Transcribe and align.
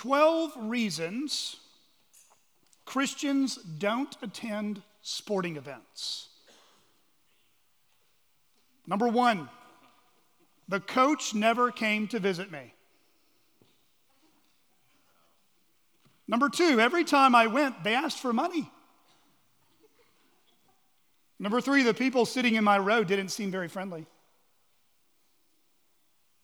12 0.00 0.52
reasons 0.56 1.56
Christians 2.86 3.56
don't 3.56 4.16
attend 4.22 4.80
sporting 5.02 5.58
events. 5.58 6.30
Number 8.86 9.08
one, 9.08 9.50
the 10.68 10.80
coach 10.80 11.34
never 11.34 11.70
came 11.70 12.08
to 12.08 12.18
visit 12.18 12.50
me. 12.50 12.72
Number 16.26 16.48
two, 16.48 16.80
every 16.80 17.04
time 17.04 17.34
I 17.34 17.48
went, 17.48 17.84
they 17.84 17.94
asked 17.94 18.20
for 18.20 18.32
money. 18.32 18.70
Number 21.38 21.60
three, 21.60 21.82
the 21.82 21.92
people 21.92 22.24
sitting 22.24 22.54
in 22.54 22.64
my 22.64 22.78
row 22.78 23.04
didn't 23.04 23.28
seem 23.28 23.50
very 23.50 23.68
friendly. 23.68 24.06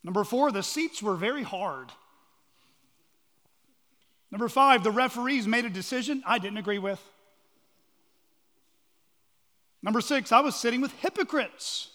Number 0.04 0.24
four, 0.24 0.52
the 0.52 0.62
seats 0.62 1.02
were 1.02 1.16
very 1.16 1.42
hard. 1.42 1.90
Number 4.30 4.48
five, 4.48 4.82
the 4.82 4.90
referees 4.90 5.46
made 5.46 5.64
a 5.64 5.70
decision 5.70 6.22
I 6.26 6.38
didn't 6.38 6.58
agree 6.58 6.78
with. 6.78 7.00
Number 9.82 10.00
six, 10.00 10.32
I 10.32 10.40
was 10.40 10.56
sitting 10.56 10.80
with 10.80 10.92
hypocrites. 11.00 11.90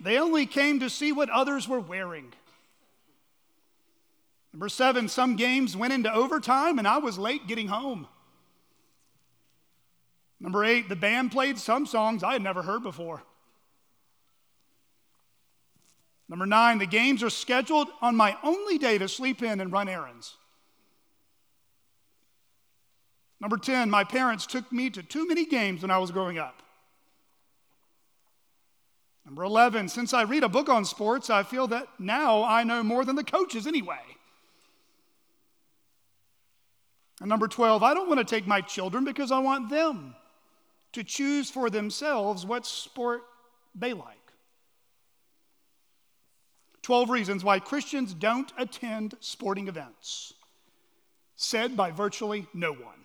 They 0.00 0.18
only 0.18 0.44
came 0.44 0.80
to 0.80 0.90
see 0.90 1.12
what 1.12 1.30
others 1.30 1.66
were 1.66 1.80
wearing. 1.80 2.34
Number 4.52 4.68
seven, 4.68 5.08
some 5.08 5.36
games 5.36 5.76
went 5.76 5.92
into 5.92 6.12
overtime 6.12 6.78
and 6.78 6.86
I 6.86 6.98
was 6.98 7.18
late 7.18 7.46
getting 7.46 7.68
home. 7.68 8.06
Number 10.40 10.64
eight, 10.64 10.88
the 10.88 10.96
band 10.96 11.32
played 11.32 11.58
some 11.58 11.86
songs 11.86 12.22
I 12.22 12.34
had 12.34 12.42
never 12.42 12.62
heard 12.62 12.82
before. 12.82 13.22
Number 16.28 16.46
nine, 16.46 16.78
the 16.78 16.86
games 16.86 17.22
are 17.22 17.30
scheduled 17.30 17.88
on 18.02 18.16
my 18.16 18.36
only 18.42 18.78
day 18.78 18.98
to 18.98 19.08
sleep 19.08 19.42
in 19.42 19.60
and 19.60 19.72
run 19.72 19.88
errands. 19.88 20.36
Number 23.40 23.58
10, 23.58 23.90
my 23.90 24.04
parents 24.04 24.46
took 24.46 24.70
me 24.72 24.90
to 24.90 25.02
too 25.02 25.26
many 25.26 25.44
games 25.44 25.82
when 25.82 25.90
I 25.90 25.98
was 25.98 26.10
growing 26.10 26.38
up. 26.38 26.62
Number 29.26 29.42
11, 29.42 29.88
since 29.88 30.14
I 30.14 30.22
read 30.22 30.44
a 30.44 30.48
book 30.48 30.68
on 30.68 30.84
sports, 30.84 31.30
I 31.30 31.42
feel 31.42 31.66
that 31.68 31.88
now 31.98 32.44
I 32.44 32.62
know 32.62 32.82
more 32.82 33.04
than 33.04 33.16
the 33.16 33.24
coaches 33.24 33.66
anyway. 33.66 33.98
And 37.20 37.28
number 37.28 37.48
12, 37.48 37.82
I 37.82 37.92
don't 37.92 38.08
want 38.08 38.20
to 38.20 38.24
take 38.24 38.46
my 38.46 38.60
children 38.60 39.04
because 39.04 39.32
I 39.32 39.38
want 39.40 39.68
them 39.68 40.14
to 40.92 41.02
choose 41.02 41.50
for 41.50 41.68
themselves 41.70 42.46
what 42.46 42.64
sport 42.66 43.22
they 43.74 43.92
like. 43.92 44.16
12 46.82 47.10
reasons 47.10 47.42
why 47.42 47.58
Christians 47.58 48.14
don't 48.14 48.52
attend 48.56 49.14
sporting 49.18 49.66
events, 49.66 50.34
said 51.34 51.76
by 51.76 51.90
virtually 51.90 52.46
no 52.54 52.72
one. 52.72 52.95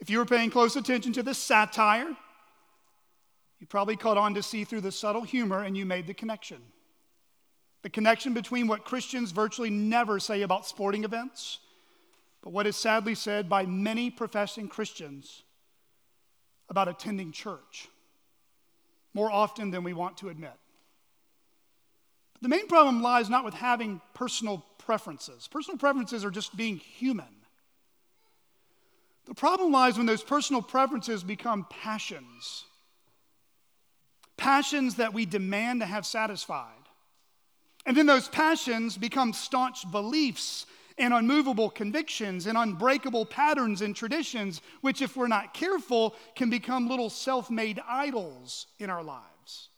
If 0.00 0.10
you 0.10 0.18
were 0.18 0.26
paying 0.26 0.50
close 0.50 0.76
attention 0.76 1.12
to 1.14 1.22
the 1.22 1.34
satire, 1.34 2.16
you 3.58 3.66
probably 3.66 3.96
caught 3.96 4.16
on 4.16 4.34
to 4.34 4.42
see 4.42 4.64
through 4.64 4.80
the 4.80 4.92
subtle 4.92 5.22
humor 5.22 5.62
and 5.62 5.76
you 5.76 5.84
made 5.84 6.06
the 6.06 6.14
connection. 6.14 6.62
The 7.82 7.90
connection 7.90 8.34
between 8.34 8.66
what 8.66 8.84
Christians 8.84 9.32
virtually 9.32 9.70
never 9.70 10.18
say 10.18 10.42
about 10.42 10.66
sporting 10.66 11.04
events 11.04 11.58
but 12.42 12.50
what 12.50 12.66
is 12.66 12.76
sadly 12.76 13.14
said 13.14 13.48
by 13.48 13.66
many 13.66 14.10
professing 14.10 14.68
Christians 14.68 15.42
about 16.68 16.88
attending 16.88 17.32
church 17.32 17.88
more 19.12 19.30
often 19.30 19.70
than 19.70 19.84
we 19.84 19.92
want 19.92 20.18
to 20.18 20.28
admit. 20.28 20.54
But 22.34 22.42
the 22.42 22.48
main 22.48 22.68
problem 22.68 23.02
lies 23.02 23.28
not 23.28 23.44
with 23.44 23.54
having 23.54 24.00
personal 24.14 24.64
preferences, 24.78 25.48
personal 25.48 25.78
preferences 25.78 26.24
are 26.24 26.30
just 26.30 26.56
being 26.56 26.76
human. 26.76 27.26
The 29.30 29.36
problem 29.36 29.70
lies 29.70 29.96
when 29.96 30.06
those 30.06 30.24
personal 30.24 30.60
preferences 30.60 31.22
become 31.22 31.64
passions. 31.70 32.64
Passions 34.36 34.96
that 34.96 35.14
we 35.14 35.24
demand 35.24 35.82
to 35.82 35.86
have 35.86 36.04
satisfied. 36.04 36.66
And 37.86 37.96
then 37.96 38.06
those 38.06 38.26
passions 38.26 38.96
become 38.98 39.32
staunch 39.32 39.88
beliefs 39.88 40.66
and 40.98 41.14
unmovable 41.14 41.70
convictions 41.70 42.48
and 42.48 42.58
unbreakable 42.58 43.24
patterns 43.24 43.82
and 43.82 43.94
traditions, 43.94 44.62
which, 44.80 45.00
if 45.00 45.16
we're 45.16 45.28
not 45.28 45.54
careful, 45.54 46.16
can 46.34 46.50
become 46.50 46.88
little 46.88 47.08
self 47.08 47.50
made 47.52 47.80
idols 47.88 48.66
in 48.80 48.90
our 48.90 49.04
lives. 49.04 49.68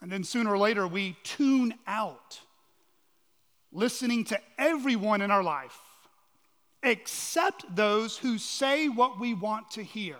And 0.00 0.12
then 0.12 0.22
sooner 0.22 0.52
or 0.52 0.58
later, 0.58 0.86
we 0.86 1.16
tune 1.24 1.74
out 1.88 2.40
listening 3.72 4.22
to 4.26 4.38
everyone 4.60 5.22
in 5.22 5.32
our 5.32 5.42
life 5.42 5.76
except 6.82 7.74
those 7.74 8.16
who 8.18 8.38
say 8.38 8.88
what 8.88 9.20
we 9.20 9.34
want 9.34 9.70
to 9.72 9.82
hear, 9.82 10.16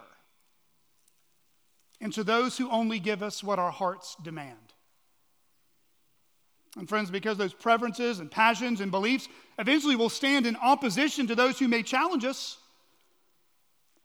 and 2.00 2.12
to 2.12 2.24
those 2.24 2.56
who 2.58 2.70
only 2.70 2.98
give 2.98 3.22
us 3.22 3.42
what 3.42 3.58
our 3.58 3.70
hearts 3.70 4.16
demand. 4.22 4.58
And 6.76 6.88
friends, 6.88 7.10
because 7.10 7.36
those 7.36 7.52
preferences 7.52 8.18
and 8.18 8.30
passions 8.30 8.80
and 8.80 8.90
beliefs 8.90 9.28
eventually 9.58 9.94
will 9.94 10.08
stand 10.08 10.46
in 10.46 10.56
opposition 10.56 11.26
to 11.26 11.34
those 11.34 11.58
who 11.58 11.68
may 11.68 11.82
challenge 11.82 12.24
us, 12.24 12.56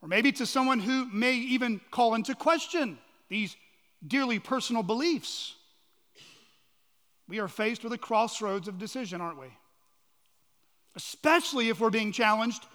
or 0.01 0.09
maybe 0.09 0.31
to 0.33 0.45
someone 0.45 0.79
who 0.79 1.05
may 1.11 1.33
even 1.33 1.79
call 1.91 2.13
into 2.13 2.35
question 2.35 2.97
these 3.29 3.55
dearly 4.05 4.37
personal 4.37 4.83
beliefs. 4.83 5.55
We 7.27 7.39
are 7.39 7.47
faced 7.47 7.83
with 7.83 7.93
a 7.93 7.97
crossroads 7.97 8.67
of 8.67 8.77
decision, 8.77 9.21
aren't 9.21 9.39
we? 9.39 9.47
Especially 10.97 11.69
if 11.69 11.79
we're 11.79 11.89
being 11.89 12.11
challenged 12.11 12.65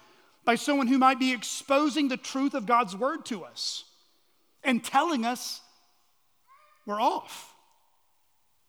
by 0.43 0.55
someone 0.55 0.87
who 0.87 0.97
might 0.97 1.19
be 1.19 1.31
exposing 1.31 2.07
the 2.07 2.17
truth 2.17 2.55
of 2.55 2.65
God's 2.65 2.95
word 2.95 3.25
to 3.25 3.43
us 3.43 3.83
and 4.63 4.83
telling 4.83 5.25
us 5.25 5.61
we're 6.87 6.99
off 6.99 7.53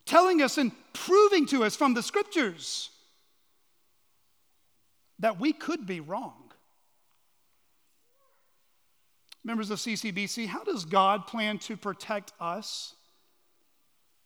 telling 0.06 0.42
us 0.42 0.58
and 0.58 0.72
proving 0.92 1.46
to 1.46 1.64
us 1.64 1.76
from 1.76 1.94
the 1.94 2.02
scriptures 2.02 2.90
that 5.18 5.40
we 5.40 5.52
could 5.52 5.86
be 5.86 6.00
wrong. 6.00 6.52
Members 9.44 9.70
of 9.70 9.78
CCBC, 9.78 10.46
how 10.46 10.64
does 10.64 10.84
God 10.84 11.26
plan 11.26 11.58
to 11.60 11.76
protect 11.76 12.32
us 12.40 12.94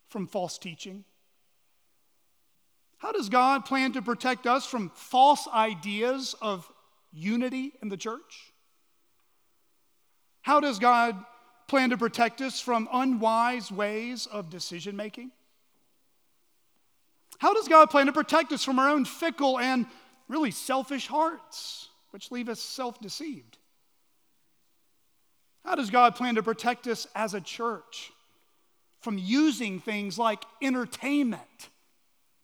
from 0.09 0.27
false 0.27 0.59
teaching? 0.59 1.05
How 2.99 3.13
does 3.13 3.29
God 3.29 3.65
plan 3.65 3.93
to 3.93 4.03
protect 4.03 4.47
us 4.47 4.67
from 4.67 4.91
false 4.91 5.47
ideas 5.49 6.35
of 6.43 6.71
unity 7.13 7.73
in 7.81 7.89
the 7.89 7.97
church? 7.97 8.53
How 10.43 10.61
does 10.61 10.79
God 10.79 11.17
plan 11.69 11.91
to 11.91 11.97
protect 11.97 12.41
us 12.41 12.61
from 12.61 12.89
unwise 12.93 13.71
ways 13.71 14.27
of 14.27 14.51
decision 14.51 14.97
making? 14.97 15.31
How 17.39 17.55
does 17.55 17.69
God 17.69 17.91
plan 17.91 18.07
to 18.07 18.13
protect 18.13 18.53
us 18.53 18.65
from 18.65 18.81
our 18.81 18.89
own 18.89 19.05
fickle 19.05 19.59
and 19.61 19.87
really 20.27 20.51
selfish 20.51 21.07
hearts, 21.07 21.89
which 22.11 22.33
leave 22.33 22.49
us 22.49 22.61
self 22.61 23.01
deceived? 23.01 23.59
How 25.65 25.77
does 25.77 25.91
God 25.91 26.17
plan 26.17 26.35
to 26.35 26.43
protect 26.43 26.89
us 26.89 27.07
as 27.15 27.35
a 27.35 27.41
church 27.41 28.11
from 29.01 29.19
using 29.19 29.79
things 29.79 30.19
like 30.19 30.43
entertainment 30.61 31.69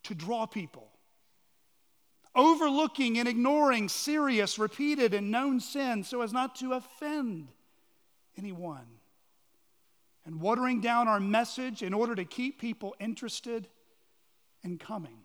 to 0.04 0.15
draw 0.15 0.47
people? 0.47 0.91
Overlooking 2.34 3.19
and 3.19 3.28
ignoring 3.28 3.88
serious, 3.88 4.59
repeated, 4.59 5.15
and 5.15 5.31
known 5.31 5.60
sins 5.60 6.09
so 6.09 6.22
as 6.22 6.32
not 6.32 6.56
to 6.56 6.72
offend 6.72 7.48
anyone. 8.37 8.87
And 10.26 10.41
watering 10.41 10.81
down 10.81 11.06
our 11.06 11.20
message 11.20 11.82
in 11.82 11.92
order 11.92 12.15
to 12.15 12.25
keep 12.25 12.60
people 12.60 12.94
interested 12.98 13.69
and 14.62 14.80
coming. 14.80 15.18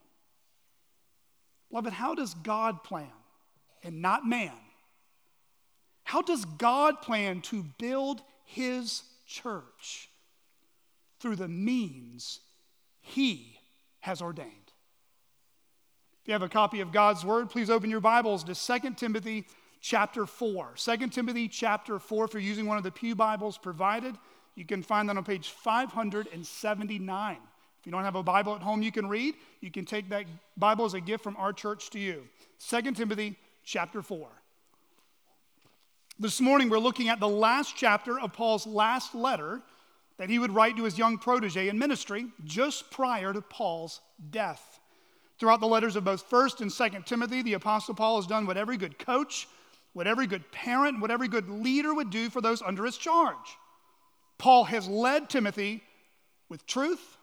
Beloved, 1.70 1.94
how 1.94 2.16
does 2.16 2.34
God 2.34 2.84
plan 2.84 3.08
and 3.84 4.02
not 4.02 4.28
man? 4.28 4.52
How 6.04 6.22
does 6.22 6.44
God 6.44 7.02
plan 7.02 7.42
to 7.44 7.64
build 7.78 8.22
his 8.44 9.04
church 9.26 10.10
through 11.20 11.36
the 11.36 11.48
means 11.48 12.40
he 13.00 13.60
has 14.00 14.22
ordained? 14.22 14.69
You 16.30 16.34
have 16.34 16.44
a 16.44 16.48
copy 16.48 16.80
of 16.82 16.92
God's 16.92 17.26
word, 17.26 17.50
please 17.50 17.72
open 17.72 17.90
your 17.90 18.02
Bibles 18.02 18.44
to 18.44 18.54
2 18.54 18.92
Timothy 18.92 19.48
chapter 19.82 20.28
4. 20.28 20.74
2 20.76 21.08
Timothy 21.08 21.48
chapter 21.48 21.98
4, 21.98 22.26
if 22.26 22.34
you're 22.34 22.42
using 22.44 22.68
one 22.68 22.78
of 22.78 22.84
the 22.84 22.92
Pew 22.92 23.16
Bibles 23.16 23.58
provided, 23.58 24.16
you 24.54 24.64
can 24.64 24.84
find 24.84 25.10
that 25.10 25.18
on 25.18 25.24
page 25.24 25.50
579. 25.50 27.38
If 27.80 27.86
you 27.88 27.92
don't 27.92 28.04
have 28.04 28.14
a 28.14 28.22
Bible 28.22 28.54
at 28.54 28.62
home 28.62 28.84
you 28.84 28.92
can 28.92 29.10
read, 29.10 29.34
you 29.62 29.72
can 29.72 29.86
take 29.86 30.08
that 30.10 30.26
Bible 30.56 30.86
as 30.86 30.94
a 30.94 31.02
gift 31.02 31.24
from 31.24 31.36
our 31.36 31.52
church 31.52 31.90
to 31.90 32.00
you. 32.00 32.28
2 32.60 32.92
Timothy 32.92 33.36
chapter 33.64 34.04
4. 34.04 34.28
This 36.20 36.40
morning 36.40 36.70
we're 36.70 36.78
looking 36.78 37.10
at 37.10 37.20
the 37.20 37.28
last 37.28 37.76
chapter 37.76 38.20
of 38.20 38.34
Paul's 38.34 38.68
last 38.68 39.16
letter 39.16 39.64
that 40.18 40.30
he 40.30 40.38
would 40.38 40.52
write 40.52 40.78
to 40.78 40.84
his 40.84 40.96
young 40.96 41.18
protege 41.18 41.70
in 41.70 41.80
ministry 41.80 42.28
just 42.44 42.92
prior 42.92 43.34
to 43.34 43.42
Paul's 43.42 44.02
death. 44.30 44.69
Throughout 45.40 45.62
the 45.62 45.68
letters 45.68 45.96
of 45.96 46.04
both 46.04 46.30
1st 46.30 46.62
and 46.62 46.70
2nd 46.70 47.06
Timothy, 47.06 47.42
the 47.42 47.54
Apostle 47.54 47.96
Paul 47.96 48.18
has 48.18 48.28
done 48.28 48.46
what 48.46 48.58
every 48.58 48.76
good 48.76 49.00
coach, 49.00 49.48
what 49.94 50.06
every 50.06 50.28
good 50.28 50.52
parent, 50.52 51.00
what 51.00 51.12
every 51.12 51.30
good 51.30 51.50
leader 51.50 51.94
would 51.94 52.10
do 52.10 52.30
for 52.30 52.42
those 52.42 52.62
under 52.62 52.86
his 52.86 52.98
charge. 52.98 53.58
Paul 54.38 54.66
has 54.66 54.88
led 54.88 55.30
Timothy 55.30 55.82
with 56.50 56.66
truth, 56.66 57.18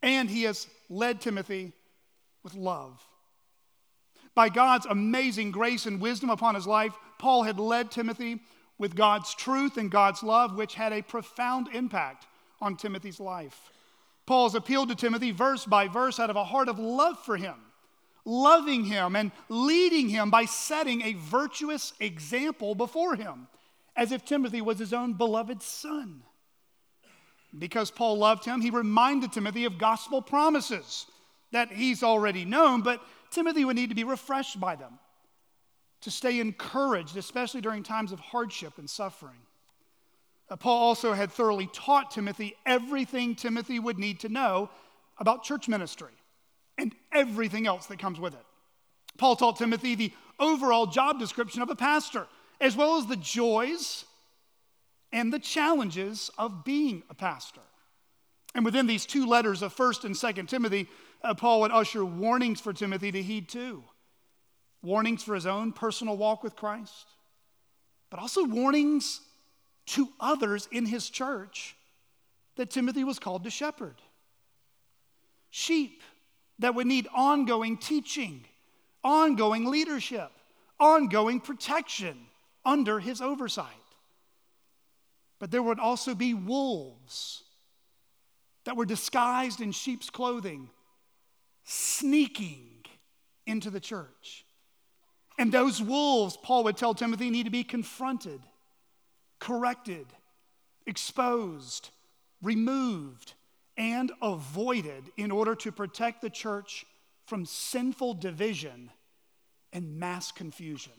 and 0.00 0.30
he 0.30 0.44
has 0.44 0.68
led 0.88 1.20
Timothy 1.20 1.72
with 2.44 2.54
love. 2.54 3.02
By 4.34 4.48
God's 4.48 4.86
amazing 4.86 5.50
grace 5.50 5.86
and 5.86 6.00
wisdom 6.00 6.30
upon 6.30 6.54
his 6.54 6.66
life, 6.66 6.94
Paul 7.18 7.42
had 7.42 7.58
led 7.58 7.90
Timothy 7.90 8.40
with 8.78 8.94
God's 8.94 9.34
truth 9.34 9.76
and 9.76 9.90
God's 9.90 10.22
love, 10.22 10.56
which 10.56 10.74
had 10.74 10.92
a 10.92 11.02
profound 11.02 11.68
impact 11.74 12.26
on 12.60 12.76
Timothy's 12.76 13.18
life. 13.18 13.72
Paul's 14.28 14.54
appealed 14.54 14.90
to 14.90 14.94
Timothy 14.94 15.30
verse 15.30 15.64
by 15.64 15.88
verse 15.88 16.20
out 16.20 16.28
of 16.28 16.36
a 16.36 16.44
heart 16.44 16.68
of 16.68 16.78
love 16.78 17.18
for 17.24 17.38
him, 17.38 17.54
loving 18.26 18.84
him 18.84 19.16
and 19.16 19.32
leading 19.48 20.10
him 20.10 20.28
by 20.28 20.44
setting 20.44 21.00
a 21.00 21.14
virtuous 21.14 21.94
example 21.98 22.74
before 22.74 23.16
him, 23.16 23.48
as 23.96 24.12
if 24.12 24.26
Timothy 24.26 24.60
was 24.60 24.78
his 24.78 24.92
own 24.92 25.14
beloved 25.14 25.62
son. 25.62 26.22
Because 27.58 27.90
Paul 27.90 28.18
loved 28.18 28.44
him, 28.44 28.60
he 28.60 28.68
reminded 28.68 29.32
Timothy 29.32 29.64
of 29.64 29.78
gospel 29.78 30.20
promises 30.20 31.06
that 31.52 31.72
he's 31.72 32.02
already 32.02 32.44
known, 32.44 32.82
but 32.82 33.00
Timothy 33.30 33.64
would 33.64 33.76
need 33.76 33.88
to 33.88 33.94
be 33.94 34.04
refreshed 34.04 34.60
by 34.60 34.76
them 34.76 34.98
to 36.02 36.10
stay 36.10 36.38
encouraged, 36.38 37.16
especially 37.16 37.62
during 37.62 37.82
times 37.82 38.12
of 38.12 38.20
hardship 38.20 38.76
and 38.76 38.90
suffering. 38.90 39.40
Uh, 40.50 40.56
Paul 40.56 40.78
also 40.78 41.12
had 41.12 41.30
thoroughly 41.30 41.68
taught 41.72 42.10
Timothy 42.10 42.54
everything 42.64 43.34
Timothy 43.34 43.78
would 43.78 43.98
need 43.98 44.20
to 44.20 44.28
know 44.28 44.70
about 45.18 45.44
church 45.44 45.68
ministry 45.68 46.12
and 46.78 46.94
everything 47.12 47.66
else 47.66 47.86
that 47.86 47.98
comes 47.98 48.18
with 48.18 48.34
it. 48.34 48.44
Paul 49.18 49.36
taught 49.36 49.56
Timothy 49.56 49.94
the 49.94 50.12
overall 50.38 50.86
job 50.86 51.18
description 51.18 51.60
of 51.60 51.70
a 51.70 51.76
pastor, 51.76 52.26
as 52.60 52.76
well 52.76 52.96
as 52.96 53.06
the 53.06 53.16
joys 53.16 54.04
and 55.12 55.32
the 55.32 55.38
challenges 55.38 56.30
of 56.38 56.64
being 56.64 57.02
a 57.10 57.14
pastor. 57.14 57.60
And 58.54 58.64
within 58.64 58.86
these 58.86 59.04
two 59.04 59.26
letters 59.26 59.62
of 59.62 59.74
1st 59.74 60.04
and 60.04 60.14
2nd 60.14 60.48
Timothy, 60.48 60.88
uh, 61.22 61.34
Paul 61.34 61.60
would 61.60 61.72
usher 61.72 62.04
warnings 62.04 62.60
for 62.60 62.72
Timothy 62.72 63.12
to 63.12 63.22
heed 63.22 63.48
too. 63.48 63.82
Warnings 64.82 65.24
for 65.24 65.34
his 65.34 65.46
own 65.46 65.72
personal 65.72 66.16
walk 66.16 66.42
with 66.42 66.56
Christ, 66.56 67.06
but 68.10 68.20
also 68.20 68.44
warnings 68.44 69.20
to 69.88 70.08
others 70.20 70.68
in 70.70 70.86
his 70.86 71.08
church 71.08 71.74
that 72.56 72.70
Timothy 72.70 73.04
was 73.04 73.18
called 73.18 73.44
to 73.44 73.50
shepherd. 73.50 73.96
Sheep 75.50 76.02
that 76.58 76.74
would 76.74 76.86
need 76.86 77.08
ongoing 77.14 77.78
teaching, 77.78 78.44
ongoing 79.02 79.64
leadership, 79.64 80.30
ongoing 80.78 81.40
protection 81.40 82.18
under 82.64 83.00
his 83.00 83.20
oversight. 83.20 83.66
But 85.38 85.50
there 85.50 85.62
would 85.62 85.78
also 85.78 86.14
be 86.14 86.34
wolves 86.34 87.44
that 88.64 88.76
were 88.76 88.84
disguised 88.84 89.60
in 89.60 89.72
sheep's 89.72 90.10
clothing, 90.10 90.68
sneaking 91.64 92.84
into 93.46 93.70
the 93.70 93.80
church. 93.80 94.44
And 95.38 95.52
those 95.52 95.80
wolves, 95.80 96.36
Paul 96.36 96.64
would 96.64 96.76
tell 96.76 96.92
Timothy, 96.92 97.30
need 97.30 97.44
to 97.44 97.50
be 97.50 97.64
confronted 97.64 98.40
corrected, 99.38 100.06
exposed, 100.86 101.90
removed, 102.42 103.34
and 103.76 104.10
avoided 104.20 105.04
in 105.16 105.30
order 105.30 105.54
to 105.54 105.70
protect 105.70 106.20
the 106.20 106.30
church 106.30 106.84
from 107.26 107.44
sinful 107.44 108.14
division 108.14 108.90
and 109.72 109.98
mass 109.98 110.32
confusion. 110.32 110.92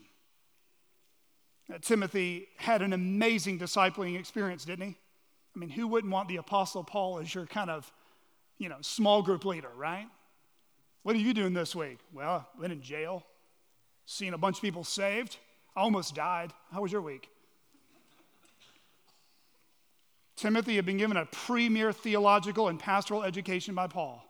Uh, 1.72 1.78
Timothy 1.78 2.48
had 2.56 2.82
an 2.82 2.92
amazing 2.92 3.58
discipling 3.58 4.18
experience, 4.18 4.64
didn't 4.64 4.86
he? 4.86 4.96
I 5.54 5.58
mean, 5.58 5.68
who 5.68 5.86
wouldn't 5.88 6.12
want 6.12 6.28
the 6.28 6.36
Apostle 6.36 6.84
Paul 6.84 7.18
as 7.18 7.34
your 7.34 7.46
kind 7.46 7.70
of, 7.70 7.92
you 8.58 8.68
know, 8.68 8.78
small 8.80 9.22
group 9.22 9.44
leader, 9.44 9.70
right? 9.76 10.06
What 11.02 11.16
are 11.16 11.18
you 11.18 11.34
doing 11.34 11.54
this 11.54 11.74
week? 11.74 11.98
Well, 12.12 12.46
been 12.60 12.70
in 12.70 12.82
jail, 12.82 13.24
seen 14.06 14.34
a 14.34 14.38
bunch 14.38 14.56
of 14.56 14.62
people 14.62 14.84
saved, 14.84 15.36
I 15.74 15.80
almost 15.80 16.14
died. 16.14 16.52
How 16.72 16.82
was 16.82 16.92
your 16.92 17.00
week? 17.00 17.28
Timothy 20.40 20.76
had 20.76 20.86
been 20.86 20.96
given 20.96 21.18
a 21.18 21.26
premier 21.26 21.92
theological 21.92 22.68
and 22.68 22.80
pastoral 22.80 23.22
education 23.22 23.74
by 23.74 23.86
Paul, 23.86 24.24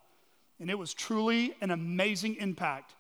and 0.59 0.69
it 0.69 0.79
was 0.79 0.93
truly 0.93 1.55
an 1.61 1.71
amazing 1.71 2.35
impact 2.37 2.95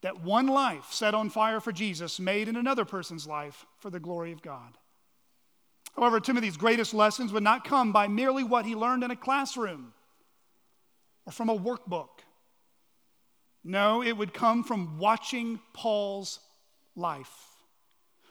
that 0.00 0.22
one 0.22 0.46
life 0.46 0.86
set 0.90 1.14
on 1.14 1.28
fire 1.28 1.60
for 1.60 1.70
Jesus 1.70 2.18
made 2.18 2.48
in 2.48 2.56
another 2.56 2.86
person's 2.86 3.26
life 3.26 3.66
for 3.78 3.90
the 3.90 4.00
glory 4.00 4.32
of 4.32 4.40
God. 4.40 4.78
However, 5.96 6.18
Timothy's 6.18 6.56
greatest 6.56 6.94
lessons 6.94 7.30
would 7.30 7.42
not 7.42 7.64
come 7.64 7.92
by 7.92 8.08
merely 8.08 8.42
what 8.42 8.64
he 8.64 8.74
learned 8.74 9.04
in 9.04 9.10
a 9.10 9.16
classroom 9.16 9.92
or 11.26 11.32
from 11.32 11.50
a 11.50 11.58
workbook. 11.58 12.20
No, 13.64 14.02
it 14.02 14.16
would 14.16 14.32
come 14.32 14.64
from 14.64 14.98
watching 14.98 15.60
Paul's 15.74 16.40
life. 16.94 17.55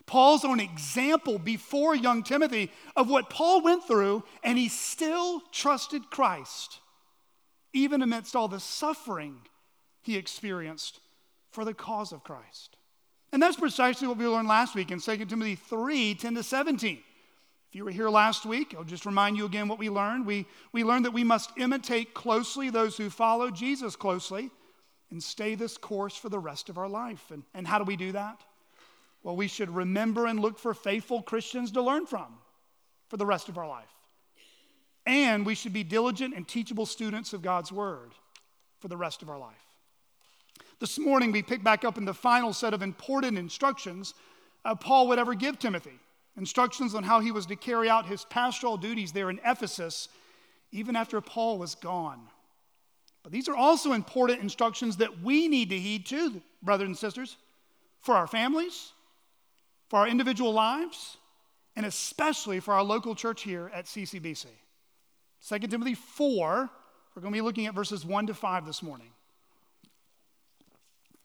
Paul's 0.06 0.46
own 0.46 0.60
example 0.60 1.40
before 1.40 1.96
young 1.96 2.24
Timothy 2.24 2.72
of 2.96 3.10
what 3.10 3.30
Paul 3.30 3.62
went 3.62 3.86
through, 3.86 4.24
and 4.44 4.58
he 4.58 4.70
still 4.70 5.42
trusted 5.52 6.10
Christ, 6.12 6.80
even 7.74 8.02
amidst 8.02 8.36
all 8.36 8.48
the 8.48 8.60
suffering 8.60 9.38
he 10.04 10.16
experienced 10.16 11.00
for 11.52 11.66
the 11.66 11.74
cause 11.74 12.12
of 12.12 12.24
Christ. 12.24 12.78
And 13.32 13.42
that's 13.42 13.58
precisely 13.58 14.08
what 14.08 14.18
we 14.18 14.28
learned 14.28 14.48
last 14.48 14.76
week 14.76 14.92
in 14.92 15.00
2 15.00 15.26
Timothy 15.26 15.56
3 15.56 16.16
10 16.16 16.36
to 16.36 16.44
17. 16.44 17.00
If 17.70 17.76
you 17.76 17.84
were 17.84 17.92
here 17.92 18.10
last 18.10 18.46
week, 18.46 18.76
I'll 18.78 18.84
just 18.84 19.06
remind 19.06 19.36
you 19.36 19.46
again 19.46 19.68
what 19.68 19.80
we 19.80 19.90
learned. 19.90 20.26
We, 20.26 20.46
we 20.72 20.84
learned 20.84 21.06
that 21.06 21.12
we 21.12 21.24
must 21.24 21.50
imitate 21.58 22.14
closely 22.14 22.70
those 22.70 22.96
who 22.96 23.10
follow 23.10 23.50
Jesus 23.50 23.96
closely 23.96 24.52
and 25.10 25.22
stay 25.22 25.56
this 25.56 25.78
course 25.78 26.16
for 26.16 26.30
the 26.30 26.40
rest 26.40 26.70
of 26.70 26.78
our 26.78 26.88
life. 26.88 27.32
And, 27.32 27.44
and 27.54 27.68
how 27.68 27.80
do 27.80 27.84
we 27.84 27.96
do 27.96 28.12
that? 28.14 28.40
Well, 29.26 29.36
we 29.36 29.48
should 29.48 29.72
remember 29.72 30.28
and 30.28 30.40
look 30.40 30.60
for 30.60 30.76
faithful 30.76 31.24
Christians 31.24 31.72
to 31.72 31.82
learn 31.82 32.06
from 32.06 32.28
for 33.10 33.18
the 33.18 33.26
rest 33.26 33.50
of 33.50 33.58
our 33.58 33.68
life. 33.68 33.90
And 35.08 35.48
we 35.48 35.56
should 35.56 35.74
be 35.74 35.84
diligent 35.84 36.36
and 36.36 36.48
teachable 36.48 36.86
students 36.86 37.34
of 37.34 37.42
God's 37.42 37.72
Word 37.72 38.12
for 38.80 38.88
the 38.88 38.96
rest 38.96 39.24
of 39.24 39.32
our 39.32 39.40
life. 39.40 39.66
This 40.80 41.00
morning, 41.00 41.32
we 41.32 41.42
pick 41.42 41.64
back 41.64 41.84
up 41.84 41.98
in 41.98 42.06
the 42.06 42.14
final 42.14 42.54
set 42.54 42.76
of 42.76 42.84
important 42.84 43.36
instructions 43.40 44.14
uh, 44.64 44.76
Paul 44.76 45.08
would 45.08 45.18
ever 45.18 45.34
give 45.34 45.58
Timothy 45.58 46.00
instructions 46.38 46.94
on 46.94 47.04
how 47.04 47.20
he 47.20 47.32
was 47.32 47.48
to 47.48 47.56
carry 47.56 47.90
out 47.90 48.06
his 48.06 48.26
pastoral 48.26 48.78
duties 48.78 49.12
there 49.12 49.32
in 49.32 49.40
Ephesus, 49.44 50.08
even 50.72 50.96
after 50.96 51.20
Paul 51.20 51.58
was 51.58 51.74
gone. 51.74 52.20
But 53.24 53.32
these 53.32 53.50
are 53.50 53.56
also 53.56 53.94
important 53.94 54.42
instructions 54.42 54.98
that 54.98 55.24
we 55.24 55.48
need 55.48 55.70
to 55.70 55.80
heed 55.80 56.06
too, 56.06 56.42
brothers 56.62 56.88
and 56.88 56.98
sisters, 56.98 57.38
for 58.02 58.16
our 58.16 58.28
families, 58.28 58.92
for 59.88 60.00
our 60.00 60.08
individual 60.08 60.52
lives, 60.54 61.18
and 61.76 61.86
especially 61.86 62.60
for 62.60 62.74
our 62.74 62.84
local 62.84 63.16
church 63.16 63.44
here 63.44 63.72
at 63.74 63.86
CCBC. 63.86 64.48
2 65.48 65.60
Timothy 65.60 65.94
4, 65.94 66.70
we're 67.16 67.22
going 67.22 67.34
to 67.34 67.38
be 67.38 67.42
looking 67.42 67.66
at 67.66 67.76
verses 67.76 68.06
1 68.06 68.28
to 68.28 68.34
5 68.34 68.66
this 68.66 68.82
morning. 68.82 69.10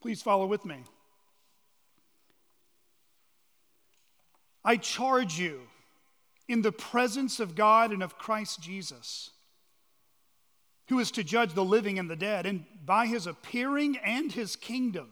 Please 0.00 0.22
follow 0.22 0.46
with 0.46 0.64
me. 0.64 0.76
I 4.64 4.76
charge 4.76 5.38
you 5.38 5.60
in 6.48 6.62
the 6.62 6.72
presence 6.72 7.40
of 7.40 7.54
God 7.54 7.92
and 7.92 8.02
of 8.02 8.18
Christ 8.18 8.60
Jesus, 8.60 9.30
who 10.88 10.98
is 10.98 11.10
to 11.12 11.24
judge 11.24 11.54
the 11.54 11.64
living 11.64 11.98
and 11.98 12.10
the 12.10 12.16
dead, 12.16 12.44
and 12.44 12.64
by 12.84 13.06
his 13.06 13.26
appearing 13.26 13.96
and 13.98 14.32
his 14.32 14.56
kingdom, 14.56 15.08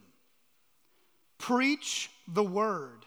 preach 1.39 2.11
the 2.27 2.43
word. 2.43 3.07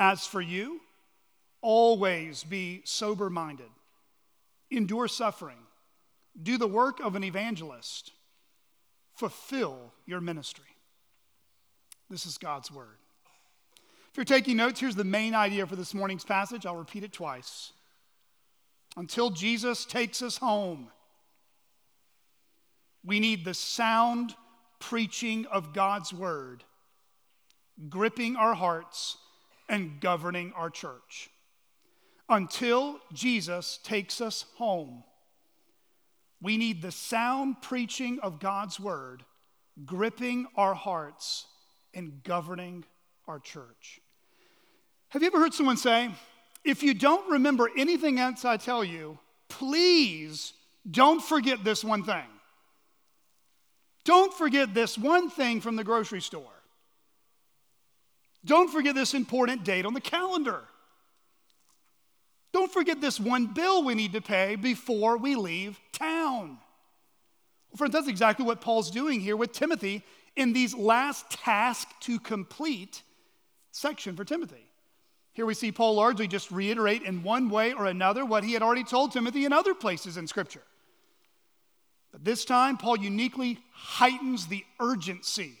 As 0.00 0.24
for 0.24 0.40
you, 0.40 0.80
always 1.60 2.44
be 2.44 2.82
sober 2.84 3.28
minded, 3.28 3.66
endure 4.70 5.08
suffering, 5.08 5.58
do 6.40 6.56
the 6.56 6.68
work 6.68 7.00
of 7.00 7.16
an 7.16 7.24
evangelist, 7.24 8.12
fulfill 9.16 9.92
your 10.06 10.20
ministry. 10.20 10.64
This 12.08 12.26
is 12.26 12.38
God's 12.38 12.70
word. 12.70 12.96
If 14.12 14.16
you're 14.16 14.24
taking 14.24 14.56
notes, 14.56 14.78
here's 14.78 14.94
the 14.94 15.02
main 15.02 15.34
idea 15.34 15.66
for 15.66 15.74
this 15.74 15.92
morning's 15.92 16.24
passage. 16.24 16.64
I'll 16.64 16.76
repeat 16.76 17.02
it 17.02 17.12
twice. 17.12 17.72
Until 18.96 19.30
Jesus 19.30 19.84
takes 19.84 20.22
us 20.22 20.36
home, 20.36 20.92
we 23.04 23.18
need 23.18 23.44
the 23.44 23.52
sound 23.52 24.36
preaching 24.78 25.44
of 25.46 25.74
God's 25.74 26.12
word, 26.12 26.62
gripping 27.88 28.36
our 28.36 28.54
hearts 28.54 29.16
and 29.68 30.00
governing 30.00 30.52
our 30.54 30.70
church. 30.70 31.30
Until 32.28 32.98
Jesus 33.12 33.78
takes 33.82 34.20
us 34.20 34.44
home, 34.56 35.02
we 36.40 36.56
need 36.56 36.82
the 36.82 36.92
sound 36.92 37.62
preaching 37.62 38.20
of 38.20 38.38
God's 38.38 38.78
word, 38.78 39.24
gripping 39.84 40.46
our 40.56 40.74
hearts 40.74 41.46
and 41.94 42.22
governing 42.22 42.84
our 43.26 43.38
church. 43.38 44.00
Have 45.08 45.22
you 45.22 45.28
ever 45.28 45.40
heard 45.40 45.54
someone 45.54 45.76
say, 45.76 46.10
if 46.64 46.82
you 46.82 46.92
don't 46.94 47.30
remember 47.30 47.70
anything 47.76 48.18
else 48.18 48.44
I 48.44 48.56
tell 48.56 48.84
you, 48.84 49.18
please 49.48 50.52
don't 50.90 51.22
forget 51.22 51.64
this 51.64 51.82
one 51.82 52.04
thing? 52.04 52.24
Don't 54.04 54.32
forget 54.32 54.74
this 54.74 54.96
one 54.96 55.30
thing 55.30 55.60
from 55.60 55.76
the 55.76 55.84
grocery 55.84 56.20
store. 56.20 56.57
Don't 58.44 58.70
forget 58.70 58.94
this 58.94 59.14
important 59.14 59.64
date 59.64 59.84
on 59.84 59.94
the 59.94 60.00
calendar. 60.00 60.62
Don't 62.52 62.72
forget 62.72 63.00
this 63.00 63.20
one 63.20 63.46
bill 63.46 63.84
we 63.84 63.94
need 63.94 64.12
to 64.12 64.20
pay 64.20 64.56
before 64.56 65.16
we 65.16 65.34
leave 65.34 65.78
town. 65.92 66.58
Well, 67.70 67.76
friends, 67.76 67.92
that's 67.92 68.08
exactly 68.08 68.46
what 68.46 68.60
Paul's 68.60 68.90
doing 68.90 69.20
here 69.20 69.36
with 69.36 69.52
Timothy 69.52 70.02
in 70.34 70.52
these 70.52 70.74
last 70.74 71.30
task 71.30 71.88
to 72.00 72.18
complete 72.18 73.02
section 73.72 74.16
for 74.16 74.24
Timothy. 74.24 74.64
Here 75.32 75.44
we 75.46 75.54
see 75.54 75.70
Paul 75.70 75.94
largely 75.94 76.26
just 76.26 76.50
reiterate 76.50 77.02
in 77.02 77.22
one 77.22 77.50
way 77.50 77.72
or 77.72 77.86
another 77.86 78.24
what 78.24 78.44
he 78.44 78.54
had 78.54 78.62
already 78.62 78.84
told 78.84 79.12
Timothy 79.12 79.44
in 79.44 79.52
other 79.52 79.74
places 79.74 80.16
in 80.16 80.26
Scripture. 80.26 80.62
But 82.10 82.24
this 82.24 82.44
time, 82.44 82.78
Paul 82.78 82.98
uniquely 82.98 83.58
heightens 83.72 84.46
the 84.46 84.64
urgency 84.80 85.57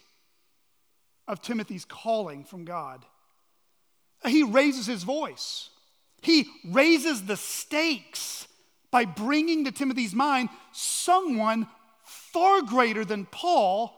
of 1.28 1.42
Timothy's 1.42 1.84
calling 1.84 2.42
from 2.42 2.64
God. 2.64 3.04
He 4.26 4.42
raises 4.42 4.86
his 4.86 5.04
voice, 5.04 5.70
he 6.22 6.48
raises 6.64 7.26
the 7.26 7.36
stakes 7.36 8.48
by 8.90 9.04
bringing 9.04 9.64
to 9.66 9.70
Timothy's 9.70 10.14
mind 10.14 10.48
someone 10.72 11.68
far 12.02 12.62
greater 12.62 13.04
than 13.04 13.26
Paul 13.26 13.94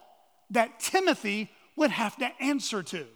that 0.50 0.80
Timothy 0.80 1.49
would 1.76 1.92
have 1.92 2.16
to 2.16 2.30
answer 2.40 2.82
to. 2.82 3.06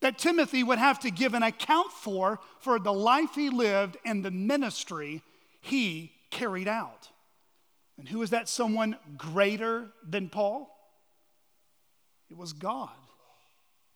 That 0.00 0.18
Timothy 0.18 0.64
would 0.64 0.78
have 0.78 0.98
to 1.00 1.10
give 1.10 1.34
an 1.34 1.42
account 1.42 1.92
for 1.92 2.40
for 2.60 2.78
the 2.78 2.92
life 2.92 3.34
he 3.34 3.50
lived 3.50 3.96
and 4.04 4.24
the 4.24 4.30
ministry 4.30 5.22
he 5.60 6.12
carried 6.30 6.68
out. 6.68 7.10
And 7.98 8.08
who 8.08 8.22
is 8.22 8.30
that 8.30 8.48
someone 8.48 8.96
greater 9.16 9.88
than 10.06 10.28
Paul? 10.28 10.75
It 12.30 12.36
was 12.36 12.52
God 12.52 12.90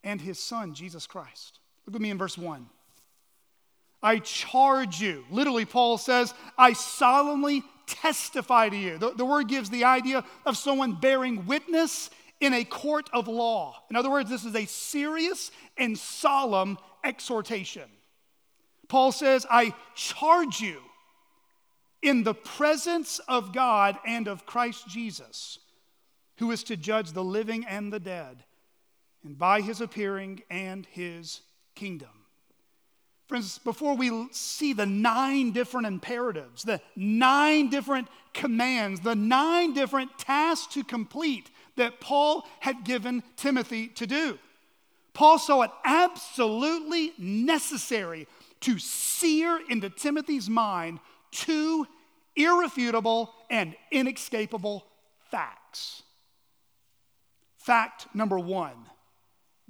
and 0.02 0.20
his 0.20 0.38
son, 0.38 0.74
Jesus 0.74 1.06
Christ. 1.06 1.58
Look 1.86 1.96
at 1.96 2.02
me 2.02 2.10
in 2.10 2.18
verse 2.18 2.38
1. 2.38 2.66
I 4.02 4.18
charge 4.18 5.00
you. 5.00 5.24
Literally, 5.30 5.64
Paul 5.64 5.98
says, 5.98 6.32
I 6.56 6.72
solemnly 6.72 7.62
testify 7.86 8.68
to 8.68 8.76
you. 8.76 8.98
The, 8.98 9.10
the, 9.10 9.24
word 9.24 9.48
gives 9.48 9.68
the 9.68 9.84
idea 9.84 10.24
of 10.46 10.56
someone 10.56 10.94
bearing 10.94 11.46
witness 11.46 12.08
in 12.40 12.54
a 12.54 12.64
court 12.64 13.10
of 13.12 13.28
law. 13.28 13.76
In 13.90 13.96
other 13.96 14.10
words, 14.10 14.30
this 14.30 14.44
is 14.44 14.54
a 14.54 14.64
serious 14.64 15.50
and 15.76 15.98
solemn 15.98 16.78
exhortation. 17.04 17.90
Paul 18.88 19.12
says, 19.12 19.46
I 19.50 19.74
charge 19.94 20.60
you 20.60 20.78
in 22.02 22.22
the 22.22 22.34
presence 22.34 23.18
of 23.28 23.52
God 23.52 23.98
and 24.06 24.26
of 24.26 24.46
Christ 24.46 24.88
Jesus, 24.88 25.58
who 26.40 26.50
is 26.50 26.64
to 26.64 26.76
judge 26.76 27.12
the 27.12 27.22
living 27.22 27.66
and 27.66 27.92
the 27.92 28.00
dead, 28.00 28.44
and 29.22 29.38
by 29.38 29.60
his 29.60 29.82
appearing 29.82 30.42
and 30.50 30.86
his 30.86 31.42
kingdom. 31.74 32.08
Friends, 33.28 33.58
before 33.58 33.94
we 33.94 34.26
see 34.32 34.72
the 34.72 34.86
nine 34.86 35.52
different 35.52 35.86
imperatives, 35.86 36.62
the 36.62 36.80
nine 36.96 37.68
different 37.68 38.08
commands, 38.32 39.00
the 39.00 39.14
nine 39.14 39.74
different 39.74 40.18
tasks 40.18 40.72
to 40.74 40.82
complete 40.82 41.50
that 41.76 42.00
Paul 42.00 42.48
had 42.60 42.84
given 42.84 43.22
Timothy 43.36 43.88
to 43.88 44.06
do, 44.06 44.38
Paul 45.12 45.38
saw 45.38 45.62
it 45.62 45.70
absolutely 45.84 47.12
necessary 47.18 48.26
to 48.60 48.78
sear 48.78 49.60
into 49.68 49.90
Timothy's 49.90 50.48
mind 50.48 51.00
two 51.30 51.86
irrefutable 52.34 53.34
and 53.50 53.76
inescapable 53.90 54.86
facts. 55.30 56.02
Fact 57.60 58.06
number 58.14 58.38
one 58.38 58.86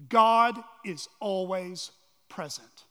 God 0.09 0.57
is 0.85 1.09
always 1.19 1.91
present. 2.29 2.85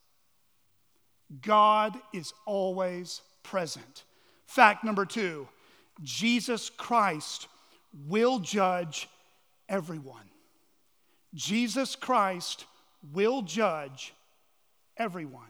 God 1.41 1.97
is 2.13 2.33
always 2.45 3.21
present. 3.41 4.03
Fact 4.45 4.83
number 4.83 5.05
two 5.05 5.47
Jesus 6.03 6.69
Christ 6.69 7.47
will 8.07 8.39
judge 8.39 9.07
everyone. 9.69 10.29
Jesus 11.33 11.95
Christ 11.95 12.65
will 13.13 13.41
judge 13.41 14.13
everyone. 14.97 15.43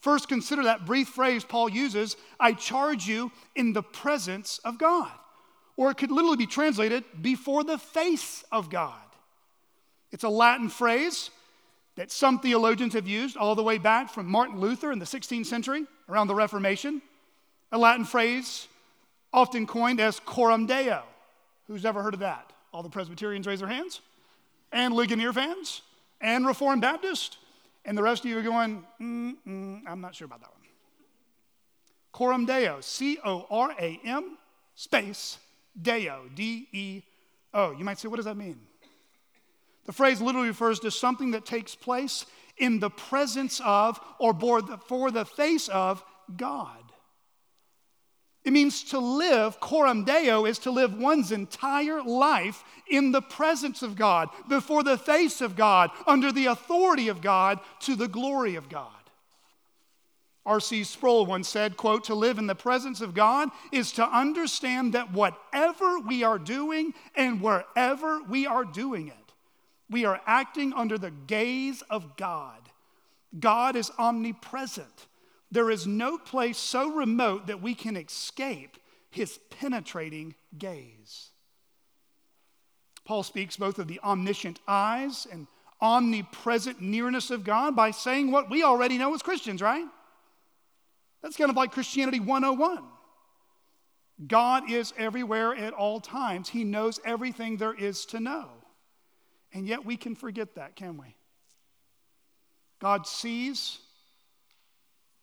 First, 0.00 0.28
consider 0.28 0.64
that 0.64 0.86
brief 0.86 1.08
phrase 1.08 1.44
Paul 1.44 1.68
uses 1.68 2.16
I 2.40 2.52
charge 2.52 3.06
you 3.06 3.30
in 3.54 3.74
the 3.74 3.82
presence 3.82 4.58
of 4.64 4.76
God. 4.76 5.12
Or 5.76 5.90
it 5.90 5.96
could 5.96 6.10
literally 6.10 6.36
be 6.36 6.46
translated 6.46 7.04
before 7.20 7.64
the 7.64 7.78
face 7.78 8.44
of 8.52 8.70
God. 8.70 8.94
It's 10.10 10.24
a 10.24 10.28
Latin 10.28 10.68
phrase 10.68 11.30
that 11.96 12.10
some 12.10 12.38
theologians 12.38 12.94
have 12.94 13.06
used 13.06 13.36
all 13.36 13.54
the 13.54 13.62
way 13.62 13.78
back 13.78 14.10
from 14.10 14.26
Martin 14.26 14.60
Luther 14.60 14.92
in 14.92 14.98
the 14.98 15.04
16th 15.04 15.46
century, 15.46 15.86
around 16.08 16.26
the 16.26 16.34
Reformation. 16.34 17.00
A 17.70 17.78
Latin 17.78 18.04
phrase 18.04 18.68
often 19.32 19.66
coined 19.66 20.00
as 20.00 20.20
coram 20.20 20.66
deo. 20.66 21.02
Who's 21.66 21.86
ever 21.86 22.02
heard 22.02 22.14
of 22.14 22.20
that? 22.20 22.52
All 22.72 22.82
the 22.82 22.90
Presbyterians 22.90 23.46
raise 23.46 23.60
their 23.60 23.68
hands? 23.68 24.00
And 24.72 24.94
Ligonier 24.94 25.32
fans? 25.32 25.82
And 26.20 26.46
Reformed 26.46 26.82
Baptist? 26.82 27.38
And 27.84 27.96
the 27.96 28.02
rest 28.02 28.24
of 28.24 28.30
you 28.30 28.38
are 28.38 28.42
going, 28.42 28.84
I'm 29.00 30.00
not 30.00 30.14
sure 30.14 30.26
about 30.26 30.40
that 30.40 30.50
one. 30.50 30.60
Coram 32.12 32.44
Deo, 32.44 32.80
C 32.80 33.18
O 33.24 33.46
R 33.50 33.74
A 33.78 34.00
M 34.04 34.36
space 34.74 35.38
Deo, 35.80 36.22
D 36.34 36.68
E 36.72 37.02
O. 37.54 37.72
You 37.72 37.84
might 37.84 37.98
say, 37.98 38.08
what 38.08 38.16
does 38.16 38.24
that 38.26 38.36
mean? 38.36 38.60
The 39.84 39.92
phrase 39.92 40.20
literally 40.20 40.48
refers 40.48 40.80
to 40.80 40.90
something 40.90 41.32
that 41.32 41.44
takes 41.44 41.74
place 41.74 42.24
in 42.56 42.78
the 42.78 42.90
presence 42.90 43.60
of 43.64 44.00
or 44.18 44.32
for 44.86 45.10
the 45.10 45.24
face 45.24 45.68
of 45.68 46.04
God. 46.36 46.76
It 48.44 48.52
means 48.52 48.82
to 48.84 48.98
live, 48.98 49.60
coram 49.60 50.04
deo, 50.04 50.46
is 50.46 50.58
to 50.60 50.70
live 50.70 50.98
one's 50.98 51.30
entire 51.30 52.02
life 52.02 52.64
in 52.88 53.12
the 53.12 53.22
presence 53.22 53.82
of 53.82 53.94
God, 53.94 54.30
before 54.48 54.82
the 54.82 54.98
face 54.98 55.40
of 55.40 55.54
God, 55.54 55.90
under 56.06 56.32
the 56.32 56.46
authority 56.46 57.08
of 57.08 57.20
God, 57.20 57.60
to 57.80 57.94
the 57.94 58.08
glory 58.08 58.56
of 58.56 58.68
God. 58.68 58.90
R.C. 60.44 60.84
Sproul 60.84 61.24
once 61.24 61.48
said, 61.48 61.76
quote, 61.76 62.04
to 62.04 62.14
live 62.14 62.38
in 62.38 62.48
the 62.48 62.54
presence 62.54 63.00
of 63.00 63.14
God 63.14 63.48
is 63.70 63.92
to 63.92 64.04
understand 64.04 64.92
that 64.94 65.12
whatever 65.12 66.00
we 66.00 66.24
are 66.24 66.38
doing 66.38 66.94
and 67.14 67.40
wherever 67.40 68.22
we 68.22 68.46
are 68.46 68.64
doing 68.64 69.08
it, 69.08 69.14
we 69.88 70.04
are 70.04 70.20
acting 70.26 70.72
under 70.72 70.98
the 70.98 71.12
gaze 71.12 71.82
of 71.82 72.16
God. 72.16 72.58
God 73.38 73.76
is 73.76 73.92
omnipresent. 73.98 75.06
There 75.52 75.70
is 75.70 75.86
no 75.86 76.18
place 76.18 76.58
so 76.58 76.90
remote 76.90 77.46
that 77.46 77.62
we 77.62 77.74
can 77.74 77.96
escape 77.96 78.78
his 79.10 79.38
penetrating 79.50 80.34
gaze. 80.58 81.28
Paul 83.04 83.22
speaks 83.22 83.56
both 83.56 83.78
of 83.78 83.86
the 83.86 84.00
omniscient 84.02 84.60
eyes 84.66 85.26
and 85.30 85.46
omnipresent 85.80 86.80
nearness 86.80 87.30
of 87.30 87.44
God 87.44 87.76
by 87.76 87.90
saying 87.90 88.30
what 88.30 88.50
we 88.50 88.62
already 88.62 88.98
know 88.98 89.14
as 89.14 89.22
Christians, 89.22 89.60
right? 89.60 89.84
That's 91.22 91.36
kind 91.36 91.50
of 91.50 91.56
like 91.56 91.72
Christianity 91.72 92.20
101. 92.20 92.82
God 94.26 94.70
is 94.70 94.92
everywhere 94.98 95.54
at 95.54 95.72
all 95.72 96.00
times, 96.00 96.48
He 96.48 96.64
knows 96.64 97.00
everything 97.04 97.56
there 97.56 97.74
is 97.74 98.04
to 98.06 98.20
know. 98.20 98.48
And 99.52 99.66
yet 99.66 99.84
we 99.84 99.96
can 99.96 100.14
forget 100.14 100.54
that, 100.56 100.76
can 100.76 100.96
we? 100.96 101.14
God 102.80 103.06
sees, 103.06 103.78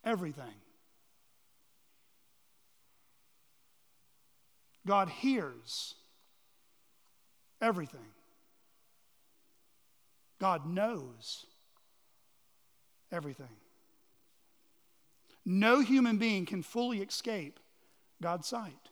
everything. 0.04 0.44
God 4.86 5.08
hears 5.08 5.94
everything. 7.60 8.00
God 10.40 10.66
knows 10.66 11.44
everything. 13.12 13.59
No 15.44 15.80
human 15.80 16.18
being 16.18 16.46
can 16.46 16.62
fully 16.62 17.00
escape 17.00 17.58
God's 18.22 18.46
sight. 18.46 18.90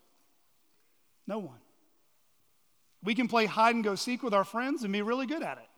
No 1.27 1.39
one. 1.39 1.61
We 3.03 3.15
can 3.15 3.29
play 3.29 3.47
hide 3.47 3.75
and 3.75 3.85
go 3.85 3.95
seek 3.95 4.23
with 4.23 4.35
our 4.35 4.45
friends 4.45 4.83
and 4.83 4.93
be 4.93 5.03
really 5.03 5.27
good 5.27 5.43
at 5.43 5.59
it, 5.59 5.69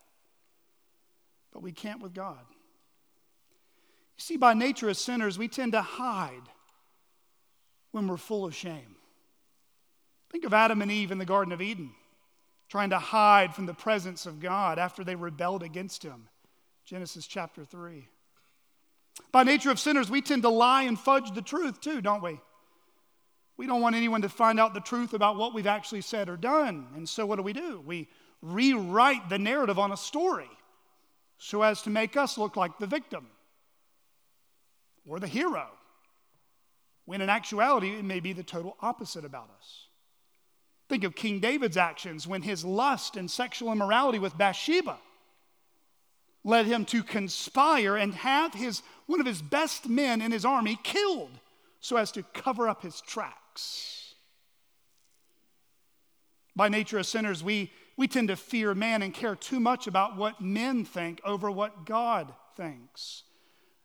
but 1.52 1.62
we 1.62 1.72
can't 1.72 2.02
with 2.02 2.14
God. 2.14 2.38
You 4.16 4.22
see, 4.22 4.36
by 4.36 4.54
nature 4.54 4.88
as 4.88 4.98
sinners, 4.98 5.38
we 5.38 5.48
tend 5.48 5.72
to 5.72 5.82
hide 5.82 6.48
when 7.90 8.06
we're 8.06 8.16
full 8.16 8.46
of 8.46 8.54
shame. 8.54 8.96
Think 10.30 10.44
of 10.44 10.54
Adam 10.54 10.80
and 10.80 10.90
Eve 10.90 11.10
in 11.10 11.18
the 11.18 11.24
Garden 11.24 11.52
of 11.52 11.60
Eden, 11.60 11.90
trying 12.68 12.90
to 12.90 12.98
hide 12.98 13.54
from 13.54 13.66
the 13.66 13.74
presence 13.74 14.26
of 14.26 14.40
God 14.40 14.78
after 14.78 15.02
they 15.02 15.16
rebelled 15.16 15.62
against 15.62 16.02
Him. 16.02 16.28
Genesis 16.84 17.26
chapter 17.26 17.64
3. 17.64 18.08
By 19.32 19.44
nature 19.44 19.70
of 19.70 19.78
sinners, 19.78 20.10
we 20.10 20.22
tend 20.22 20.42
to 20.42 20.48
lie 20.48 20.82
and 20.82 20.98
fudge 20.98 21.34
the 21.34 21.42
truth 21.42 21.80
too, 21.80 22.00
don't 22.00 22.22
we? 22.22 22.40
We 23.56 23.66
don't 23.66 23.82
want 23.82 23.94
anyone 23.94 24.22
to 24.22 24.28
find 24.28 24.58
out 24.58 24.74
the 24.74 24.80
truth 24.80 25.12
about 25.12 25.36
what 25.36 25.52
we've 25.52 25.66
actually 25.66 26.00
said 26.00 26.28
or 26.28 26.36
done. 26.36 26.86
And 26.96 27.08
so, 27.08 27.26
what 27.26 27.36
do 27.36 27.42
we 27.42 27.52
do? 27.52 27.82
We 27.84 28.08
rewrite 28.42 29.28
the 29.28 29.38
narrative 29.38 29.78
on 29.78 29.92
a 29.92 29.96
story 29.96 30.48
so 31.38 31.62
as 31.62 31.82
to 31.82 31.90
make 31.90 32.16
us 32.16 32.38
look 32.38 32.56
like 32.56 32.78
the 32.78 32.86
victim 32.86 33.26
or 35.06 35.18
the 35.18 35.26
hero, 35.26 35.68
when 37.04 37.20
in 37.20 37.28
actuality, 37.28 37.90
it 37.90 38.04
may 38.04 38.20
be 38.20 38.32
the 38.32 38.42
total 38.42 38.76
opposite 38.80 39.24
about 39.24 39.50
us. 39.58 39.86
Think 40.88 41.04
of 41.04 41.14
King 41.14 41.40
David's 41.40 41.76
actions 41.76 42.26
when 42.26 42.42
his 42.42 42.64
lust 42.64 43.16
and 43.16 43.30
sexual 43.30 43.72
immorality 43.72 44.18
with 44.18 44.36
Bathsheba 44.36 44.98
led 46.44 46.66
him 46.66 46.84
to 46.86 47.02
conspire 47.02 47.96
and 47.96 48.14
have 48.14 48.54
his, 48.54 48.82
one 49.10 49.20
of 49.20 49.26
his 49.26 49.42
best 49.42 49.88
men 49.88 50.22
in 50.22 50.30
his 50.30 50.44
army 50.44 50.78
killed 50.82 51.38
so 51.80 51.96
as 51.96 52.12
to 52.12 52.22
cover 52.22 52.68
up 52.68 52.82
his 52.82 53.00
tracks. 53.00 54.14
By 56.54 56.68
nature, 56.68 56.98
as 56.98 57.08
sinners, 57.08 57.42
we, 57.42 57.72
we 57.96 58.06
tend 58.06 58.28
to 58.28 58.36
fear 58.36 58.74
man 58.74 59.02
and 59.02 59.12
care 59.12 59.34
too 59.34 59.58
much 59.58 59.86
about 59.86 60.16
what 60.16 60.40
men 60.40 60.84
think 60.84 61.20
over 61.24 61.50
what 61.50 61.86
God 61.86 62.32
thinks. 62.56 63.24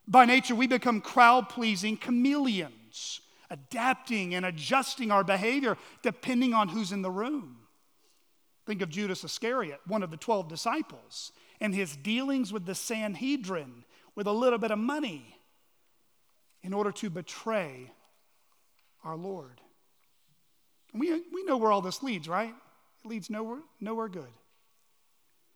By 0.08 0.26
nature, 0.26 0.56
we 0.56 0.68
become 0.68 1.02
crowd 1.02 1.50
pleasing 1.50 1.98
chameleons 1.98 3.22
adapting 3.50 4.34
and 4.36 4.46
adjusting 4.46 5.12
our 5.12 5.24
behavior 5.24 5.78
depending 6.02 6.54
on 6.54 6.70
who's 6.70 6.92
in 6.92 7.02
the 7.02 7.12
room. 7.12 7.58
Think 8.66 8.82
of 8.82 8.90
Judas 8.90 9.24
Iscariot, 9.24 9.80
one 9.88 10.04
of 10.04 10.12
the 10.12 10.18
12 10.18 10.48
disciples, 10.48 11.32
and 11.62 11.74
his 11.74 11.96
dealings 11.96 12.52
with 12.52 12.66
the 12.66 12.76
Sanhedrin 12.76 13.85
with 14.16 14.28
a 14.28 14.32
little 14.32 14.60
bit 14.60 14.72
of 14.72 14.80
money 14.80 15.38
in 16.64 16.74
order 16.74 16.92
to 16.92 17.10
betray 17.10 17.92
our 19.04 19.16
Lord. 19.16 19.62
we, 20.94 21.12
we 21.12 21.44
know 21.44 21.58
where 21.58 21.72
all 21.72 21.82
this 21.82 22.02
leads, 22.02 22.28
right? 22.28 22.54
It 23.04 23.08
leads 23.08 23.30
nowhere, 23.30 23.60
nowhere 23.80 24.08
good. 24.08 24.32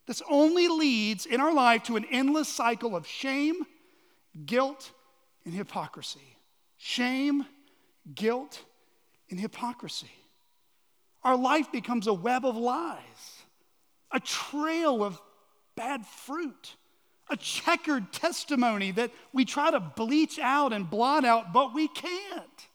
This 0.05 0.21
only 0.29 0.67
leads 0.67 1.25
in 1.25 1.39
our 1.39 1.53
life 1.53 1.83
to 1.83 1.95
an 1.95 2.05
endless 2.11 2.47
cycle 2.47 2.95
of 2.95 3.07
shame, 3.07 3.65
guilt, 4.45 4.91
and 5.45 5.53
hypocrisy. 5.53 6.35
Shame, 6.77 7.45
guilt, 8.13 8.63
and 9.29 9.39
hypocrisy. 9.39 10.11
Our 11.23 11.37
life 11.37 11.71
becomes 11.71 12.07
a 12.07 12.13
web 12.13 12.45
of 12.45 12.55
lies, 12.55 13.43
a 14.11 14.19
trail 14.19 15.03
of 15.03 15.21
bad 15.75 16.05
fruit, 16.05 16.75
a 17.29 17.37
checkered 17.37 18.11
testimony 18.11 18.91
that 18.91 19.11
we 19.33 19.45
try 19.45 19.71
to 19.71 19.79
bleach 19.79 20.37
out 20.39 20.73
and 20.73 20.89
blot 20.89 21.25
out, 21.25 21.53
but 21.53 21.73
we 21.73 21.87
can't. 21.87 22.67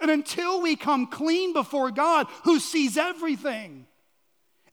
And 0.00 0.10
until 0.10 0.62
we 0.62 0.76
come 0.76 1.08
clean 1.08 1.52
before 1.52 1.90
God, 1.90 2.28
who 2.44 2.60
sees 2.60 2.96
everything, 2.96 3.87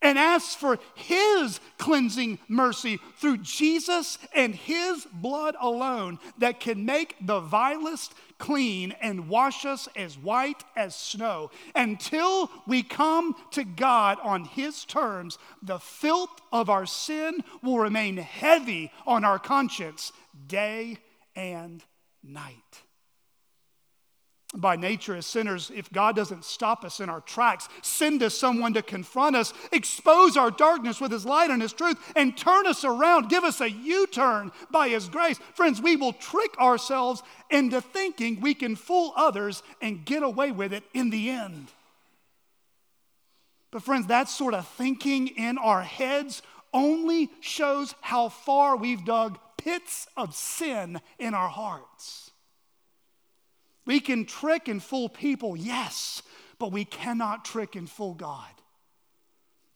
and 0.01 0.17
asks 0.17 0.55
for 0.55 0.79
His 0.95 1.60
cleansing 1.77 2.39
mercy 2.47 2.99
through 3.17 3.38
Jesus 3.38 4.17
and 4.34 4.55
His 4.55 5.05
blood 5.13 5.55
alone 5.60 6.19
that 6.38 6.60
can 6.60 6.86
make 6.86 7.15
the 7.21 7.39
vilest 7.39 8.13
clean 8.38 8.93
and 9.01 9.29
wash 9.29 9.65
us 9.65 9.88
as 9.95 10.17
white 10.17 10.63
as 10.75 10.95
snow. 10.95 11.51
Until 11.73 12.51
we 12.67 12.84
come 12.84 13.36
to 13.51 13.63
God 13.63 14.17
on 14.21 14.45
His 14.45 14.86
terms, 14.86 15.38
the 15.62 15.79
filth 15.79 16.41
of 16.51 16.69
our 16.69 16.86
sin 16.86 17.43
will 17.63 17.79
remain 17.79 18.17
heavy 18.17 18.91
on 19.05 19.23
our 19.23 19.39
conscience 19.39 20.12
day 20.47 20.97
and 21.36 21.84
night 22.23 22.85
by 24.56 24.76
nature 24.76 25.15
as 25.15 25.26
sinners, 25.26 25.72
if 25.74 25.91
God 25.91 26.15
doesn't 26.15 26.46
stop 26.46 26.84
us 26.84 27.00
in 27.00 27.10
our 27.10 27.22
tracks, 27.22 27.68
send 27.82 28.24
us 28.24 28.34
someone 28.34 28.74
to 28.74 28.82
confront 28.82 29.36
us, 29.36 29.54
expose 29.72 30.38
our 30.38 30.52
darkness 30.52 31.02
with 31.02 31.12
His 31.12 31.26
light 31.26 31.50
and 31.50 31.62
His 31.62 31.74
truth, 31.74 31.98
and 32.15 32.38
turn 32.38 32.65
us 32.68 32.84
around, 32.84 33.30
give 33.30 33.44
us 33.44 33.62
a 33.62 33.70
U 33.70 34.08
turn 34.08 34.52
by 34.72 34.89
His 34.89 35.10
grace, 35.10 35.39
friends, 35.54 35.82
we 35.82 35.96
will 35.96 36.13
trick 36.13 36.58
ourselves 36.60 37.22
into 37.50 37.82
thinking 37.82 38.39
we 38.39 38.54
can 38.54 38.76
fool 38.76 39.13
others 39.15 39.63
and 39.82 40.06
get 40.06 40.24
away 40.24 40.52
with 40.52 40.74
it 40.74 40.84
in 40.94 41.10
the 41.10 41.30
end. 41.30 41.68
But, 43.72 43.84
friends, 43.84 44.08
that 44.08 44.30
sort 44.30 44.54
of 44.54 44.68
thinking 44.68 45.28
in 45.28 45.58
our 45.58 45.82
heads 45.82 46.41
only 46.74 47.30
shows 47.41 47.94
how 48.02 48.30
far 48.30 48.78
we've 48.78 49.04
dug 49.04 49.38
pits 49.58 50.08
of 50.15 50.36
sin 50.36 51.02
in 51.20 51.34
our 51.34 51.50
hearts. 51.50 52.25
We 53.86 54.00
can 54.00 54.26
trick 54.26 54.67
and 54.67 54.82
fool 54.82 55.10
people, 55.10 55.56
yes, 55.56 56.21
but 56.58 56.71
we 56.71 56.86
cannot 56.86 57.45
trick 57.45 57.76
and 57.76 57.89
fool 57.89 58.13
God. 58.13 58.50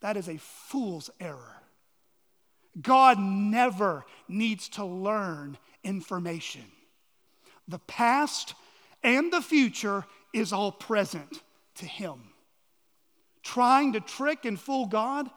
That 0.01 0.17
is 0.17 0.27
a 0.27 0.37
fool's 0.37 1.09
error. 1.19 1.61
God 2.81 3.19
never 3.19 4.05
needs 4.27 4.69
to 4.69 4.85
learn 4.85 5.57
information. 5.83 6.65
The 7.67 7.79
past 7.79 8.53
and 9.03 9.31
the 9.31 9.41
future 9.41 10.05
is 10.33 10.53
all 10.53 10.71
present 10.71 11.41
to 11.75 11.85
Him. 11.85 12.19
Trying 13.43 13.93
to 13.93 13.99
trick 13.99 14.45
and 14.45 14.59
fool 14.59 14.85
God 14.85 15.29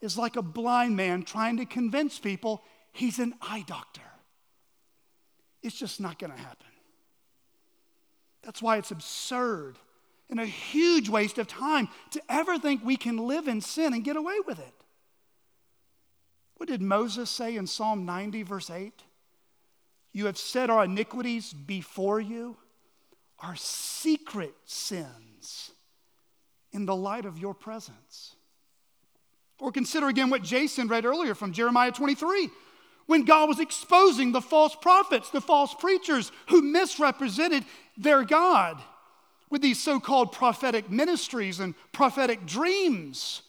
is 0.00 0.16
like 0.16 0.36
a 0.36 0.42
blind 0.42 0.96
man 0.96 1.22
trying 1.22 1.58
to 1.58 1.66
convince 1.66 2.18
people 2.18 2.62
he's 2.92 3.18
an 3.18 3.34
eye 3.40 3.64
doctor. 3.66 4.00
It's 5.62 5.78
just 5.78 6.00
not 6.00 6.18
going 6.18 6.32
to 6.32 6.38
happen. 6.38 6.69
That's 8.42 8.62
why 8.62 8.78
it's 8.78 8.90
absurd 8.90 9.76
and 10.30 10.40
a 10.40 10.46
huge 10.46 11.08
waste 11.08 11.38
of 11.38 11.48
time 11.48 11.88
to 12.12 12.22
ever 12.28 12.58
think 12.58 12.84
we 12.84 12.96
can 12.96 13.16
live 13.18 13.48
in 13.48 13.60
sin 13.60 13.92
and 13.92 14.04
get 14.04 14.16
away 14.16 14.36
with 14.46 14.58
it. 14.58 14.74
What 16.56 16.68
did 16.68 16.80
Moses 16.80 17.28
say 17.28 17.56
in 17.56 17.66
Psalm 17.66 18.06
90, 18.06 18.42
verse 18.44 18.70
8? 18.70 18.92
You 20.12 20.26
have 20.26 20.38
set 20.38 20.70
our 20.70 20.84
iniquities 20.84 21.52
before 21.52 22.20
you, 22.20 22.56
our 23.38 23.56
secret 23.56 24.54
sins, 24.64 25.72
in 26.72 26.86
the 26.86 26.96
light 26.96 27.24
of 27.24 27.38
your 27.38 27.54
presence. 27.54 28.36
Or 29.58 29.72
consider 29.72 30.08
again 30.08 30.30
what 30.30 30.42
Jason 30.42 30.88
read 30.88 31.04
earlier 31.04 31.34
from 31.34 31.52
Jeremiah 31.52 31.92
23 31.92 32.50
when 33.10 33.24
God 33.24 33.48
was 33.48 33.58
exposing 33.58 34.30
the 34.30 34.40
false 34.40 34.76
prophets, 34.76 35.30
the 35.30 35.40
false 35.40 35.74
preachers 35.74 36.30
who 36.48 36.62
misrepresented 36.62 37.64
their 37.96 38.22
God 38.22 38.80
with 39.50 39.62
these 39.62 39.82
so 39.82 39.98
called 39.98 40.30
prophetic 40.30 40.88
ministries 40.92 41.58
and 41.58 41.74
prophetic 41.90 42.46
dreams. 42.46 43.42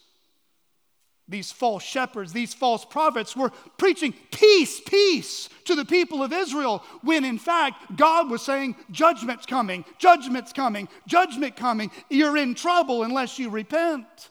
These 1.27 1.51
false 1.51 1.83
shepherds, 1.83 2.33
these 2.33 2.55
false 2.55 2.83
prophets 2.83 3.35
were 3.37 3.51
preaching 3.77 4.15
peace, 4.31 4.79
peace 4.79 5.47
to 5.65 5.75
the 5.75 5.85
people 5.85 6.23
of 6.23 6.33
Israel, 6.33 6.83
when 7.03 7.23
in 7.23 7.37
fact 7.37 7.95
God 7.95 8.31
was 8.31 8.41
saying, 8.41 8.75
Judgment's 8.89 9.45
coming, 9.45 9.85
judgment's 9.99 10.53
coming, 10.53 10.89
judgment 11.05 11.55
coming. 11.55 11.91
You're 12.09 12.37
in 12.37 12.55
trouble 12.55 13.03
unless 13.03 13.37
you 13.37 13.51
repent. 13.51 14.29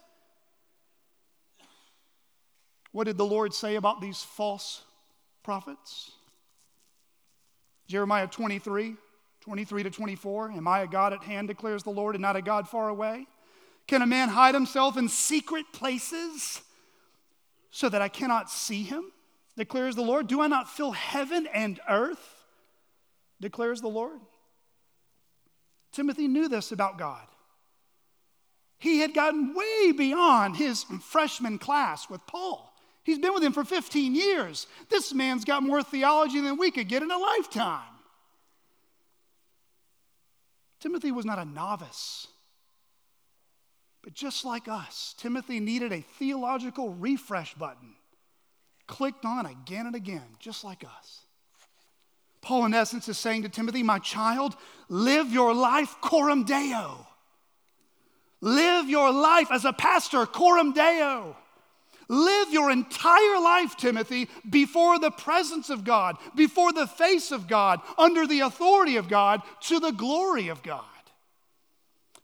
What 2.90 3.04
did 3.04 3.16
the 3.16 3.24
Lord 3.24 3.54
say 3.54 3.76
about 3.76 4.00
these 4.00 4.24
false 4.24 4.82
prophets. 5.50 6.12
Jeremiah 7.88 8.28
23, 8.28 8.94
23 9.40 9.82
to 9.82 9.90
24. 9.90 10.52
Am 10.52 10.68
I 10.68 10.82
a 10.82 10.86
God 10.86 11.12
at 11.12 11.24
hand, 11.24 11.48
declares 11.48 11.82
the 11.82 11.90
Lord, 11.90 12.14
and 12.14 12.22
not 12.22 12.36
a 12.36 12.40
God 12.40 12.68
far 12.68 12.88
away? 12.88 13.26
Can 13.88 14.00
a 14.00 14.06
man 14.06 14.28
hide 14.28 14.54
himself 14.54 14.96
in 14.96 15.08
secret 15.08 15.64
places 15.72 16.62
so 17.72 17.88
that 17.88 18.00
I 18.00 18.06
cannot 18.06 18.48
see 18.48 18.84
him? 18.84 19.10
declares 19.56 19.96
the 19.96 20.02
Lord. 20.02 20.28
Do 20.28 20.40
I 20.40 20.46
not 20.46 20.68
fill 20.68 20.92
heaven 20.92 21.48
and 21.52 21.80
earth? 21.88 22.44
declares 23.40 23.80
the 23.80 23.88
Lord. 23.88 24.20
Timothy 25.90 26.28
knew 26.28 26.48
this 26.48 26.70
about 26.70 26.96
God. 26.96 27.26
He 28.78 29.00
had 29.00 29.14
gotten 29.14 29.52
way 29.52 29.90
beyond 29.90 30.58
his 30.58 30.84
freshman 30.84 31.58
class 31.58 32.08
with 32.08 32.24
Paul. 32.28 32.69
He's 33.02 33.18
been 33.18 33.32
with 33.34 33.42
him 33.42 33.52
for 33.52 33.64
15 33.64 34.14
years. 34.14 34.66
This 34.88 35.12
man's 35.12 35.44
got 35.44 35.62
more 35.62 35.82
theology 35.82 36.40
than 36.40 36.58
we 36.58 36.70
could 36.70 36.88
get 36.88 37.02
in 37.02 37.10
a 37.10 37.18
lifetime. 37.18 37.82
Timothy 40.80 41.10
was 41.10 41.24
not 41.24 41.38
a 41.38 41.44
novice. 41.44 42.26
But 44.02 44.14
just 44.14 44.44
like 44.44 44.66
us, 44.66 45.14
Timothy 45.18 45.60
needed 45.60 45.92
a 45.92 46.00
theological 46.00 46.90
refresh 46.90 47.54
button, 47.54 47.94
clicked 48.86 49.24
on 49.26 49.46
again 49.46 49.86
and 49.86 49.94
again, 49.94 50.24
just 50.38 50.64
like 50.64 50.84
us. 50.84 51.20
Paul, 52.40 52.64
in 52.64 52.74
essence, 52.74 53.08
is 53.08 53.18
saying 53.18 53.42
to 53.42 53.50
Timothy, 53.50 53.82
My 53.82 53.98
child, 53.98 54.56
live 54.88 55.30
your 55.30 55.54
life 55.54 55.96
coram 56.00 56.44
deo. 56.44 57.06
Live 58.40 58.88
your 58.88 59.12
life 59.12 59.48
as 59.50 59.66
a 59.66 59.72
pastor, 59.74 60.24
coram 60.24 60.72
deo. 60.72 61.36
Live 62.12 62.52
your 62.52 62.72
entire 62.72 63.38
life, 63.38 63.76
Timothy, 63.76 64.28
before 64.50 64.98
the 64.98 65.12
presence 65.12 65.70
of 65.70 65.84
God, 65.84 66.16
before 66.34 66.72
the 66.72 66.88
face 66.88 67.30
of 67.30 67.46
God, 67.46 67.80
under 67.96 68.26
the 68.26 68.40
authority 68.40 68.96
of 68.96 69.08
God, 69.08 69.42
to 69.60 69.78
the 69.78 69.92
glory 69.92 70.48
of 70.48 70.60
God. 70.64 70.82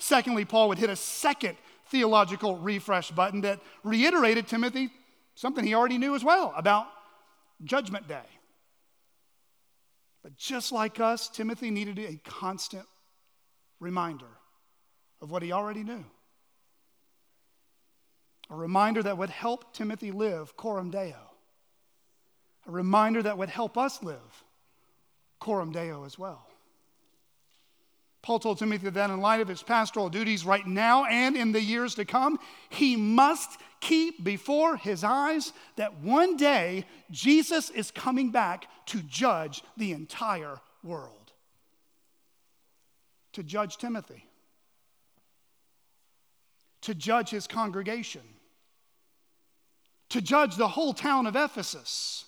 Secondly, 0.00 0.44
Paul 0.44 0.70
would 0.70 0.78
hit 0.78 0.90
a 0.90 0.96
second 0.96 1.56
theological 1.86 2.56
refresh 2.58 3.12
button 3.12 3.42
that 3.42 3.60
reiterated 3.84 4.48
Timothy 4.48 4.90
something 5.36 5.64
he 5.64 5.74
already 5.74 5.98
knew 5.98 6.16
as 6.16 6.24
well 6.24 6.52
about 6.56 6.88
Judgment 7.62 8.08
Day. 8.08 8.26
But 10.24 10.36
just 10.36 10.72
like 10.72 10.98
us, 10.98 11.28
Timothy 11.28 11.70
needed 11.70 12.00
a 12.00 12.18
constant 12.28 12.86
reminder 13.78 14.26
of 15.22 15.30
what 15.30 15.44
he 15.44 15.52
already 15.52 15.84
knew. 15.84 16.04
A 18.50 18.54
reminder 18.54 19.02
that 19.02 19.18
would 19.18 19.30
help 19.30 19.74
Timothy 19.74 20.12
live 20.12 20.56
coram 20.56 20.90
deo. 20.90 21.30
A 22.66 22.70
reminder 22.70 23.22
that 23.22 23.38
would 23.38 23.48
help 23.48 23.76
us 23.76 24.02
live 24.02 24.44
coram 25.40 25.72
deo 25.72 26.04
as 26.04 26.18
well. 26.18 26.46
Paul 28.22 28.40
told 28.40 28.58
Timothy 28.58 28.90
that 28.90 29.10
in 29.10 29.20
light 29.20 29.40
of 29.40 29.46
his 29.46 29.62
pastoral 29.62 30.08
duties 30.08 30.44
right 30.44 30.66
now 30.66 31.04
and 31.04 31.36
in 31.36 31.52
the 31.52 31.60
years 31.60 31.94
to 31.94 32.04
come, 32.04 32.40
he 32.70 32.96
must 32.96 33.60
keep 33.80 34.24
before 34.24 34.76
his 34.76 35.04
eyes 35.04 35.52
that 35.76 36.00
one 36.00 36.36
day 36.36 36.86
Jesus 37.12 37.70
is 37.70 37.92
coming 37.92 38.32
back 38.32 38.66
to 38.86 39.00
judge 39.02 39.62
the 39.76 39.92
entire 39.92 40.58
world. 40.82 41.32
To 43.34 43.44
judge 43.44 43.76
Timothy, 43.76 44.26
to 46.80 46.96
judge 46.96 47.30
his 47.30 47.46
congregation, 47.46 48.22
to 50.10 50.20
judge 50.20 50.56
the 50.56 50.68
whole 50.68 50.94
town 50.94 51.26
of 51.26 51.36
Ephesus, 51.36 52.24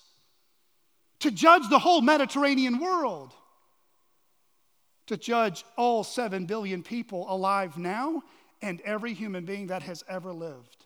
to 1.19 1.31
judge 1.31 1.69
the 1.69 1.79
whole 1.79 2.01
Mediterranean 2.01 2.79
world 2.79 3.33
to 5.09 5.17
judge 5.17 5.65
all 5.75 6.03
7 6.03 6.45
billion 6.45 6.83
people 6.83 7.25
alive 7.33 7.79
now 7.79 8.21
and 8.61 8.79
every 8.81 9.15
human 9.15 9.43
being 9.43 9.65
that 9.65 9.81
has 9.81 10.03
ever 10.07 10.31
lived. 10.31 10.85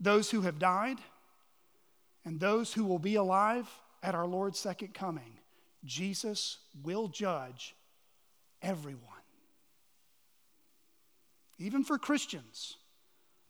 Those 0.00 0.30
who 0.30 0.40
have 0.40 0.58
died 0.58 0.96
and 2.24 2.40
those 2.40 2.72
who 2.72 2.84
will 2.84 2.98
be 2.98 3.16
alive 3.16 3.68
at 4.02 4.14
our 4.14 4.26
Lord's 4.26 4.58
second 4.58 4.94
coming, 4.94 5.40
Jesus 5.84 6.56
will 6.82 7.06
judge 7.06 7.76
everyone. 8.62 9.02
Even 11.58 11.84
for 11.84 11.98
Christians, 11.98 12.78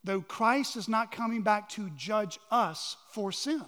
though 0.04 0.20
Christ 0.20 0.76
is 0.76 0.88
not 0.88 1.12
coming 1.12 1.42
back 1.42 1.68
to 1.70 1.90
judge 1.90 2.38
us 2.50 2.96
for 3.10 3.32
sin. 3.32 3.64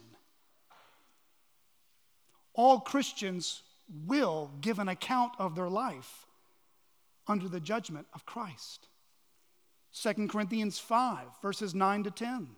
All 2.55 2.81
Christians 2.81 3.62
will 4.07 4.51
give 4.61 4.79
an 4.79 4.88
account 4.88 5.33
of 5.38 5.55
their 5.55 5.69
life 5.69 6.27
under 7.27 7.49
the 7.49 7.61
judgment 7.61 8.07
of 8.14 8.27
Christ. 8.27 8.88
2 9.93 10.29
Corinthians 10.29 10.79
5, 10.79 11.19
verses 11.43 11.75
9 11.75 12.05
to 12.05 12.11
10. 12.11 12.49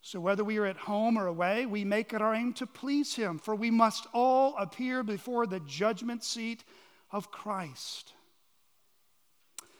So, 0.00 0.20
whether 0.20 0.44
we 0.44 0.58
are 0.58 0.66
at 0.66 0.76
home 0.76 1.18
or 1.18 1.26
away, 1.26 1.66
we 1.66 1.84
make 1.84 2.12
it 2.12 2.22
our 2.22 2.34
aim 2.34 2.52
to 2.54 2.66
please 2.66 3.14
Him, 3.14 3.38
for 3.38 3.54
we 3.54 3.70
must 3.70 4.06
all 4.14 4.54
appear 4.56 5.02
before 5.02 5.46
the 5.46 5.60
judgment 5.60 6.22
seat 6.22 6.64
of 7.10 7.30
Christ. 7.30 8.12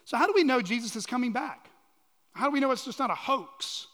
So, 0.03 0.17
how 0.17 0.27
do 0.27 0.33
we 0.35 0.43
know 0.43 0.61
Jesus 0.61 0.95
is 0.95 1.05
coming 1.05 1.31
back? 1.31 1.68
How 2.33 2.45
do 2.45 2.51
we 2.51 2.59
know 2.59 2.71
it's 2.71 2.85
just 2.85 2.99
not 2.99 3.11
a 3.11 3.15
hoax? 3.15 3.87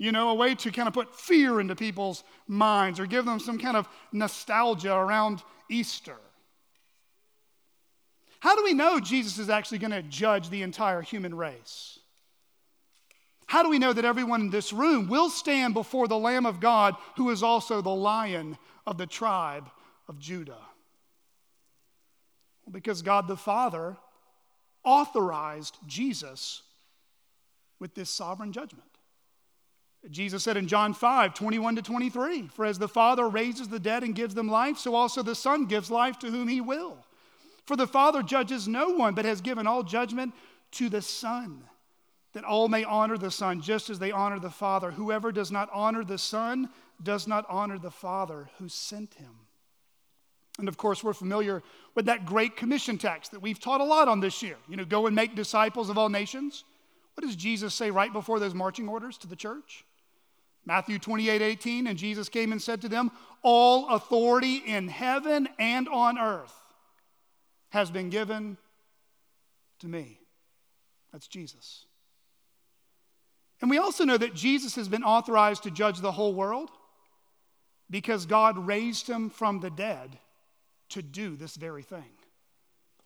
you 0.00 0.12
know, 0.12 0.30
a 0.30 0.34
way 0.34 0.54
to 0.54 0.72
kind 0.72 0.88
of 0.88 0.94
put 0.94 1.14
fear 1.14 1.60
into 1.60 1.76
people's 1.76 2.24
minds 2.48 2.98
or 2.98 3.04
give 3.04 3.26
them 3.26 3.38
some 3.38 3.58
kind 3.58 3.76
of 3.76 3.86
nostalgia 4.12 4.94
around 4.94 5.42
Easter. 5.68 6.16
How 8.40 8.56
do 8.56 8.64
we 8.64 8.72
know 8.72 8.98
Jesus 8.98 9.38
is 9.38 9.50
actually 9.50 9.76
going 9.76 9.90
to 9.90 10.02
judge 10.02 10.48
the 10.48 10.62
entire 10.62 11.02
human 11.02 11.34
race? 11.34 11.98
How 13.46 13.62
do 13.62 13.68
we 13.68 13.78
know 13.78 13.92
that 13.92 14.06
everyone 14.06 14.40
in 14.40 14.48
this 14.48 14.72
room 14.72 15.06
will 15.06 15.28
stand 15.28 15.74
before 15.74 16.08
the 16.08 16.16
Lamb 16.16 16.46
of 16.46 16.60
God, 16.60 16.94
who 17.16 17.28
is 17.28 17.42
also 17.42 17.82
the 17.82 17.90
lion 17.90 18.56
of 18.86 18.96
the 18.96 19.06
tribe 19.06 19.68
of 20.08 20.18
Judah? 20.18 20.62
Well, 22.64 22.72
because 22.72 23.02
God 23.02 23.28
the 23.28 23.36
Father 23.36 23.98
authorized 24.82 25.76
Jesus 25.86 26.62
with 27.80 27.94
this 27.94 28.10
sovereign 28.10 28.52
judgment. 28.52 28.84
Jesus 30.08 30.42
said 30.44 30.56
in 30.56 30.66
John 30.66 30.94
5, 30.94 31.34
21 31.34 31.76
to 31.76 31.82
23, 31.82 32.48
For 32.48 32.64
as 32.64 32.78
the 32.78 32.88
Father 32.88 33.28
raises 33.28 33.68
the 33.68 33.80
dead 33.80 34.02
and 34.02 34.14
gives 34.14 34.34
them 34.34 34.48
life, 34.48 34.78
so 34.78 34.94
also 34.94 35.22
the 35.22 35.34
Son 35.34 35.66
gives 35.66 35.90
life 35.90 36.18
to 36.20 36.30
whom 36.30 36.48
he 36.48 36.60
will. 36.60 36.96
For 37.66 37.76
the 37.76 37.86
Father 37.86 38.22
judges 38.22 38.66
no 38.66 38.90
one, 38.90 39.14
but 39.14 39.26
has 39.26 39.40
given 39.40 39.66
all 39.66 39.82
judgment 39.82 40.32
to 40.72 40.88
the 40.88 41.02
Son, 41.02 41.64
that 42.32 42.44
all 42.44 42.68
may 42.68 42.82
honor 42.84 43.18
the 43.18 43.30
Son 43.30 43.60
just 43.60 43.90
as 43.90 43.98
they 43.98 44.10
honor 44.10 44.38
the 44.38 44.50
Father. 44.50 44.90
Whoever 44.90 45.32
does 45.32 45.52
not 45.52 45.68
honor 45.72 46.02
the 46.02 46.18
Son 46.18 46.70
does 47.02 47.26
not 47.26 47.44
honor 47.48 47.78
the 47.78 47.90
Father 47.90 48.48
who 48.58 48.68
sent 48.68 49.14
him. 49.14 49.32
And 50.58 50.68
of 50.68 50.76
course, 50.76 51.04
we're 51.04 51.12
familiar 51.12 51.62
with 51.94 52.06
that 52.06 52.26
great 52.26 52.56
commission 52.56 52.98
text 52.98 53.32
that 53.32 53.40
we've 53.40 53.60
taught 53.60 53.80
a 53.80 53.84
lot 53.84 54.08
on 54.08 54.20
this 54.20 54.42
year. 54.42 54.56
You 54.68 54.76
know, 54.76 54.84
go 54.84 55.06
and 55.06 55.16
make 55.16 55.34
disciples 55.34 55.90
of 55.90 55.98
all 55.98 56.08
nations. 56.08 56.64
What 57.20 57.26
does 57.26 57.36
Jesus 57.36 57.74
say 57.74 57.90
right 57.90 58.10
before 58.10 58.40
those 58.40 58.54
marching 58.54 58.88
orders 58.88 59.18
to 59.18 59.26
the 59.26 59.36
church? 59.36 59.84
Matthew 60.64 60.98
28 60.98 61.42
18, 61.42 61.86
and 61.86 61.98
Jesus 61.98 62.30
came 62.30 62.50
and 62.50 62.62
said 62.62 62.80
to 62.80 62.88
them, 62.88 63.10
All 63.42 63.90
authority 63.90 64.56
in 64.56 64.88
heaven 64.88 65.46
and 65.58 65.86
on 65.86 66.18
earth 66.18 66.54
has 67.68 67.90
been 67.90 68.08
given 68.08 68.56
to 69.80 69.86
me. 69.86 70.18
That's 71.12 71.28
Jesus. 71.28 71.84
And 73.60 73.68
we 73.68 73.76
also 73.76 74.06
know 74.06 74.16
that 74.16 74.32
Jesus 74.32 74.74
has 74.76 74.88
been 74.88 75.04
authorized 75.04 75.64
to 75.64 75.70
judge 75.70 75.98
the 75.98 76.12
whole 76.12 76.32
world 76.32 76.70
because 77.90 78.24
God 78.24 78.56
raised 78.56 79.06
him 79.06 79.28
from 79.28 79.60
the 79.60 79.68
dead 79.68 80.18
to 80.88 81.02
do 81.02 81.36
this 81.36 81.56
very 81.56 81.82
thing. 81.82 82.12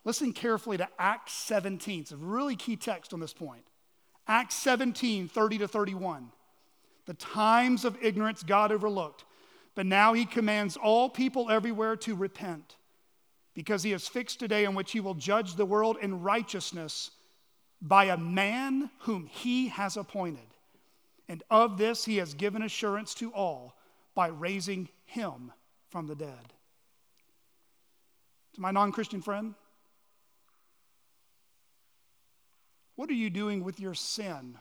Listen 0.05 0.33
carefully 0.33 0.77
to 0.77 0.89
Acts 1.01 1.33
17. 1.33 2.03
It's 2.03 2.13
a 2.13 2.17
really 2.17 2.55
key 2.55 2.77
text 2.77 3.13
on 3.13 3.19
this 3.19 3.33
point. 3.33 3.65
Acts 4.27 4.55
17, 4.57 5.29
30 5.29 5.59
to 5.59 5.69
31. 5.69 6.31
The 7.07 7.15
times 7.15 7.85
of 7.85 8.03
ignorance 8.03 8.43
God 8.43 8.73
overlooked, 8.73 9.25
but 9.75 9.87
now 9.87 10.15
he 10.15 10.25
commands 10.25 10.77
all 10.77 11.11
people 11.11 11.51
everywhere 11.51 11.97
to 11.97 12.15
repent 12.15 12.77
because 13.55 13.83
he 13.83 13.91
has 13.91 14.09
fixed 14.09 14.43
a 14.43 14.49
day 14.49 14.65
in 14.65 14.75
which 14.75 14.93
he 14.93 15.01
will 15.01 15.15
judge 15.15 15.55
the 15.55 15.67
world 15.67 15.97
in 16.01 16.23
righteousness 16.23 17.11
by 17.81 18.07
a 18.07 18.17
man 18.17 18.91
whom 19.01 19.27
he 19.27 19.69
has 19.69 19.97
appointed. 19.97 20.47
And 21.29 21.43
of 21.51 21.79
this 21.79 22.05
he 22.05 22.17
has 22.17 22.35
given 22.35 22.63
assurance 22.63 23.15
to 23.15 23.31
all 23.33 23.77
by 24.15 24.29
raising 24.29 24.89
him 25.05 25.53
from 25.89 26.07
the 26.07 26.15
dead. 26.15 26.53
To 28.55 28.61
my 28.61 28.71
non 28.71 28.93
Christian 28.93 29.21
friend, 29.21 29.55
what 32.97 33.11
are 33.11 33.15
you 33.15 33.31
doing 33.31 33.65
with 33.65 33.81
your 33.81 33.95
sin 33.95 34.59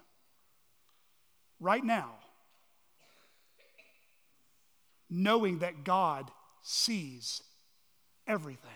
right 1.60 1.84
now 1.84 2.16
knowing 5.14 5.60
that 5.60 5.84
God 5.84 6.32
sees 6.64 7.44
everything. 8.26 8.72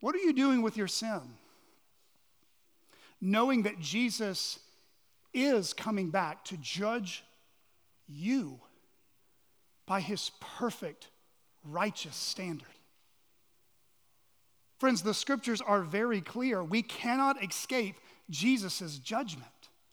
What 0.00 0.14
are 0.14 0.18
you 0.18 0.34
doing 0.34 0.60
with 0.60 0.76
your 0.76 0.88
sin? 0.88 1.22
Knowing 3.18 3.62
that 3.62 3.80
Jesus 3.80 4.58
is 5.32 5.72
coming 5.72 6.10
back 6.10 6.44
to 6.44 6.56
judge 6.58 7.24
you 8.06 8.60
by 9.86 10.00
his 10.00 10.30
perfect, 10.58 11.08
righteous 11.64 12.14
standard. 12.14 12.68
Friends, 14.78 15.02
the 15.02 15.14
scriptures 15.14 15.60
are 15.60 15.82
very 15.82 16.20
clear. 16.20 16.62
We 16.62 16.82
cannot 16.82 17.42
escape 17.42 17.96
Jesus' 18.28 18.98
judgment. 18.98 19.46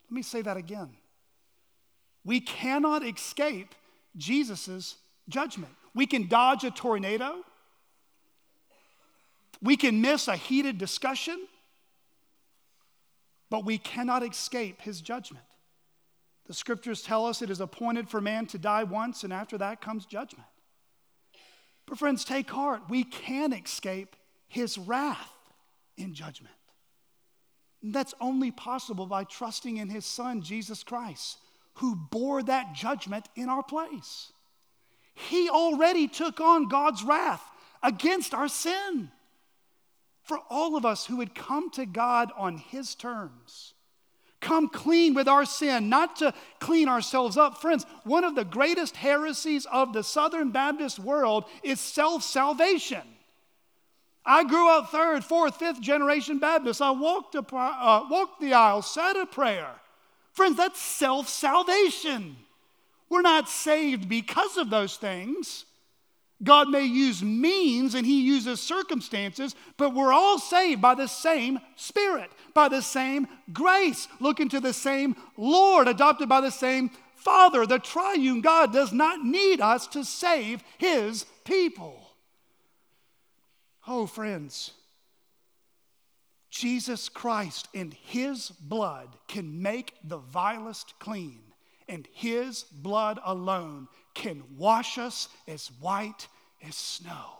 Let 0.10 0.16
me 0.16 0.22
say 0.22 0.42
that 0.42 0.58
again. 0.58 0.90
We 2.26 2.42
cannot 2.42 3.06
escape 3.06 3.76
Jesus' 4.18 4.96
judgment. 5.30 5.74
We 5.96 6.06
can 6.06 6.28
dodge 6.28 6.64
a 6.64 6.72
tornado, 6.72 7.44
we 9.62 9.78
can 9.78 10.02
miss 10.02 10.28
a 10.28 10.36
heated 10.36 10.78
discussion, 10.78 11.48
but 13.50 13.64
we 13.64 13.78
cannot 13.78 14.24
escape 14.24 14.82
his 14.82 15.00
judgment. 15.00 15.46
The 16.48 16.54
scriptures 16.54 17.02
tell 17.02 17.26
us 17.26 17.42
it 17.42 17.50
is 17.50 17.62
appointed 17.62 18.10
for 18.10 18.20
man 18.20 18.48
to 18.48 18.58
die 18.58 18.84
once, 18.84 19.24
and 19.24 19.32
after 19.32 19.58
that 19.60 19.80
comes 19.80 20.06
judgment. 20.06 20.48
But, 21.86 21.98
friends, 21.98 22.26
take 22.26 22.50
heart. 22.50 22.82
We 22.90 23.06
can 23.06 23.54
escape 23.54 24.16
his 24.54 24.78
wrath 24.78 25.32
in 25.98 26.14
judgment. 26.14 26.56
And 27.82 27.94
that's 27.94 28.14
only 28.22 28.52
possible 28.52 29.06
by 29.06 29.26
trusting 29.26 29.78
in 29.78 29.90
his 29.90 30.06
son, 30.06 30.42
Jesus 30.42 30.84
Christ, 30.84 31.38
who 31.76 31.96
bore 31.96 32.42
that 32.44 32.74
judgment 32.74 33.28
in 33.36 33.50
our 33.50 33.64
place. 33.64 34.32
He 35.16 35.50
already 35.50 36.08
took 36.08 36.40
on 36.40 36.68
God's 36.68 37.04
wrath 37.04 37.44
against 37.82 38.34
our 38.34 38.48
sin 38.48 39.12
for 40.22 40.40
all 40.50 40.78
of 40.78 40.86
us 40.86 41.06
who 41.06 41.18
would 41.18 41.36
come 41.36 41.70
to 41.72 41.86
God 41.86 42.32
on 42.38 42.58
his 42.58 42.96
terms 42.96 43.74
come 44.44 44.70
clean 44.70 45.16
with 45.16 45.28
our 45.28 45.46
sin, 45.46 45.90
not 45.90 46.18
to 46.18 46.34
clean 46.60 46.88
ourselves 46.88 47.38
up. 47.38 47.60
Friends, 47.60 47.86
one 48.04 48.24
of 48.24 48.36
the 48.36 48.46
greatest 48.46 48.96
heresies 48.96 49.66
of 49.72 49.94
the 49.94 50.04
Southern 50.04 50.52
Baptist 50.52 51.00
world 51.00 51.46
is 51.64 51.80
self 51.80 52.24
salvation. 52.24 53.02
I 54.26 54.44
grew 54.44 54.70
up 54.70 54.90
third, 54.90 55.24
fourth, 55.24 55.58
fifth 55.58 55.82
generation 55.82 56.40
Baptist. 56.40 56.82
I 56.82 56.92
walked, 56.92 57.36
a, 57.36 57.40
uh, 57.56 58.08
walked 58.10 58.40
the 58.40 58.54
aisle, 58.54 58.82
said 58.82 59.18
a 59.18 59.26
prayer. 59.26 59.70
Friends, 60.32 60.58
that's 60.58 60.80
self 60.82 61.28
salvation. 61.28 62.38
We're 63.10 63.22
not 63.22 63.50
saved 63.50 64.10
because 64.10 64.58
of 64.58 64.70
those 64.70 64.96
things. 64.98 65.66
God 66.42 66.70
may 66.70 66.84
use 66.84 67.24
means 67.24 67.96
and 67.96 68.06
He 68.06 68.22
uses 68.22 68.60
circumstances, 68.60 69.56
but 69.78 69.94
we're 69.94 70.14
all 70.14 70.40
saved 70.40 70.82
by 70.82 70.96
the 70.96 71.08
same 71.08 71.60
Spirit, 71.76 72.32
by 72.54 72.70
the 72.70 72.82
same 72.82 73.28
grace, 73.52 74.08
looking 74.20 74.50
to 74.50 74.60
the 74.60 74.74
same 74.74 75.16
Lord, 75.38 75.88
adopted 75.88 76.28
by 76.28 76.42
the 76.42 76.52
same 76.52 76.90
Father. 77.16 77.66
The 77.66 77.80
triune 77.80 78.42
God 78.42 78.74
does 78.74 78.92
not 78.92 79.24
need 79.24 79.62
us 79.62 79.88
to 79.88 80.04
save 80.04 80.64
His 80.78 81.26
people. 81.46 82.03
Oh, 83.88 84.06
friends, 84.06 84.72
Jesus 86.50 87.10
Christ 87.10 87.68
and 87.74 87.94
His 87.94 88.50
blood 88.50 89.10
can 89.28 89.62
make 89.62 89.96
the 90.04 90.20
vilest 90.20 90.94
clean, 91.00 91.42
and 91.90 92.08
His 92.14 92.64
blood 92.64 93.20
alone 93.26 93.88
can 94.14 94.44
wash 94.58 94.98
us 94.98 95.28
as 95.48 95.72
white 95.82 96.28
as 96.66 96.76
snow. 96.76 97.40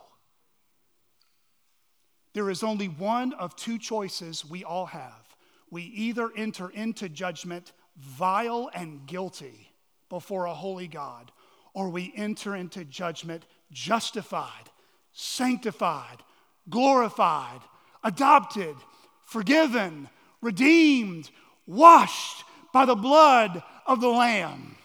There 2.34 2.50
is 2.50 2.62
only 2.62 2.88
one 2.88 3.32
of 3.34 3.54
two 3.56 3.78
choices 3.78 4.44
we 4.44 4.64
all 4.64 4.86
have. 4.86 5.36
We 5.70 5.82
either 5.82 6.30
enter 6.36 6.68
into 6.70 7.08
judgment 7.08 7.72
vile 7.96 8.70
and 8.74 9.06
guilty 9.06 9.70
before 10.08 10.46
a 10.46 10.54
holy 10.54 10.88
God, 10.88 11.30
or 11.72 11.88
we 11.88 12.12
enter 12.16 12.54
into 12.56 12.84
judgment 12.84 13.46
justified, 13.70 14.70
sanctified, 15.12 16.22
glorified, 16.68 17.60
adopted, 18.02 18.76
forgiven, 19.24 20.08
redeemed, 20.40 21.30
washed 21.66 22.44
by 22.72 22.84
the 22.84 22.94
blood 22.94 23.62
of 23.86 24.00
the 24.00 24.08
Lamb. 24.08 24.76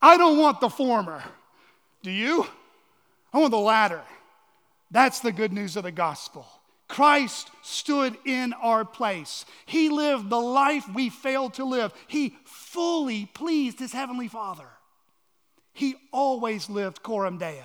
I 0.00 0.16
don't 0.16 0.38
want 0.38 0.60
the 0.60 0.68
former. 0.68 1.22
Do 2.02 2.10
you? 2.10 2.46
I 3.32 3.38
want 3.38 3.52
the 3.52 3.58
latter. 3.58 4.02
That's 4.90 5.20
the 5.20 5.32
good 5.32 5.52
news 5.52 5.76
of 5.76 5.84
the 5.84 5.92
gospel. 5.92 6.46
Christ 6.88 7.50
stood 7.62 8.18
in 8.26 8.52
our 8.52 8.84
place. 8.84 9.46
He 9.64 9.88
lived 9.88 10.28
the 10.28 10.40
life 10.40 10.86
we 10.92 11.08
failed 11.08 11.54
to 11.54 11.64
live. 11.64 11.94
He 12.06 12.36
fully 12.44 13.26
pleased 13.26 13.78
his 13.78 13.92
heavenly 13.92 14.28
Father. 14.28 14.66
He 15.72 15.94
always 16.12 16.68
lived 16.68 17.02
coram 17.02 17.38
deo, 17.38 17.64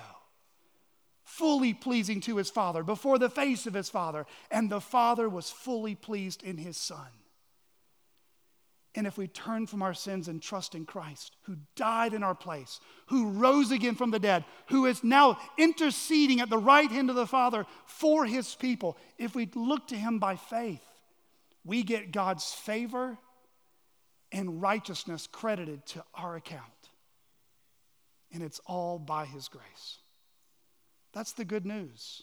fully 1.38 1.72
pleasing 1.72 2.20
to 2.22 2.36
his 2.36 2.50
Father, 2.50 2.82
before 2.82 3.18
the 3.18 3.30
face 3.30 3.66
of 3.66 3.74
his 3.74 3.88
Father, 3.88 4.26
and 4.50 4.68
the 4.68 4.80
Father 4.80 5.28
was 5.28 5.50
fully 5.50 5.94
pleased 5.94 6.42
in 6.42 6.58
his 6.58 6.76
Son. 6.76 7.08
And 8.94 9.06
if 9.06 9.16
we 9.16 9.28
turn 9.28 9.68
from 9.68 9.82
our 9.82 9.94
sins 9.94 10.26
and 10.26 10.42
trust 10.42 10.74
in 10.74 10.84
Christ, 10.84 11.36
who 11.42 11.56
died 11.76 12.14
in 12.14 12.24
our 12.24 12.34
place, 12.34 12.80
who 13.06 13.30
rose 13.30 13.70
again 13.70 13.94
from 13.94 14.10
the 14.10 14.18
dead, 14.18 14.44
who 14.68 14.86
is 14.86 15.04
now 15.04 15.38
interceding 15.56 16.40
at 16.40 16.50
the 16.50 16.58
right 16.58 16.90
hand 16.90 17.08
of 17.08 17.14
the 17.14 17.26
Father 17.26 17.64
for 17.86 18.24
his 18.24 18.56
people, 18.56 18.96
if 19.16 19.36
we 19.36 19.48
look 19.54 19.86
to 19.88 19.96
him 19.96 20.18
by 20.18 20.34
faith, 20.34 20.82
we 21.64 21.84
get 21.84 22.10
God's 22.10 22.52
favor 22.52 23.16
and 24.32 24.60
righteousness 24.60 25.28
credited 25.30 25.86
to 25.86 26.04
our 26.14 26.34
account. 26.34 26.62
And 28.32 28.42
it's 28.42 28.60
all 28.66 28.98
by 28.98 29.26
his 29.26 29.48
grace. 29.48 29.98
That's 31.12 31.32
the 31.32 31.44
good 31.44 31.66
news. 31.66 32.22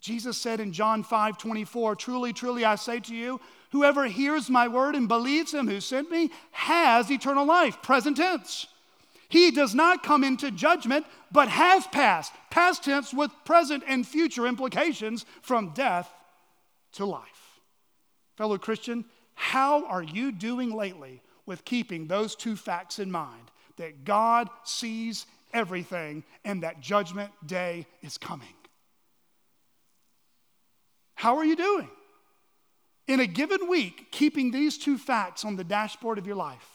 Jesus 0.00 0.38
said 0.38 0.60
in 0.60 0.72
John 0.72 1.02
5 1.02 1.38
24, 1.38 1.96
Truly, 1.96 2.32
truly, 2.32 2.64
I 2.64 2.76
say 2.76 3.00
to 3.00 3.14
you, 3.14 3.40
whoever 3.72 4.06
hears 4.06 4.48
my 4.48 4.68
word 4.68 4.94
and 4.94 5.08
believes 5.08 5.52
him 5.52 5.68
who 5.68 5.80
sent 5.80 6.10
me 6.10 6.30
has 6.52 7.10
eternal 7.10 7.44
life. 7.44 7.82
Present 7.82 8.16
tense. 8.16 8.66
He 9.28 9.50
does 9.50 9.74
not 9.74 10.02
come 10.02 10.24
into 10.24 10.50
judgment, 10.50 11.04
but 11.30 11.48
has 11.48 11.86
passed. 11.88 12.32
Past 12.50 12.84
tense 12.84 13.12
with 13.12 13.30
present 13.44 13.84
and 13.86 14.06
future 14.06 14.46
implications 14.46 15.26
from 15.42 15.74
death 15.74 16.10
to 16.92 17.04
life. 17.04 17.60
Fellow 18.36 18.56
Christian, 18.56 19.04
how 19.34 19.84
are 19.86 20.02
you 20.02 20.32
doing 20.32 20.74
lately 20.74 21.22
with 21.44 21.64
keeping 21.64 22.06
those 22.06 22.34
two 22.34 22.56
facts 22.56 22.98
in 22.98 23.10
mind 23.10 23.50
that 23.76 24.04
God 24.04 24.48
sees 24.64 25.26
everything 25.52 26.24
and 26.44 26.62
that 26.62 26.80
judgment 26.80 27.30
day 27.46 27.86
is 28.02 28.18
coming? 28.18 28.48
How 31.14 31.36
are 31.38 31.44
you 31.44 31.56
doing? 31.56 31.90
In 33.08 33.20
a 33.20 33.26
given 33.26 33.68
week, 33.68 34.12
keeping 34.12 34.50
these 34.50 34.78
two 34.78 34.98
facts 34.98 35.44
on 35.44 35.56
the 35.56 35.64
dashboard 35.64 36.18
of 36.18 36.26
your 36.26 36.36
life 36.36 36.68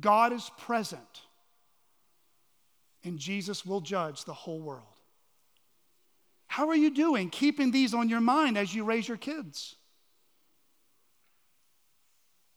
God 0.00 0.32
is 0.32 0.50
present, 0.58 1.22
and 3.04 3.18
Jesus 3.18 3.66
will 3.66 3.80
judge 3.80 4.24
the 4.24 4.32
whole 4.32 4.60
world. 4.60 4.86
How 6.46 6.68
are 6.68 6.76
you 6.76 6.90
doing 6.90 7.30
keeping 7.30 7.70
these 7.70 7.92
on 7.92 8.08
your 8.08 8.20
mind 8.20 8.56
as 8.56 8.74
you 8.74 8.84
raise 8.84 9.08
your 9.08 9.16
kids? 9.16 9.76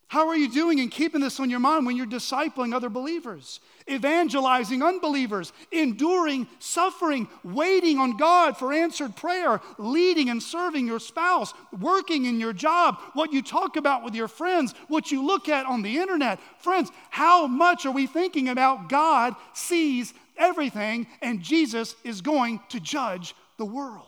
How 0.08 0.28
are 0.28 0.36
you 0.36 0.48
doing 0.48 0.78
in 0.78 0.88
keeping 0.88 1.20
this 1.20 1.40
on 1.40 1.50
your 1.50 1.58
mind 1.58 1.84
when 1.84 1.96
you're 1.96 2.06
discipling 2.06 2.72
other 2.72 2.88
believers, 2.88 3.58
evangelizing 3.90 4.80
unbelievers, 4.80 5.52
enduring 5.72 6.46
suffering, 6.60 7.26
waiting 7.42 7.98
on 7.98 8.16
God 8.16 8.56
for 8.56 8.72
answered 8.72 9.16
prayer, 9.16 9.60
leading 9.78 10.28
and 10.28 10.40
serving 10.40 10.86
your 10.86 11.00
spouse, 11.00 11.52
working 11.80 12.24
in 12.24 12.38
your 12.38 12.52
job, 12.52 13.00
what 13.14 13.32
you 13.32 13.42
talk 13.42 13.76
about 13.76 14.04
with 14.04 14.14
your 14.14 14.28
friends, 14.28 14.74
what 14.86 15.10
you 15.10 15.26
look 15.26 15.48
at 15.48 15.66
on 15.66 15.82
the 15.82 15.98
internet? 15.98 16.38
Friends, 16.58 16.92
how 17.10 17.48
much 17.48 17.84
are 17.84 17.92
we 17.92 18.06
thinking 18.06 18.48
about 18.48 18.88
God 18.88 19.34
sees 19.54 20.14
everything 20.36 21.08
and 21.20 21.42
Jesus 21.42 21.96
is 22.04 22.20
going 22.20 22.60
to 22.68 22.78
judge 22.78 23.34
the 23.58 23.66
world? 23.66 24.06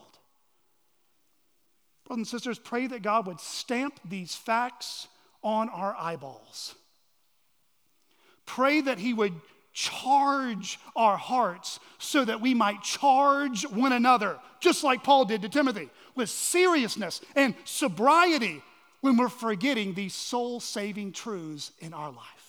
Brothers 2.07 2.19
and 2.21 2.29
sisters, 2.29 2.59
pray 2.61 2.87
that 2.87 3.03
God 3.03 3.27
would 3.27 3.41
stamp 3.41 3.99
these 4.09 4.37
facts 4.37 5.09
on 5.43 5.69
our 5.69 5.95
eyeballs. 5.99 6.75
Pray 8.47 8.81
that 8.81 8.99
He 8.99 9.13
would 9.15 9.35
charge 9.73 10.81
our 10.97 11.17
hearts 11.17 11.79
so 11.99 12.25
that 12.25 12.41
we 12.41 12.55
might 12.55 12.83
charge 12.83 13.63
one 13.63 13.93
another, 13.93 14.37
just 14.61 14.83
like 14.83 15.05
Paul 15.05 15.25
did 15.25 15.43
to 15.43 15.49
Timothy, 15.49 15.89
with 16.17 16.29
seriousness 16.29 17.21
and 17.37 17.55
sobriety 17.65 18.63
when 19.03 19.17
we're 19.17 19.29
forgetting 19.29 19.95
these 19.95 20.15
soul 20.15 20.59
saving 20.59 21.13
truths 21.13 21.71
in 21.79 21.95
our 21.95 22.11
life. 22.11 22.49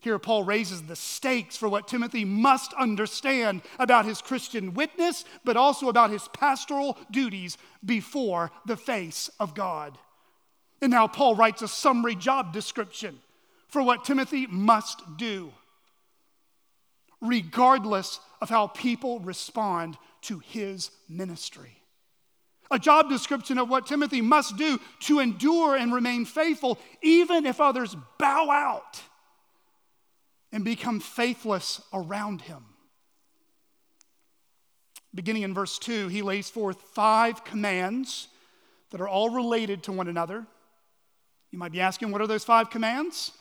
Here, 0.00 0.18
Paul 0.18 0.44
raises 0.44 0.82
the 0.82 0.96
stakes 0.96 1.56
for 1.56 1.68
what 1.68 1.88
Timothy 1.88 2.24
must 2.24 2.72
understand 2.74 3.62
about 3.78 4.04
his 4.04 4.22
Christian 4.22 4.74
witness, 4.74 5.24
but 5.44 5.56
also 5.56 5.88
about 5.88 6.10
his 6.10 6.28
pastoral 6.28 6.96
duties 7.10 7.58
before 7.84 8.50
the 8.64 8.76
face 8.76 9.28
of 9.40 9.54
God. 9.54 9.98
And 10.80 10.90
now 10.92 11.08
Paul 11.08 11.34
writes 11.34 11.62
a 11.62 11.68
summary 11.68 12.14
job 12.14 12.52
description 12.52 13.18
for 13.68 13.82
what 13.82 14.04
Timothy 14.04 14.46
must 14.46 15.16
do, 15.16 15.52
regardless 17.20 18.20
of 18.40 18.48
how 18.48 18.68
people 18.68 19.20
respond 19.20 19.98
to 20.22 20.38
his 20.38 20.90
ministry. 21.08 21.74
a 22.70 22.78
job 22.78 23.08
description 23.08 23.58
of 23.58 23.68
what 23.70 23.86
Timothy 23.86 24.20
must 24.20 24.56
do 24.56 24.78
to 25.00 25.20
endure 25.20 25.74
and 25.74 25.92
remain 25.92 26.24
faithful, 26.24 26.78
even 27.02 27.46
if 27.46 27.60
others 27.60 27.96
bow 28.18 28.50
out 28.50 29.00
and 30.52 30.64
become 30.64 31.00
faithless 31.00 31.80
around 31.92 32.42
him. 32.42 32.64
Beginning 35.14 35.42
in 35.42 35.54
verse 35.54 35.78
2, 35.78 36.08
he 36.08 36.22
lays 36.22 36.50
forth 36.50 36.80
five 36.92 37.44
commands 37.44 38.28
that 38.90 39.00
are 39.00 39.08
all 39.08 39.30
related 39.30 39.82
to 39.84 39.92
one 39.92 40.08
another. 40.08 40.46
You 41.50 41.58
might 41.58 41.72
be 41.72 41.80
asking, 41.80 42.10
what 42.10 42.20
are 42.20 42.26
those 42.26 42.44
five 42.44 42.70
commands? 42.70 43.32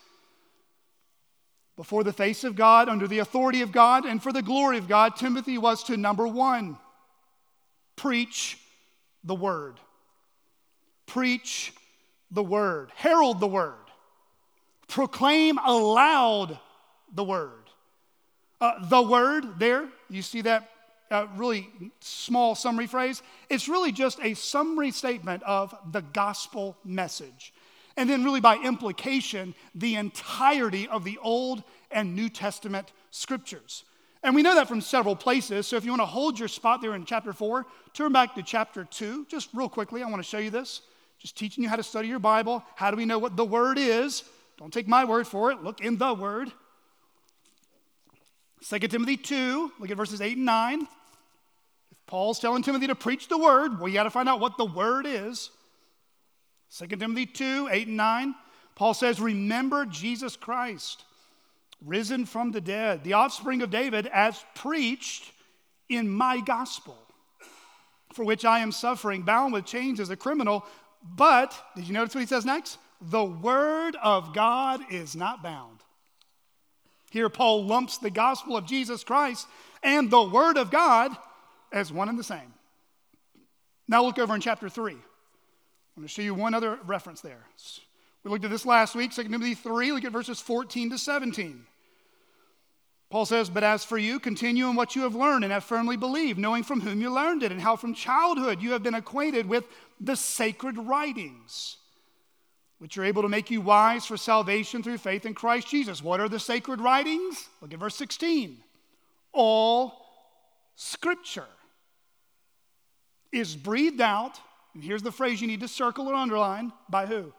Before 1.76 2.04
the 2.04 2.14
face 2.14 2.44
of 2.44 2.56
God, 2.56 2.90
under 2.90 3.08
the 3.08 3.20
authority 3.20 3.62
of 3.62 3.72
God, 3.72 4.06
and 4.06 4.22
for 4.22 4.34
the 4.34 4.42
glory 4.42 4.78
of 4.78 4.88
God, 4.88 5.16
Timothy 5.16 5.58
was 5.58 5.84
to 5.86 5.98
number 5.98 6.28
one, 6.28 6.78
preach 7.96 8.58
the 9.24 9.36
word. 9.36 9.80
Preach 11.06 11.74
the 12.32 12.44
word. 12.44 12.92
Herald 12.96 13.40
the 13.40 13.48
word. 13.48 13.76
Proclaim 14.88 15.60
aloud 15.64 16.58
the 17.14 17.24
word. 17.24 17.52
Uh, 18.60 18.88
the 18.88 19.02
word 19.02 19.60
there, 19.60 19.88
you 20.10 20.22
see 20.22 20.42
that 20.42 20.70
uh, 21.12 21.28
really 21.36 21.70
small 22.00 22.56
summary 22.56 22.88
phrase? 22.88 23.22
It's 23.50 23.68
really 23.68 23.92
just 23.92 24.20
a 24.22 24.34
summary 24.34 24.92
statement 24.92 25.44
of 25.44 25.76
the 25.92 26.02
gospel 26.02 26.76
message. 26.84 27.54
And 27.98 28.10
then, 28.10 28.24
really, 28.24 28.40
by 28.40 28.58
implication, 28.58 29.56
the 29.76 29.96
entirety 29.96 30.88
of 30.88 31.04
the 31.04 31.18
Old 31.22 31.64
and 31.92 32.16
New 32.16 32.30
Testament 32.30 32.94
scriptures. 33.12 33.84
And 34.24 34.36
we 34.36 34.44
know 34.44 34.56
that 34.56 34.68
from 34.68 34.82
several 34.82 35.16
places. 35.16 35.68
So 35.68 35.76
if 35.78 35.84
you 35.84 35.92
want 35.92 36.02
to 36.02 36.06
hold 36.06 36.38
your 36.38 36.48
spot 36.48 36.82
there 36.82 36.94
in 36.94 37.06
chapter 37.06 37.34
4, 37.34 37.66
turn 37.94 38.12
back 38.12 38.36
to 38.36 38.44
chapter 38.44 38.84
2. 38.84 39.26
Just 39.30 39.50
real 39.54 39.70
quickly, 39.70 40.04
I 40.04 40.10
want 40.10 40.18
to 40.22 40.30
show 40.30 40.38
you 40.38 40.50
this. 40.50 40.82
Just 41.20 41.38
teaching 41.38 41.64
you 41.64 41.70
how 41.70 41.76
to 41.76 41.84
study 41.84 42.08
your 42.08 42.20
Bible. 42.20 42.64
How 42.76 42.92
do 42.92 42.98
we 42.98 43.06
know 43.06 43.18
what 43.18 43.36
the 43.36 43.46
Word 43.46 43.78
is? 43.78 44.24
Don't 44.58 44.72
take 44.72 44.88
my 44.88 45.06
word 45.06 45.28
for 45.28 45.52
it. 45.52 45.64
Look 45.64 45.82
in 45.82 45.98
the 45.98 46.14
Word. 46.14 46.52
2 48.68 48.80
Timothy 48.80 49.18
2, 49.18 49.72
look 49.80 49.92
at 49.92 49.98
verses 49.98 50.20
8 50.20 50.36
and 50.36 50.46
9. 50.46 50.82
If 50.82 51.98
Paul's 52.08 52.40
telling 52.40 52.64
Timothy 52.64 52.88
to 52.88 52.96
preach 52.96 53.28
the 53.28 53.38
Word, 53.38 53.80
well, 53.80 53.88
you 53.88 53.94
got 53.94 54.04
to 54.04 54.10
find 54.10 54.28
out 54.28 54.40
what 54.40 54.58
the 54.58 54.66
Word 54.66 55.06
is. 55.08 55.52
2 56.76 56.88
Timothy 56.88 57.26
2, 57.26 57.70
8 57.72 57.88
and 57.88 57.98
9. 57.98 58.36
Paul 58.76 58.94
says, 58.94 59.20
Remember 59.20 59.86
Jesus 59.86 60.36
Christ 60.36 61.04
risen 61.86 62.26
from 62.26 62.52
the 62.52 62.62
dead, 62.62 63.04
the 63.04 63.14
offspring 63.14 63.62
of 63.62 63.70
David, 63.70 64.08
as 64.08 64.44
preached 64.56 65.32
in 65.90 66.10
my 66.10 66.40
gospel, 66.40 66.98
for 68.14 68.26
which 68.26 68.46
I 68.46 68.60
am 68.60 68.72
suffering, 68.72 69.22
bound 69.22 69.54
with 69.54 69.66
chains 69.66 70.00
as 70.00 70.10
a 70.10 70.16
criminal. 70.16 70.66
But, 71.04 71.60
did 71.76 71.88
you 71.88 71.94
notice 71.94 72.16
what 72.16 72.22
he 72.22 72.28
says 72.28 72.46
next? 72.46 72.78
The 73.02 73.24
word 73.24 73.96
of 74.02 74.34
God 74.34 74.82
is 74.92 75.16
not 75.16 75.44
bound. 75.44 75.80
Here, 77.12 77.30
Paul 77.30 77.66
lumps 77.66 78.00
the 78.00 78.10
gospel 78.10 78.58
of 78.58 78.66
Jesus 78.66 79.04
Christ 79.04 79.48
and 79.82 80.10
the 80.10 80.24
word 80.24 80.58
of 80.58 80.72
God 80.72 81.16
as 81.72 81.92
one 81.92 82.10
and 82.10 82.20
the 82.20 82.24
same. 82.24 82.54
Now, 83.88 84.04
look 84.04 84.20
over 84.20 84.36
in 84.36 84.42
chapter 84.42 84.68
3. 84.68 84.98
I'm 85.98 86.02
going 86.02 86.10
to 86.10 86.14
show 86.14 86.22
you 86.22 86.36
one 86.36 86.54
other 86.54 86.78
reference 86.86 87.22
there. 87.22 87.44
We 88.24 88.30
looked 88.30 88.46
at 88.46 88.52
this 88.52 88.68
last 88.68 88.94
week, 88.94 89.12
2 89.16 89.24
Timothy 89.24 89.56
3, 89.56 89.92
look 89.94 90.06
at 90.06 90.12
verses 90.12 90.40
14 90.40 90.92
to 90.92 90.98
17. 91.00 91.66
Paul 93.10 93.26
says, 93.26 93.50
But 93.50 93.64
as 93.64 93.84
for 93.84 93.98
you, 93.98 94.20
continue 94.20 94.70
in 94.70 94.76
what 94.76 94.96
you 94.96 95.02
have 95.02 95.16
learned 95.16 95.44
and 95.44 95.52
have 95.52 95.64
firmly 95.64 95.98
believed, 95.98 96.38
knowing 96.38 96.62
from 96.62 96.82
whom 96.82 97.02
you 97.02 97.12
learned 97.12 97.42
it, 97.42 97.52
and 97.52 97.60
how 97.60 97.76
from 97.76 97.96
childhood 97.96 98.62
you 98.62 98.74
have 98.74 98.84
been 98.84 98.94
acquainted 98.94 99.48
with 99.48 99.64
the 100.00 100.16
sacred 100.16 100.78
writings, 100.78 101.78
which 102.78 102.96
are 103.00 103.04
able 103.04 103.24
to 103.24 103.30
make 103.30 103.50
you 103.50 103.60
wise 103.60 104.06
for 104.06 104.18
salvation 104.18 104.84
through 104.84 105.00
faith 105.00 105.26
in 105.26 105.34
Christ 105.34 105.68
Jesus. 105.68 106.04
What 106.04 106.20
are 106.20 106.30
the 106.30 106.40
sacred 106.40 106.80
writings? 106.80 107.50
Look 107.60 107.74
at 107.74 107.80
verse 107.80 107.96
16. 107.96 108.56
All 109.34 110.00
scripture 110.76 111.48
is 113.32 113.56
breathed 113.56 114.00
out, 114.00 114.40
and 114.78 114.84
here's 114.86 115.02
the 115.02 115.12
phrase 115.12 115.42
you 115.42 115.48
need 115.48 115.62
to 115.62 115.68
circle 115.68 116.08
or 116.08 116.14
underline 116.14 116.72
by 116.88 117.08
who? 117.08 117.34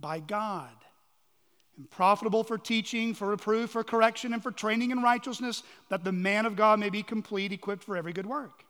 by 0.00 0.18
God 0.18 0.70
and 1.76 1.90
profitable 1.90 2.44
for 2.44 2.58
teaching, 2.58 3.14
for 3.14 3.28
reproof, 3.28 3.70
for 3.70 3.84
correction, 3.84 4.32
and 4.32 4.42
for 4.42 4.50
training 4.50 4.90
in 4.90 5.02
righteousness, 5.02 5.62
that 5.88 6.04
the 6.04 6.12
man 6.12 6.46
of 6.46 6.56
God 6.56 6.78
may 6.78 6.90
be 6.90 7.02
complete, 7.02 7.52
equipped 7.52 7.84
for 7.84 7.96
every 7.96 8.12
good 8.12 8.26
work. 8.26 8.64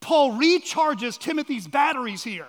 Paul 0.00 0.32
recharges 0.32 1.18
Timothy's 1.18 1.68
batteries 1.68 2.24
here 2.24 2.48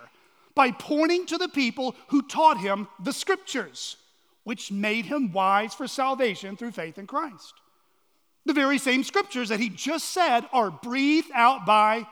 by 0.55 0.71
pointing 0.71 1.25
to 1.27 1.37
the 1.37 1.47
people 1.47 1.95
who 2.07 2.21
taught 2.21 2.57
him 2.57 2.87
the 3.03 3.13
scriptures, 3.13 3.97
which 4.43 4.71
made 4.71 5.05
him 5.05 5.31
wise 5.31 5.73
for 5.73 5.87
salvation 5.87 6.55
through 6.55 6.71
faith 6.71 6.97
in 6.97 7.07
Christ. 7.07 7.53
The 8.45 8.53
very 8.53 8.77
same 8.77 9.03
scriptures 9.03 9.49
that 9.49 9.59
he 9.59 9.69
just 9.69 10.09
said 10.09 10.45
are 10.51 10.71
breathed 10.71 11.31
out 11.33 11.65
by 11.65 12.07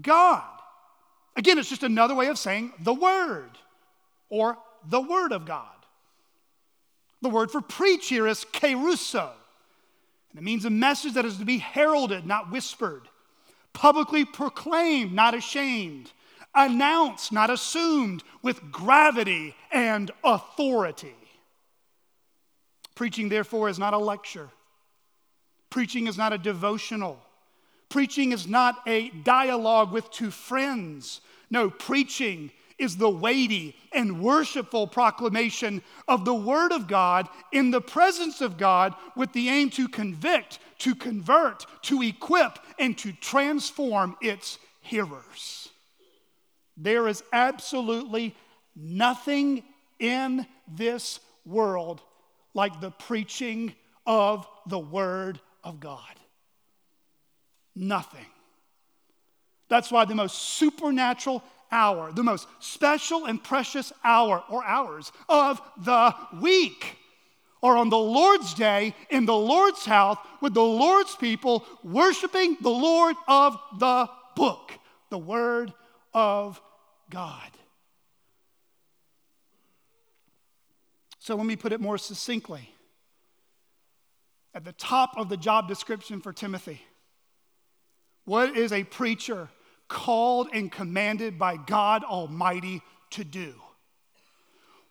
God. 0.00 0.55
Again, 1.36 1.58
it's 1.58 1.68
just 1.68 1.82
another 1.82 2.14
way 2.14 2.28
of 2.28 2.38
saying 2.38 2.72
the 2.80 2.94
Word 2.94 3.50
or 4.28 4.58
the 4.88 5.00
Word 5.00 5.32
of 5.32 5.44
God. 5.44 5.68
The 7.22 7.28
word 7.28 7.50
for 7.50 7.60
preach 7.60 8.08
here 8.08 8.26
is 8.26 8.44
kerusso. 8.52 9.30
And 10.30 10.38
it 10.38 10.42
means 10.42 10.64
a 10.64 10.70
message 10.70 11.14
that 11.14 11.24
is 11.24 11.38
to 11.38 11.44
be 11.44 11.58
heralded, 11.58 12.26
not 12.26 12.52
whispered, 12.52 13.08
publicly 13.72 14.24
proclaimed, 14.24 15.12
not 15.12 15.34
ashamed, 15.34 16.12
announced, 16.54 17.32
not 17.32 17.50
assumed, 17.50 18.22
with 18.42 18.70
gravity 18.70 19.54
and 19.72 20.10
authority. 20.22 21.14
Preaching, 22.94 23.28
therefore, 23.28 23.68
is 23.68 23.78
not 23.78 23.94
a 23.94 23.98
lecture. 23.98 24.50
Preaching 25.70 26.06
is 26.06 26.16
not 26.16 26.32
a 26.32 26.38
devotional. 26.38 27.18
Preaching 27.88 28.32
is 28.32 28.46
not 28.46 28.82
a 28.86 29.10
dialogue 29.10 29.92
with 29.92 30.10
two 30.10 30.30
friends. 30.30 31.20
No, 31.50 31.70
preaching 31.70 32.50
is 32.78 32.96
the 32.96 33.08
weighty 33.08 33.74
and 33.92 34.20
worshipful 34.20 34.86
proclamation 34.86 35.82
of 36.08 36.24
the 36.24 36.34
Word 36.34 36.72
of 36.72 36.86
God 36.86 37.28
in 37.52 37.70
the 37.70 37.80
presence 37.80 38.40
of 38.40 38.58
God 38.58 38.94
with 39.16 39.32
the 39.32 39.48
aim 39.48 39.70
to 39.70 39.88
convict, 39.88 40.58
to 40.80 40.94
convert, 40.94 41.64
to 41.82 42.02
equip, 42.02 42.58
and 42.78 42.96
to 42.98 43.12
transform 43.12 44.16
its 44.20 44.58
hearers. 44.80 45.70
There 46.76 47.08
is 47.08 47.22
absolutely 47.32 48.36
nothing 48.74 49.62
in 49.98 50.46
this 50.68 51.20
world 51.46 52.02
like 52.52 52.80
the 52.80 52.90
preaching 52.90 53.74
of 54.06 54.46
the 54.66 54.78
Word 54.78 55.40
of 55.64 55.80
God. 55.80 56.00
Nothing. 57.74 58.26
That's 59.68 59.90
why 59.90 60.04
the 60.04 60.14
most 60.14 60.36
supernatural 60.36 61.42
hour, 61.72 62.12
the 62.12 62.22
most 62.22 62.46
special 62.60 63.26
and 63.26 63.42
precious 63.42 63.92
hour 64.04 64.42
or 64.48 64.64
hours 64.64 65.12
of 65.28 65.60
the 65.78 66.14
week, 66.40 66.96
are 67.62 67.76
on 67.76 67.90
the 67.90 67.98
Lord's 67.98 68.54
day 68.54 68.94
in 69.10 69.26
the 69.26 69.34
Lord's 69.34 69.84
house 69.84 70.18
with 70.40 70.54
the 70.54 70.62
Lord's 70.62 71.16
people 71.16 71.64
worshiping 71.82 72.56
the 72.60 72.70
Lord 72.70 73.16
of 73.26 73.58
the 73.78 74.08
book, 74.36 74.72
the 75.10 75.18
Word 75.18 75.72
of 76.14 76.60
God. 77.10 77.50
So 81.18 81.34
let 81.34 81.46
me 81.46 81.56
put 81.56 81.72
it 81.72 81.80
more 81.80 81.98
succinctly. 81.98 82.70
At 84.54 84.64
the 84.64 84.72
top 84.72 85.14
of 85.16 85.28
the 85.28 85.36
job 85.36 85.66
description 85.66 86.20
for 86.20 86.32
Timothy, 86.32 86.82
what 88.24 88.56
is 88.56 88.72
a 88.72 88.84
preacher 88.84 89.48
called 89.88 90.48
and 90.52 90.70
commanded 90.70 91.38
by 91.38 91.56
God 91.56 92.04
Almighty 92.04 92.82
to 93.10 93.24
do? 93.24 93.54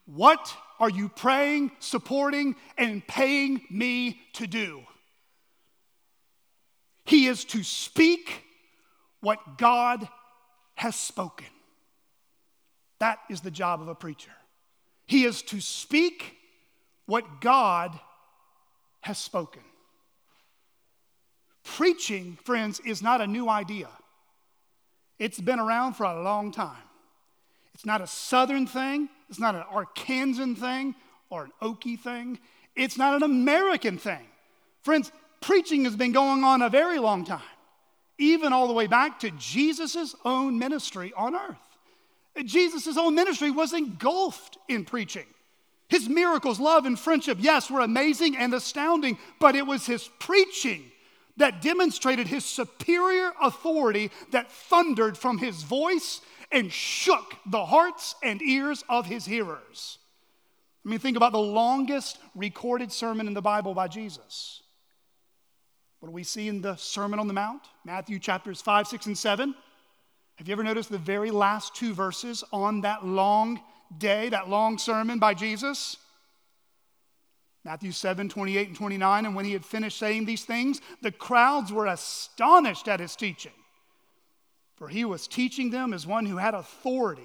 What 0.06 0.56
are 0.80 0.90
you 0.90 1.10
praying, 1.10 1.72
supporting, 1.80 2.56
and 2.78 3.06
paying 3.08 3.62
me 3.70 4.20
to 4.34 4.48
do? 4.48 4.84
He 7.06 7.28
is 7.28 7.46
to 7.46 7.64
speak 7.64 8.44
what 9.22 9.58
God 9.58 10.08
has 10.76 10.96
spoken. 10.96 11.48
That 13.00 13.20
is 13.30 13.42
the 13.42 13.52
job 13.52 13.82
of 13.82 13.88
a 13.88 13.96
preacher. 13.96 14.32
He 15.06 15.26
is 15.26 15.42
to 15.44 15.60
speak 15.60 16.36
what 17.06 17.42
God 17.42 17.98
has 19.02 19.18
spoken. 19.18 19.62
Preaching, 21.64 22.38
friends, 22.44 22.80
is 22.80 23.02
not 23.02 23.22
a 23.22 23.28
new 23.28 23.50
idea. 23.50 23.90
It's 25.20 25.40
been 25.40 25.60
around 25.60 25.94
for 25.94 26.06
a 26.06 26.22
long 26.22 26.52
time. 26.52 26.76
It's 27.74 27.86
not 27.86 28.02
a 28.02 28.08
southern 28.08 28.68
thing, 28.68 29.10
it's 29.30 29.40
not 29.40 29.56
an 29.56 29.64
Arkansan 29.72 30.58
thing 30.58 30.96
or 31.30 31.46
an 31.46 31.52
Okie 31.62 32.00
thing, 32.00 32.40
it's 32.76 32.98
not 32.98 33.16
an 33.16 33.24
American 33.24 33.98
thing. 33.98 34.26
Friends, 34.82 35.12
preaching 35.42 35.84
has 35.86 35.96
been 35.96 36.12
going 36.12 36.44
on 36.44 36.62
a 36.62 36.70
very 36.70 37.00
long 37.00 37.26
time. 37.26 37.42
even 38.18 38.54
all 38.54 38.68
the 38.68 38.74
way 38.74 38.88
back 38.88 39.20
to 39.20 39.32
Jesus' 39.32 40.16
own 40.24 40.58
ministry 40.58 41.12
on 41.18 41.36
earth. 41.36 41.58
Jesus' 42.46 42.98
own 42.98 43.16
ministry 43.16 43.52
was 43.52 43.74
engulfed 43.74 44.58
in 44.68 44.86
preaching. 44.86 45.26
His 45.88 46.10
miracles, 46.10 46.60
love, 46.60 46.86
and 46.86 47.00
friendship, 47.00 47.38
yes, 47.42 47.70
were 47.70 47.82
amazing 47.82 48.36
and 48.38 48.54
astounding, 48.54 49.18
but 49.40 49.56
it 49.56 49.66
was 49.68 49.86
his 49.86 50.10
preaching 50.20 50.92
that 51.38 51.62
demonstrated 51.62 52.28
his 52.28 52.46
superior 52.46 53.32
authority 53.42 54.12
that 54.32 54.52
thundered 54.52 55.18
from 55.18 55.38
his 55.38 55.64
voice 55.64 56.22
and 56.52 56.72
shook 56.72 57.36
the 57.46 57.66
hearts 57.66 58.16
and 58.24 58.42
ears 58.42 58.84
of 58.88 59.06
his 59.06 59.26
hearers. 59.26 59.98
I 60.86 60.90
mean, 60.90 61.00
think 61.00 61.18
about 61.18 61.32
the 61.32 61.40
longest 61.40 62.20
recorded 62.36 62.92
sermon 62.92 63.28
in 63.28 63.34
the 63.34 63.42
Bible 63.42 63.74
by 63.74 63.88
Jesus. 63.88 64.62
What 66.00 66.10
do 66.10 66.14
we 66.14 66.24
see 66.24 66.48
in 66.48 66.62
the 66.62 66.76
Sermon 66.76 67.20
on 67.20 67.28
the 67.28 67.34
Mount? 67.34 67.64
Matthew 67.84 68.20
chapters 68.20 68.62
5, 68.62 68.88
6, 68.88 69.08
and 69.08 69.18
7. 69.18 69.56
Have 70.36 70.48
you 70.48 70.52
ever 70.52 70.64
noticed 70.64 70.92
the 70.92 70.98
very 71.00 71.32
last 71.32 71.74
two 71.74 71.94
verses 71.94 72.44
on 72.54 72.82
that 72.82 73.06
long 73.06 73.60
day, 73.98 74.30
that 74.30 74.48
long 74.48 74.78
sermon 74.78 75.18
by 75.18 75.34
Jesus? 75.34 75.98
Matthew 77.66 77.92
7, 77.92 78.30
28 78.30 78.68
and 78.68 78.78
29. 78.78 79.26
And 79.26 79.36
when 79.36 79.44
he 79.44 79.54
had 79.54 79.66
finished 79.66 79.98
saying 79.98 80.26
these 80.26 80.46
things, 80.46 80.80
the 81.02 81.12
crowds 81.12 81.74
were 81.74 81.88
astonished 81.88 82.88
at 82.88 83.00
his 83.00 83.16
teaching. 83.16 83.52
For 84.76 84.88
he 84.88 85.04
was 85.04 85.28
teaching 85.28 85.72
them 85.72 85.92
as 85.92 86.06
one 86.06 86.28
who 86.28 86.38
had 86.38 86.54
authority 86.54 87.24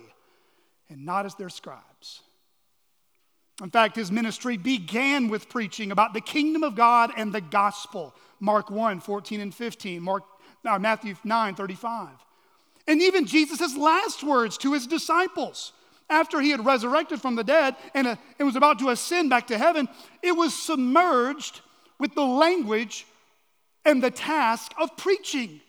and 0.89 1.05
not 1.05 1.27
as 1.27 1.35
their 1.35 1.51
scribes. 1.51 2.23
In 3.63 3.71
fact, 3.71 3.97
his 3.97 4.11
ministry 4.11 4.57
began 4.57 5.29
with 5.29 5.51
preaching 5.51 5.93
about 5.93 6.15
the 6.15 6.23
kingdom 6.23 6.63
of 6.63 6.75
God 6.75 7.13
and 7.19 7.33
the 7.33 7.43
gospel. 7.43 8.15
Mark 8.41 8.71
1, 8.71 9.01
14 9.01 9.41
and 9.41 9.55
15, 9.55 10.03
Mark, 10.03 10.23
uh, 10.65 10.79
Matthew 10.79 11.15
9, 11.23 11.55
35. 11.55 12.09
And 12.89 13.03
even 13.03 13.27
Jesus' 13.27 13.77
last 13.77 14.25
words 14.25 14.57
to 14.59 14.73
his 14.73 14.87
disciples 14.87 15.75
after 16.11 16.41
he 16.41 16.51
had 16.51 16.67
resurrected 16.67 17.21
from 17.21 17.37
the 17.37 17.45
dead 17.45 17.77
and, 17.95 18.07
uh, 18.07 18.17
and 18.39 18.47
was 18.47 18.57
about 18.57 18.79
to 18.81 18.91
ascend 18.91 19.31
back 19.31 19.47
to 19.47 19.57
heaven, 19.57 19.89
it 20.23 20.33
was 20.33 20.53
submerged 20.53 21.61
with 21.99 22.15
the 22.15 22.25
language 22.25 23.07
and 23.85 24.03
the 24.03 24.11
task 24.11 24.73
of 24.79 24.97
preaching. 24.97 25.61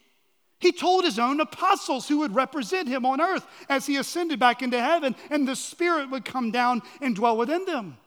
He 0.59 0.71
told 0.71 1.05
his 1.05 1.17
own 1.17 1.39
apostles 1.39 2.07
who 2.07 2.19
would 2.19 2.35
represent 2.35 2.87
him 2.87 3.05
on 3.05 3.21
earth 3.21 3.45
as 3.69 3.85
he 3.85 3.97
ascended 3.97 4.39
back 4.39 4.61
into 4.61 4.79
heaven, 4.79 5.15
and 5.29 5.47
the 5.47 5.55
Spirit 5.55 6.11
would 6.11 6.25
come 6.25 6.51
down 6.51 6.81
and 7.01 7.15
dwell 7.15 7.37
within 7.37 7.65
them. 7.65 7.97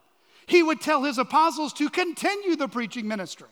He 0.46 0.62
would 0.62 0.80
tell 0.80 1.02
his 1.04 1.18
apostles 1.18 1.72
to 1.74 1.88
continue 1.88 2.54
the 2.54 2.68
preaching 2.68 3.08
ministry 3.08 3.48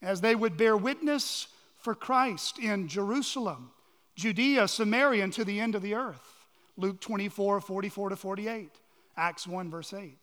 as 0.00 0.20
they 0.20 0.34
would 0.34 0.56
bear 0.56 0.76
witness 0.76 1.48
for 1.76 1.94
Christ 1.94 2.58
in 2.58 2.88
Jerusalem, 2.88 3.70
Judea, 4.16 4.66
Samaria, 4.66 5.24
and 5.24 5.32
to 5.34 5.44
the 5.44 5.60
end 5.60 5.74
of 5.74 5.82
the 5.82 5.94
earth. 5.94 6.37
Luke 6.78 7.00
24, 7.00 7.60
44 7.60 8.08
to 8.10 8.16
48, 8.16 8.70
Acts 9.16 9.46
1, 9.46 9.70
verse 9.70 9.92
8. 9.92 10.16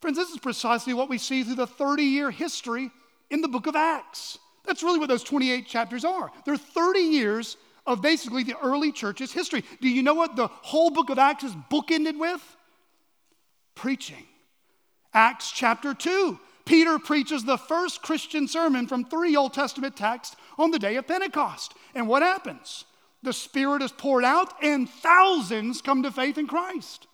Friends, 0.00 0.16
this 0.16 0.30
is 0.30 0.38
precisely 0.38 0.94
what 0.94 1.08
we 1.08 1.18
see 1.18 1.42
through 1.42 1.56
the 1.56 1.66
30 1.66 2.04
year 2.04 2.30
history 2.30 2.90
in 3.30 3.40
the 3.40 3.48
book 3.48 3.66
of 3.66 3.74
Acts. 3.74 4.38
That's 4.64 4.82
really 4.82 5.00
what 5.00 5.08
those 5.08 5.24
28 5.24 5.66
chapters 5.66 6.04
are. 6.04 6.30
They're 6.46 6.56
30 6.56 7.00
years 7.00 7.56
of 7.86 8.00
basically 8.00 8.44
the 8.44 8.56
early 8.62 8.92
church's 8.92 9.32
history. 9.32 9.64
Do 9.80 9.88
you 9.88 10.02
know 10.02 10.14
what 10.14 10.36
the 10.36 10.46
whole 10.46 10.90
book 10.90 11.10
of 11.10 11.18
Acts 11.18 11.44
is 11.44 11.52
bookended 11.70 12.18
with? 12.18 12.40
Preaching. 13.74 14.24
Acts 15.12 15.50
chapter 15.50 15.92
2. 15.92 16.38
Peter 16.64 16.98
preaches 16.98 17.44
the 17.44 17.58
first 17.58 18.00
Christian 18.00 18.48
sermon 18.48 18.86
from 18.86 19.04
three 19.04 19.36
Old 19.36 19.52
Testament 19.52 19.96
texts 19.96 20.36
on 20.56 20.70
the 20.70 20.78
day 20.78 20.96
of 20.96 21.06
Pentecost. 21.06 21.74
And 21.94 22.08
what 22.08 22.22
happens? 22.22 22.84
The 23.24 23.32
Spirit 23.32 23.80
is 23.80 23.90
poured 23.90 24.22
out 24.22 24.52
and 24.62 24.88
thousands 24.88 25.80
come 25.80 26.02
to 26.02 26.12
faith 26.12 26.36
in 26.36 26.46
Christ. 26.46 27.06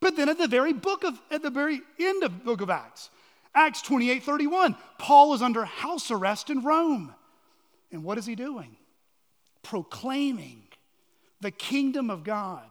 But 0.00 0.16
then 0.16 0.28
at 0.28 0.38
the 0.38 0.48
very 0.48 0.72
book 0.72 1.04
of 1.04 1.18
at 1.30 1.42
the 1.42 1.50
very 1.50 1.80
end 1.98 2.24
of 2.24 2.38
the 2.38 2.44
book 2.44 2.60
of 2.60 2.68
Acts, 2.68 3.10
Acts 3.54 3.80
28 3.82 4.24
31. 4.24 4.76
Paul 4.98 5.34
is 5.34 5.42
under 5.42 5.64
house 5.64 6.10
arrest 6.10 6.50
in 6.50 6.62
Rome. 6.62 7.14
And 7.92 8.02
what 8.02 8.18
is 8.18 8.26
he 8.26 8.34
doing? 8.34 8.76
Proclaiming 9.62 10.64
the 11.40 11.52
kingdom 11.52 12.10
of 12.10 12.24
God 12.24 12.66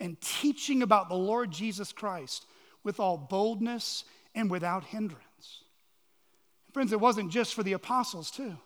and 0.00 0.18
teaching 0.20 0.82
about 0.82 1.10
the 1.10 1.14
Lord 1.14 1.50
Jesus 1.50 1.92
Christ 1.92 2.46
with 2.82 3.00
all 3.00 3.18
boldness 3.18 4.04
and 4.34 4.50
without 4.50 4.84
hindrance. 4.84 5.62
Friends, 6.72 6.92
it 6.92 7.00
wasn't 7.00 7.30
just 7.30 7.54
for 7.54 7.62
the 7.62 7.74
apostles, 7.74 8.30
too. 8.30 8.56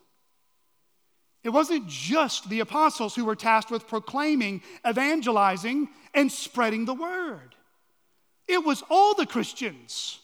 It 1.44 1.50
wasn't 1.50 1.86
just 1.86 2.48
the 2.48 2.60
apostles 2.60 3.14
who 3.14 3.24
were 3.24 3.36
tasked 3.36 3.70
with 3.70 3.86
proclaiming, 3.86 4.62
evangelizing, 4.86 5.88
and 6.14 6.30
spreading 6.30 6.84
the 6.84 6.94
word. 6.94 7.54
It 8.46 8.64
was 8.64 8.82
all 8.90 9.14
the 9.14 9.26
Christians 9.26 10.20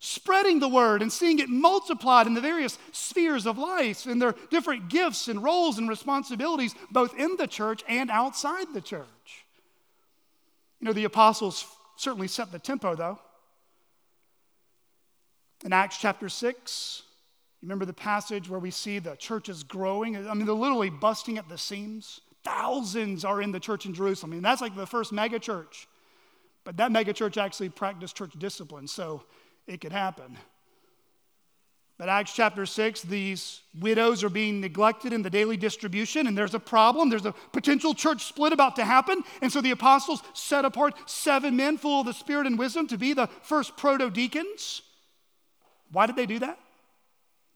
spreading 0.00 0.60
the 0.60 0.68
word 0.68 1.02
and 1.02 1.12
seeing 1.12 1.38
it 1.38 1.48
multiplied 1.48 2.26
in 2.26 2.34
the 2.34 2.40
various 2.40 2.78
spheres 2.92 3.46
of 3.46 3.58
life 3.58 4.06
and 4.06 4.22
their 4.22 4.34
different 4.50 4.88
gifts 4.88 5.28
and 5.28 5.42
roles 5.42 5.78
and 5.78 5.88
responsibilities, 5.88 6.74
both 6.90 7.18
in 7.18 7.36
the 7.36 7.46
church 7.46 7.82
and 7.88 8.10
outside 8.10 8.66
the 8.72 8.80
church. 8.80 9.44
You 10.80 10.86
know, 10.86 10.92
the 10.92 11.04
apostles 11.04 11.66
certainly 11.96 12.28
set 12.28 12.52
the 12.52 12.58
tempo, 12.58 12.94
though. 12.94 13.18
In 15.64 15.72
Acts 15.72 15.98
chapter 15.98 16.28
6, 16.28 17.02
you 17.02 17.07
remember 17.62 17.84
the 17.84 17.92
passage 17.92 18.48
where 18.48 18.60
we 18.60 18.70
see 18.70 18.98
the 18.98 19.16
church 19.16 19.48
is 19.48 19.62
growing? 19.62 20.16
I 20.16 20.34
mean, 20.34 20.46
they're 20.46 20.54
literally 20.54 20.90
busting 20.90 21.38
at 21.38 21.48
the 21.48 21.58
seams. 21.58 22.20
Thousands 22.44 23.24
are 23.24 23.42
in 23.42 23.52
the 23.52 23.60
church 23.60 23.84
in 23.86 23.94
Jerusalem. 23.94 24.32
I 24.32 24.34
mean, 24.34 24.42
that's 24.42 24.60
like 24.60 24.76
the 24.76 24.86
first 24.86 25.12
mega 25.12 25.38
church. 25.38 25.88
But 26.64 26.76
that 26.76 26.92
mega 26.92 27.12
church 27.12 27.36
actually 27.36 27.70
practiced 27.70 28.16
church 28.16 28.32
discipline. 28.38 28.86
So 28.86 29.24
it 29.66 29.80
could 29.80 29.92
happen. 29.92 30.36
But 31.98 32.08
Acts 32.08 32.32
chapter 32.32 32.64
6, 32.64 33.02
these 33.02 33.62
widows 33.80 34.22
are 34.22 34.28
being 34.28 34.60
neglected 34.60 35.12
in 35.12 35.22
the 35.22 35.30
daily 35.30 35.56
distribution, 35.56 36.28
and 36.28 36.38
there's 36.38 36.54
a 36.54 36.60
problem. 36.60 37.10
There's 37.10 37.26
a 37.26 37.34
potential 37.52 37.92
church 37.92 38.24
split 38.24 38.52
about 38.52 38.76
to 38.76 38.84
happen. 38.84 39.24
And 39.42 39.52
so 39.52 39.60
the 39.60 39.72
apostles 39.72 40.22
set 40.32 40.64
apart 40.64 40.94
seven 41.10 41.56
men 41.56 41.76
full 41.76 42.00
of 42.00 42.06
the 42.06 42.14
Spirit 42.14 42.46
and 42.46 42.56
wisdom 42.56 42.86
to 42.88 42.96
be 42.96 43.14
the 43.14 43.26
first 43.42 43.76
proto 43.76 44.10
deacons. 44.10 44.82
Why 45.90 46.06
did 46.06 46.14
they 46.14 46.26
do 46.26 46.38
that? 46.38 46.60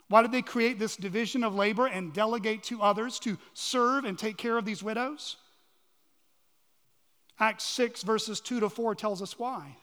Why 0.08 0.22
did 0.22 0.32
they 0.32 0.42
create 0.42 0.78
this 0.78 0.96
division 0.96 1.42
of 1.42 1.54
labor 1.54 1.86
and 1.86 2.12
delegate 2.12 2.62
to 2.64 2.82
others 2.82 3.18
to 3.20 3.38
serve 3.54 4.04
and 4.04 4.18
take 4.18 4.36
care 4.36 4.58
of 4.58 4.64
these 4.64 4.82
widows? 4.82 5.36
Acts 7.38 7.64
6, 7.64 8.02
verses 8.02 8.40
2 8.40 8.60
to 8.60 8.68
4 8.68 8.94
tells 8.94 9.22
us 9.22 9.38
why. 9.38 9.76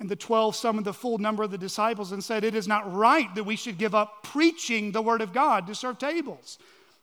And 0.00 0.08
the 0.08 0.16
12 0.16 0.56
summoned 0.56 0.86
the 0.86 0.94
full 0.94 1.18
number 1.18 1.42
of 1.42 1.50
the 1.50 1.58
disciples 1.58 2.10
and 2.10 2.24
said, 2.24 2.42
It 2.42 2.54
is 2.54 2.66
not 2.66 2.92
right 2.92 3.32
that 3.34 3.44
we 3.44 3.54
should 3.54 3.78
give 3.78 3.94
up 3.94 4.22
preaching 4.22 4.92
the 4.92 5.02
word 5.02 5.20
of 5.20 5.32
God 5.32 5.66
to 5.66 5.74
serve 5.74 5.98
tables. 5.98 6.58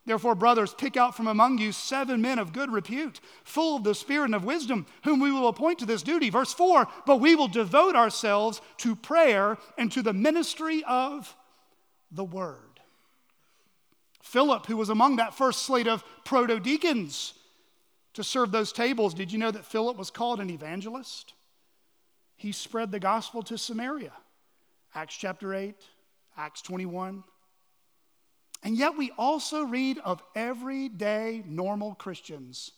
Therefore, 0.07 0.35
brothers, 0.35 0.73
pick 0.73 0.97
out 0.97 1.15
from 1.15 1.27
among 1.27 1.57
you 1.57 1.71
seven 1.71 2.21
men 2.21 2.39
of 2.39 2.53
good 2.53 2.71
repute, 2.71 3.19
full 3.43 3.75
of 3.75 3.83
the 3.83 3.93
spirit 3.93 4.25
and 4.25 4.35
of 4.35 4.45
wisdom, 4.45 4.87
whom 5.03 5.19
we 5.19 5.31
will 5.31 5.47
appoint 5.47 5.79
to 5.79 5.85
this 5.85 6.01
duty. 6.01 6.29
Verse 6.29 6.53
4 6.53 6.87
But 7.05 7.17
we 7.17 7.35
will 7.35 7.47
devote 7.47 7.95
ourselves 7.95 8.61
to 8.77 8.95
prayer 8.95 9.57
and 9.77 9.91
to 9.91 10.01
the 10.01 10.13
ministry 10.13 10.83
of 10.87 11.35
the 12.11 12.23
word. 12.23 12.79
Philip, 14.21 14.65
who 14.65 14.77
was 14.77 14.89
among 14.89 15.17
that 15.17 15.33
first 15.33 15.63
slate 15.63 15.87
of 15.87 16.03
proto 16.25 16.59
deacons 16.59 17.33
to 18.13 18.23
serve 18.23 18.51
those 18.51 18.71
tables, 18.71 19.13
did 19.13 19.31
you 19.31 19.37
know 19.37 19.51
that 19.51 19.65
Philip 19.65 19.97
was 19.97 20.11
called 20.11 20.39
an 20.39 20.49
evangelist? 20.49 21.33
he 22.37 22.51
spread 22.51 22.91
the 22.91 22.99
gospel 22.99 23.41
to 23.43 23.57
Samaria. 23.57 24.13
Acts 24.95 25.17
chapter 25.17 25.53
8, 25.53 25.75
Acts 26.37 26.61
21. 26.61 27.23
And 28.63 28.77
yet 28.77 28.95
we 28.95 29.11
also 29.17 29.63
read 29.63 29.97
of 29.99 30.23
everyday 30.35 31.43
normal 31.45 31.95
Christians 31.95 32.71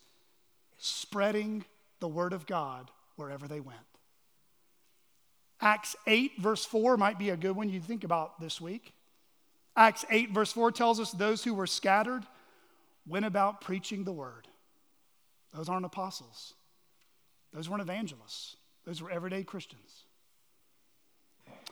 spreading 0.78 1.66
the 2.00 2.08
word 2.08 2.34
of 2.34 2.46
God 2.46 2.90
wherever 3.18 3.48
they 3.48 3.60
went. 3.60 3.78
Acts 5.62 5.96
8, 6.08 6.40
verse 6.40 6.66
4 6.66 6.96
might 6.96 7.20
be 7.20 7.30
a 7.30 7.38
good 7.38 7.56
one 7.56 7.70
you 7.70 7.82
think 7.82 8.06
about 8.06 8.40
this 8.40 8.62
week. 8.62 8.94
Acts 9.80 10.04
8, 10.10 10.32
verse 10.32 10.52
4 10.52 10.74
tells 10.74 11.00
us 11.00 11.12
those 11.12 11.42
who 11.42 11.54
were 11.54 11.66
scattered 11.66 12.24
went 13.08 13.24
about 13.24 13.62
preaching 13.62 14.04
the 14.04 14.12
word. 14.12 14.46
Those 15.54 15.70
aren't 15.70 15.86
apostles, 15.86 16.54
those 17.54 17.70
weren't 17.70 17.82
evangelists. 17.82 18.58
Those 18.86 19.02
were 19.02 19.12
everyday 19.12 19.44
Christians. 19.44 20.04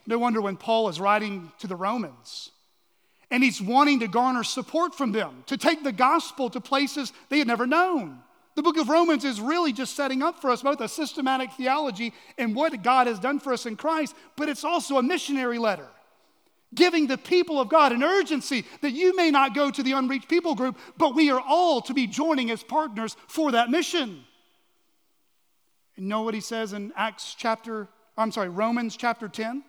No 0.06 0.20
wonder 0.20 0.40
when 0.40 0.56
Paul 0.56 0.88
is 0.88 1.00
writing 1.00 1.52
to 1.60 1.68
the 1.68 1.76
Romans 1.76 2.52
and 3.32 3.44
he's 3.44 3.62
wanting 3.62 4.00
to 4.02 4.08
garner 4.08 4.44
support 4.44 4.94
from 4.94 5.12
them 5.12 5.44
to 5.48 5.58
take 5.58 5.84
the 5.84 5.92
gospel 5.92 6.50
to 6.52 6.62
places 6.62 7.12
they 7.30 7.40
had 7.40 7.48
never 7.48 7.66
known. 7.66 8.20
The 8.56 8.62
book 8.62 8.78
of 8.78 8.88
Romans 8.88 9.26
is 9.26 9.42
really 9.42 9.74
just 9.74 9.96
setting 9.96 10.22
up 10.22 10.40
for 10.40 10.50
us 10.52 10.62
both 10.62 10.80
a 10.80 10.88
systematic 10.88 11.52
theology 11.54 12.14
and 12.38 12.56
what 12.56 12.84
God 12.84 13.08
has 13.08 13.20
done 13.20 13.40
for 13.40 13.52
us 13.52 13.66
in 13.66 13.76
Christ, 13.76 14.16
but 14.36 14.48
it's 14.48 14.64
also 14.64 14.98
a 14.98 15.04
missionary 15.04 15.58
letter. 15.58 15.88
Giving 16.74 17.08
the 17.08 17.18
people 17.18 17.60
of 17.60 17.70
God 17.70 17.92
an 17.92 18.04
urgency 18.04 18.66
that 18.82 18.92
you 18.92 19.16
may 19.16 19.32
not 19.32 19.56
go 19.56 19.72
to 19.72 19.84
the 19.84 19.94
unreached 19.94 20.30
people 20.30 20.56
group, 20.56 20.78
but 20.98 21.16
we 21.16 21.30
are 21.30 21.42
all 21.42 21.82
to 21.82 21.94
be 21.94 22.08
joining 22.08 22.52
as 22.52 22.64
partners 22.64 23.16
for 23.28 23.52
that 23.52 23.70
mission. 23.70 24.24
And 25.96 26.08
know 26.08 26.22
what 26.22 26.34
he 26.34 26.42
says 26.42 26.74
in 26.74 26.92
Acts 26.96 27.36
chapter, 27.38 27.88
I'm 28.18 28.32
sorry, 28.32 28.50
Romans 28.50 28.98
chapter 28.98 29.28
10, 29.28 29.64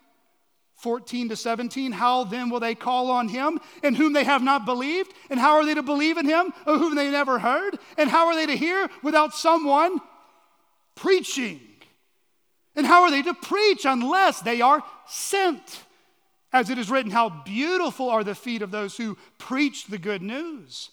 14 0.75 1.29
to 1.29 1.35
17? 1.35 1.91
How 1.91 2.23
then 2.23 2.49
will 2.49 2.59
they 2.59 2.75
call 2.75 3.09
on 3.11 3.27
him 3.27 3.59
in 3.83 3.95
whom 3.95 4.13
they 4.13 4.23
have 4.23 4.43
not 4.43 4.65
believed? 4.65 5.13
And 5.29 5.39
how 5.39 5.53
are 5.53 5.65
they 5.65 5.73
to 5.73 5.83
believe 5.83 6.17
in 6.17 6.25
him 6.25 6.53
of 6.65 6.79
whom 6.79 6.95
they 6.95 7.09
never 7.09 7.39
heard? 7.39 7.79
And 7.97 8.09
how 8.09 8.27
are 8.27 8.35
they 8.35 8.45
to 8.45 8.55
hear 8.55 8.89
without 9.01 9.33
someone 9.33 9.99
preaching? 10.95 11.61
And 12.75 12.85
how 12.85 13.03
are 13.03 13.11
they 13.11 13.23
to 13.23 13.33
preach 13.33 13.85
unless 13.85 14.41
they 14.41 14.61
are 14.61 14.83
sent? 15.07 15.83
As 16.51 16.69
it 16.69 16.77
is 16.77 16.89
written, 16.89 17.11
How 17.11 17.29
beautiful 17.29 18.09
are 18.09 18.23
the 18.23 18.35
feet 18.35 18.61
of 18.61 18.71
those 18.71 18.97
who 18.97 19.17
preach 19.37 19.87
the 19.87 19.97
good 19.97 20.21
news. 20.21 20.89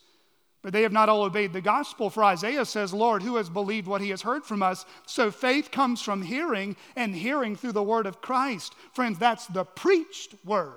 But 0.63 0.73
they 0.73 0.83
have 0.83 0.93
not 0.93 1.09
all 1.09 1.23
obeyed 1.23 1.53
the 1.53 1.61
gospel. 1.61 2.11
For 2.11 2.25
Isaiah 2.25 2.65
says, 2.65 2.93
Lord, 2.93 3.23
who 3.23 3.37
has 3.37 3.49
believed 3.49 3.87
what 3.87 4.01
he 4.01 4.11
has 4.11 4.23
heard 4.23 4.45
from 4.45 4.63
us? 4.63 4.85
So 5.07 5.31
faith 5.31 5.71
comes 5.71 6.03
from 6.03 6.23
hearing, 6.23 6.77
and 6.97 7.15
hearing 7.15 7.55
through 7.55 7.73
the 7.73 7.83
word 7.83 8.05
of 8.05 8.21
Christ. 8.21 8.75
Friends, 8.93 9.19
that's 9.19 9.47
the 9.47 9.65
preached 9.65 10.35
word 10.45 10.73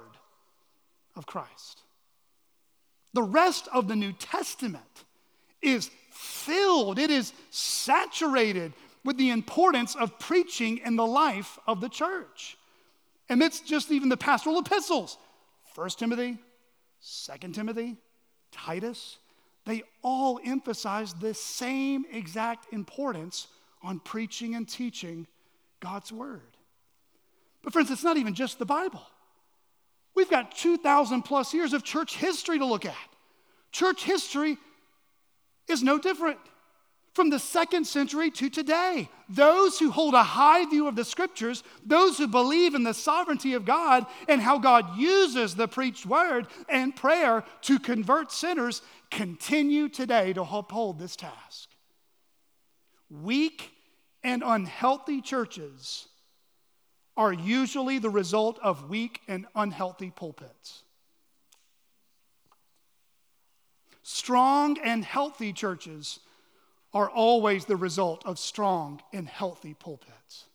of 1.16 1.26
Christ. 1.26 1.82
The 3.14 3.24
rest 3.24 3.68
of 3.74 3.88
the 3.88 3.96
New 3.96 4.14
Testament 4.14 4.84
is 5.62 5.90
filled, 6.12 7.00
it 7.00 7.10
is 7.10 7.34
saturated 7.50 8.74
with 9.04 9.18
the 9.18 9.32
importance 9.32 9.96
of 9.96 10.20
preaching 10.20 10.78
in 10.86 10.98
the 10.98 11.06
life 11.06 11.58
of 11.66 11.82
the 11.82 11.90
church 11.90 12.59
amidst 13.30 13.66
just 13.66 13.92
even 13.92 14.10
the 14.10 14.18
pastoral 14.18 14.60
epistles 14.60 15.18
1 15.76 15.90
Timothy, 15.92 16.38
2 17.42 17.50
Timothy, 17.50 17.96
Titus, 18.52 19.18
they 19.66 19.84
all 20.02 20.40
emphasize 20.44 21.14
the 21.14 21.34
same 21.34 22.06
exact 22.12 22.74
importance 22.74 23.48
on 23.84 24.00
preaching 24.00 24.56
and 24.56 24.68
teaching 24.68 25.28
God's 25.80 26.12
word. 26.12 26.58
But, 27.64 27.74
friends, 27.74 27.92
it's 27.92 28.04
not 28.04 28.18
even 28.18 28.34
just 28.34 28.58
the 28.58 28.66
Bible. 28.66 29.02
We've 30.16 30.30
got 30.30 30.56
2,000 30.56 31.22
plus 31.22 31.54
years 31.54 31.74
of 31.74 31.84
church 31.84 32.18
history 32.18 32.60
to 32.60 32.66
look 32.66 32.86
at. 32.86 32.96
Church 33.72 34.04
history 34.04 34.58
is 35.68 35.84
no 35.84 36.00
different 36.00 36.40
from 37.14 37.30
the 37.30 37.40
second 37.40 37.86
century 37.86 38.32
to 38.32 38.50
today. 38.50 39.10
Those 39.28 39.80
who 39.80 39.92
hold 39.92 40.14
a 40.14 40.24
high 40.24 40.66
view 40.66 40.88
of 40.88 40.96
the 40.96 41.06
scriptures, 41.06 41.64
those 41.86 42.18
who 42.18 42.28
believe 42.28 42.76
in 42.76 42.84
the 42.84 42.94
sovereignty 42.94 43.54
of 43.54 43.66
God 43.66 44.06
and 44.28 44.42
how 44.42 44.60
God 44.60 44.98
uses 44.98 45.56
the 45.56 45.68
preached 45.68 46.06
word 46.06 46.48
and 46.68 46.96
prayer 46.96 47.44
to 47.62 47.80
convert 47.80 48.32
sinners, 48.32 48.82
continue 49.12 49.90
today 49.90 50.34
to 50.34 50.42
uphold 50.42 51.00
this 51.00 51.16
task. 51.16 51.70
Weak 53.10 53.72
and 54.24 54.44
unhealthy 54.46 55.22
churches 55.22 56.08
are 57.18 57.34
usually 57.34 58.00
the 58.00 58.10
result 58.10 58.60
of 58.64 58.90
weak 58.90 59.20
and 59.28 59.46
unhealthy 59.56 60.10
pulpits. 60.10 60.84
Strong 64.04 64.78
and 64.80 65.04
healthy 65.04 65.52
churches 65.52 66.20
are 66.94 67.10
always 67.10 67.66
the 67.66 67.76
result 67.76 68.26
of 68.26 68.40
strong 68.40 69.02
and 69.14 69.28
healthy 69.28 69.74
pulpits. 69.74 70.46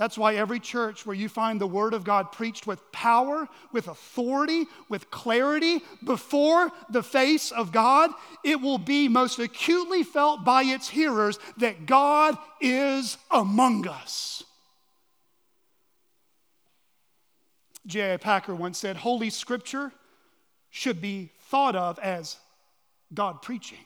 That's 0.00 0.16
why 0.16 0.36
every 0.36 0.60
church 0.60 1.04
where 1.04 1.14
you 1.14 1.28
find 1.28 1.60
the 1.60 1.66
Word 1.66 1.92
of 1.92 2.04
God 2.04 2.32
preached 2.32 2.66
with 2.66 2.90
power, 2.90 3.46
with 3.70 3.86
authority, 3.86 4.64
with 4.88 5.10
clarity 5.10 5.82
before 6.02 6.72
the 6.88 7.02
face 7.02 7.50
of 7.50 7.70
God, 7.70 8.10
it 8.42 8.62
will 8.62 8.78
be 8.78 9.08
most 9.08 9.38
acutely 9.38 10.02
felt 10.02 10.42
by 10.42 10.62
its 10.62 10.88
hearers 10.88 11.38
that 11.58 11.84
God 11.84 12.38
is 12.62 13.18
among 13.30 13.86
us. 13.86 14.42
J.I. 17.86 18.16
Packer 18.16 18.54
once 18.54 18.78
said 18.78 18.96
Holy 18.96 19.28
Scripture 19.28 19.92
should 20.70 21.02
be 21.02 21.30
thought 21.48 21.76
of 21.76 21.98
as 21.98 22.38
God 23.12 23.42
preaching. 23.42 23.84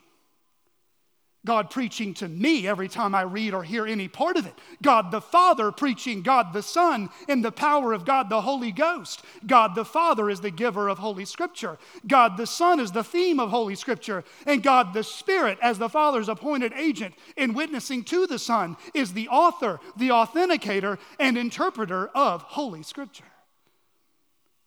God 1.47 1.71
preaching 1.71 2.15
to 2.15 2.29
me 2.29 2.67
every 2.67 2.89
time 2.89 3.15
I 3.15 3.23
read 3.23 3.53
or 3.53 3.63
hear 3.63 3.87
any 3.87 4.09
part 4.09 4.37
of 4.37 4.47
it. 4.47 4.55
God 4.83 5.11
the 5.11 5.21
Father 5.21 5.71
preaching 5.71 6.23
God 6.23 6.53
the 6.53 6.63
Son 6.63 7.11
in 7.29 7.43
the 7.43 7.53
power 7.53 7.93
of 7.93 8.05
God 8.05 8.31
the 8.31 8.41
Holy 8.41 8.73
Ghost. 8.73 9.23
God 9.47 9.75
the 9.75 9.85
Father 9.85 10.31
is 10.31 10.41
the 10.41 10.51
giver 10.51 10.89
of 10.89 10.99
Holy 10.99 11.27
Scripture. 11.27 11.77
God 12.07 12.37
the 12.39 12.47
Son 12.47 12.81
is 12.81 12.93
the 12.93 13.05
theme 13.05 13.39
of 13.39 13.51
Holy 13.51 13.75
Scripture. 13.75 14.25
And 14.47 14.63
God 14.63 14.95
the 14.95 15.05
Spirit, 15.05 15.59
as 15.61 15.79
the 15.79 15.91
Father's 15.91 16.31
appointed 16.31 16.73
agent 16.73 17.15
in 17.37 17.53
witnessing 17.53 18.05
to 18.05 18.27
the 18.27 18.39
Son, 18.39 18.77
is 18.95 19.13
the 19.13 19.29
author, 19.29 19.81
the 19.97 20.09
authenticator, 20.09 20.99
and 21.21 21.37
interpreter 21.37 22.07
of 22.09 22.43
Holy 22.43 22.83
Scripture. 22.83 23.25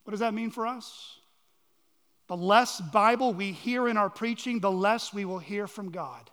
What 0.03 0.11
does 0.11 0.19
that 0.19 0.33
mean 0.33 0.51
for 0.51 0.67
us? 0.67 1.17
The 2.27 2.37
less 2.37 2.79
Bible 2.79 3.33
we 3.33 3.51
hear 3.51 3.87
in 3.87 3.97
our 3.97 4.09
preaching, 4.09 4.59
the 4.59 4.71
less 4.71 5.13
we 5.13 5.25
will 5.25 5.39
hear 5.39 5.65
from 5.65 5.91
God. 5.91 6.29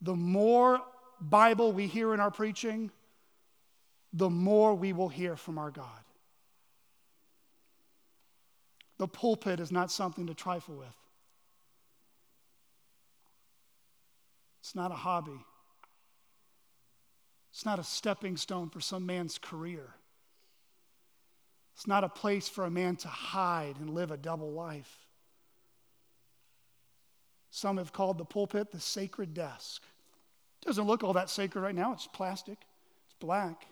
The 0.00 0.14
more 0.14 0.80
Bible 1.20 1.72
we 1.72 1.86
hear 1.86 2.14
in 2.14 2.20
our 2.20 2.30
preaching, 2.30 2.90
the 4.12 4.30
more 4.30 4.74
we 4.74 4.92
will 4.92 5.08
hear 5.08 5.36
from 5.36 5.58
our 5.58 5.70
God. 5.70 5.86
The 8.98 9.08
pulpit 9.08 9.60
is 9.60 9.72
not 9.72 9.90
something 9.90 10.26
to 10.26 10.34
trifle 10.34 10.76
with. 10.76 10.96
It's 14.60 14.74
not 14.74 14.90
a 14.90 14.94
hobby. 14.94 15.44
It's 17.50 17.64
not 17.64 17.78
a 17.78 17.84
stepping 17.84 18.36
stone 18.36 18.68
for 18.68 18.80
some 18.80 19.06
man's 19.06 19.38
career. 19.38 19.94
It's 21.74 21.86
not 21.86 22.04
a 22.04 22.08
place 22.08 22.48
for 22.48 22.64
a 22.64 22.70
man 22.70 22.96
to 22.96 23.08
hide 23.08 23.76
and 23.80 23.90
live 23.90 24.10
a 24.10 24.16
double 24.16 24.52
life. 24.52 25.06
Some 27.50 27.78
have 27.78 27.92
called 27.92 28.18
the 28.18 28.24
pulpit 28.24 28.70
the 28.70 28.80
sacred 28.80 29.34
desk. 29.34 29.82
Doesn't 30.64 30.86
look 30.86 31.02
all 31.02 31.14
that 31.14 31.30
sacred 31.30 31.62
right 31.62 31.74
now. 31.74 31.92
It's 31.92 32.06
plastic, 32.06 32.58
it's 33.06 33.14
black. 33.18 33.66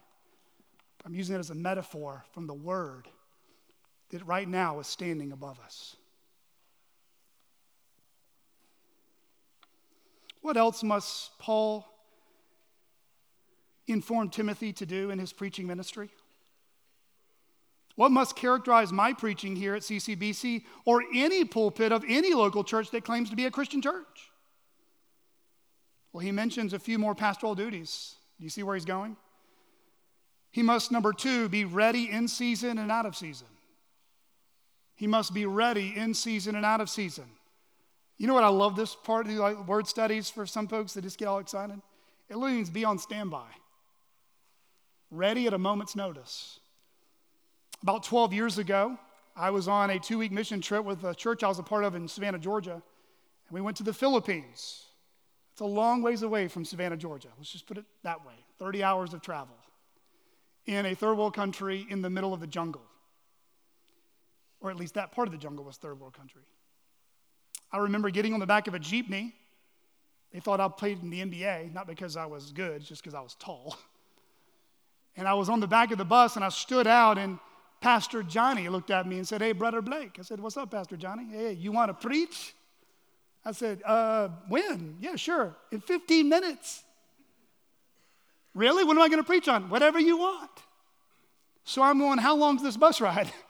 I'm 1.05 1.15
using 1.15 1.37
it 1.37 1.39
as 1.39 1.51
a 1.51 1.55
metaphor 1.55 2.25
from 2.33 2.47
the 2.47 2.55
Word 2.55 3.09
that 4.11 4.25
right 4.27 4.49
now 4.49 4.81
is 4.81 4.87
standing 4.87 5.33
above 5.33 5.61
us. 5.61 5.97
What 10.41 10.57
else 10.57 10.83
must 10.83 11.39
Paul 11.39 11.87
inform 13.87 14.31
Timothy 14.31 14.73
to 14.75 14.87
do 14.87 15.11
in 15.11 15.19
his 15.19 15.33
preaching 15.33 15.67
ministry? 15.67 16.11
What 17.97 18.13
must 18.13 18.37
characterize 18.37 18.93
my 18.93 19.13
preaching 19.13 19.57
here 19.57 19.75
at 19.75 19.83
CCBC 19.83 20.63
or 20.85 21.03
any 21.15 21.45
pulpit 21.45 21.91
of 21.91 22.05
any 22.09 22.33
local 22.33 22.63
church 22.63 22.91
that 22.93 23.05
claims 23.05 23.29
to 23.31 23.37
be 23.37 23.47
a 23.47 23.51
Christian 23.51 23.83
church? 23.83 24.31
Well, 26.13 26.25
he 26.25 26.33
mentions 26.33 26.73
a 26.73 26.79
few 26.79 26.99
more 26.99 27.15
pastoral 27.15 27.55
duties. 27.55 28.15
Do 28.39 28.45
you 28.45 28.51
see 28.51 28.63
where 28.63 28.75
he's 28.75 28.85
going? 28.85 29.17
He 30.51 30.63
must, 30.63 30.91
number 30.91 31.13
two, 31.13 31.49
be 31.49 31.65
ready 31.65 32.11
in 32.11 32.29
season 32.29 32.79
and 32.79 32.91
out 32.91 33.07
of 33.07 33.15
season. 33.15 33.49
He 34.95 35.07
must 35.07 35.35
be 35.35 35.47
ready 35.47 35.93
in 35.95 36.15
season 36.15 36.57
and 36.57 36.65
out 36.65 36.81
of 36.81 36.91
season. 36.91 37.27
You 38.17 38.27
know 38.27 38.35
what 38.35 38.45
I 38.45 38.49
love 38.49 38.75
this 38.75 38.97
part 38.97 39.27
of 39.27 39.33
like, 39.33 39.69
word 39.69 39.87
studies 39.87 40.29
for 40.29 40.45
some 40.45 40.67
folks 40.67 40.95
that 40.95 41.03
just 41.03 41.19
get 41.19 41.29
all 41.29 41.39
excited? 41.39 41.81
It 42.29 42.37
means 42.37 42.69
be 42.69 42.85
on 42.85 42.99
standby, 42.99 43.47
ready 45.11 45.47
at 45.47 45.55
a 45.55 45.59
moment's 45.59 45.95
notice. 45.95 46.59
About 47.83 48.03
12 48.03 48.33
years 48.33 48.59
ago, 48.59 48.99
I 49.37 49.51
was 49.51 49.69
on 49.69 49.91
a 49.91 50.01
two 50.01 50.19
week 50.19 50.33
mission 50.33 50.61
trip 50.61 50.85
with 50.85 51.05
a 51.05 51.15
church 51.15 51.45
I 51.45 51.49
was 51.49 51.61
a 51.61 51.63
part 51.63 51.85
of 51.85 51.95
in 51.95 52.09
Savannah, 52.09 52.41
Georgia, 52.41 52.73
and 52.73 53.53
we 53.53 53.61
went 53.61 53.77
to 53.77 53.85
the 53.85 53.95
Philippines. 53.95 54.88
It's 55.59 55.63
a 55.63 55.67
long 55.67 56.03
ways 56.03 56.23
away 56.23 56.47
from 56.47 56.65
Savannah, 56.65 56.97
Georgia. 56.97 57.27
Let's 57.37 57.51
just 57.51 57.67
put 57.67 57.79
it 57.79 57.85
that 58.05 58.25
way 58.25 58.35
30 58.61 58.85
hours 58.85 59.13
of 59.13 59.23
travel 59.23 59.57
in 60.67 60.87
a 60.87 60.95
third 60.95 61.15
world 61.19 61.35
country 61.35 61.85
in 61.91 62.01
the 62.01 62.09
middle 62.09 62.33
of 62.33 62.39
the 62.39 62.47
jungle. 62.47 62.85
Or 64.61 64.71
at 64.71 64.77
least 64.77 64.95
that 64.95 65.11
part 65.11 65.27
of 65.27 65.33
the 65.33 65.39
jungle 65.39 65.65
was 65.65 65.77
third 65.77 65.99
world 65.99 66.13
country. 66.13 66.43
I 67.73 67.79
remember 67.79 68.09
getting 68.11 68.35
on 68.35 68.39
the 68.39 68.47
back 68.47 68.69
of 68.69 68.75
a 68.75 68.79
jeepney. 68.79 69.33
They 70.33 70.39
thought 70.39 70.61
I 70.61 70.69
played 70.69 71.03
in 71.03 71.11
the 71.11 71.23
NBA, 71.23 71.75
not 71.75 71.89
because 71.89 72.17
I 72.17 72.27
was 72.27 72.53
good, 72.53 72.85
just 72.85 73.03
because 73.03 73.17
I 73.17 73.21
was 73.21 73.35
tall. 73.35 73.77
And 75.17 75.27
I 75.27 75.35
was 75.35 75.49
on 75.49 75.59
the 75.59 75.67
back 75.67 75.91
of 75.91 75.99
the 75.99 76.05
bus 76.05 76.37
and 76.37 76.45
I 76.45 76.51
stood 76.51 76.87
out, 76.87 77.19
and 77.19 77.41
Pastor 77.81 78.23
Johnny 78.23 78.69
looked 78.69 78.93
at 78.93 79.09
me 79.09 79.17
and 79.17 79.27
said, 79.27 79.41
Hey, 79.41 79.51
Brother 79.51 79.83
Blake. 79.83 80.19
I 80.21 80.23
said, 80.23 80.39
What's 80.39 80.57
up, 80.57 80.71
Pastor 80.71 80.97
Johnny? 80.97 81.27
Hey, 81.33 81.55
you 81.55 81.73
want 81.73 81.89
to 81.89 81.95
preach? 81.95 82.55
I 83.45 83.53
said, 83.53 83.83
uh, 83.85 84.29
When? 84.49 84.97
Yeah, 85.01 85.17
sure. 85.17 85.57
In 85.71 85.81
15 85.81 86.29
minutes. 86.29 86.83
Really? 88.55 88.85
What 88.85 88.97
am 88.97 89.03
I 89.03 89.09
going 89.09 89.21
to 89.21 89.27
preach 89.27 89.49
on? 89.49 89.71
Whatever 89.71 89.99
you 89.99 90.19
want. 90.19 90.51
So 91.65 91.83
I'm 91.83 91.99
going, 91.99 92.19
How 92.19 92.37
long's 92.37 92.63
this 92.63 92.77
bus 92.77 93.01
ride? 93.01 93.31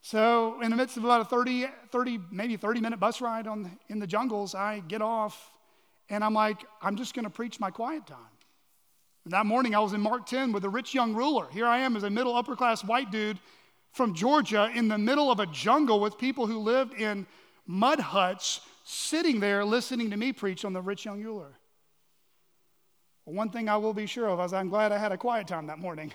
So, 0.00 0.62
in 0.62 0.70
the 0.70 0.76
midst 0.76 0.96
of 0.96 1.04
about 1.04 1.20
a 1.20 1.24
30, 1.24 1.66
30 1.90 2.20
maybe 2.30 2.56
30 2.56 2.80
minute 2.80 3.00
bus 3.00 3.20
ride 3.20 3.46
on, 3.46 3.78
in 3.88 3.98
the 3.98 4.06
jungles, 4.06 4.54
I 4.54 4.78
get 4.86 5.02
off 5.02 5.50
and 6.08 6.24
I'm 6.24 6.34
like, 6.34 6.64
I'm 6.80 6.96
just 6.96 7.14
going 7.14 7.24
to 7.24 7.30
preach 7.30 7.60
my 7.60 7.70
quiet 7.70 8.06
time. 8.06 8.18
And 9.24 9.32
that 9.32 9.44
morning, 9.44 9.74
I 9.74 9.80
was 9.80 9.92
in 9.92 10.00
Mark 10.00 10.24
10 10.24 10.52
with 10.52 10.64
a 10.64 10.68
rich 10.68 10.94
young 10.94 11.14
ruler. 11.14 11.48
Here 11.50 11.66
I 11.66 11.80
am 11.80 11.96
as 11.96 12.04
a 12.04 12.10
middle 12.10 12.34
upper 12.34 12.56
class 12.56 12.82
white 12.82 13.10
dude 13.10 13.38
from 13.92 14.14
Georgia 14.14 14.70
in 14.74 14.88
the 14.88 14.96
middle 14.96 15.30
of 15.30 15.40
a 15.40 15.46
jungle 15.46 16.00
with 16.00 16.16
people 16.16 16.46
who 16.46 16.58
lived 16.58 16.94
in 16.94 17.26
mud 17.66 18.00
huts, 18.00 18.60
sitting 18.88 19.38
there 19.38 19.66
listening 19.66 20.10
to 20.10 20.16
me 20.16 20.32
preach 20.32 20.64
on 20.64 20.72
the 20.72 20.80
rich 20.80 21.04
young. 21.04 21.22
Well, 21.22 21.50
one 23.26 23.50
thing 23.50 23.68
I 23.68 23.76
will 23.76 23.92
be 23.92 24.06
sure 24.06 24.26
of 24.28 24.40
is 24.40 24.54
I'm 24.54 24.70
glad 24.70 24.92
I 24.92 24.98
had 24.98 25.12
a 25.12 25.18
quiet 25.18 25.46
time 25.46 25.66
that 25.66 25.78
morning. 25.78 26.12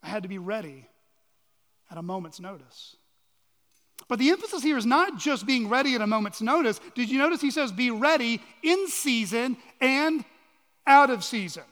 I 0.00 0.08
had 0.08 0.22
to 0.22 0.28
be 0.28 0.38
ready 0.38 0.88
at 1.90 1.98
a 1.98 2.02
moment's 2.02 2.38
notice. 2.38 2.96
But 4.06 4.20
the 4.20 4.30
emphasis 4.30 4.62
here 4.62 4.78
is 4.78 4.86
not 4.86 5.18
just 5.18 5.46
being 5.46 5.68
ready 5.68 5.96
at 5.96 6.00
a 6.00 6.06
moment's 6.06 6.40
notice. 6.40 6.80
Did 6.94 7.10
you 7.10 7.18
notice 7.18 7.40
he 7.40 7.50
says, 7.50 7.72
be 7.72 7.90
ready 7.90 8.40
in 8.62 8.86
season 8.86 9.56
and 9.80 10.24
out 10.86 11.10
of 11.10 11.24
season? 11.24 11.64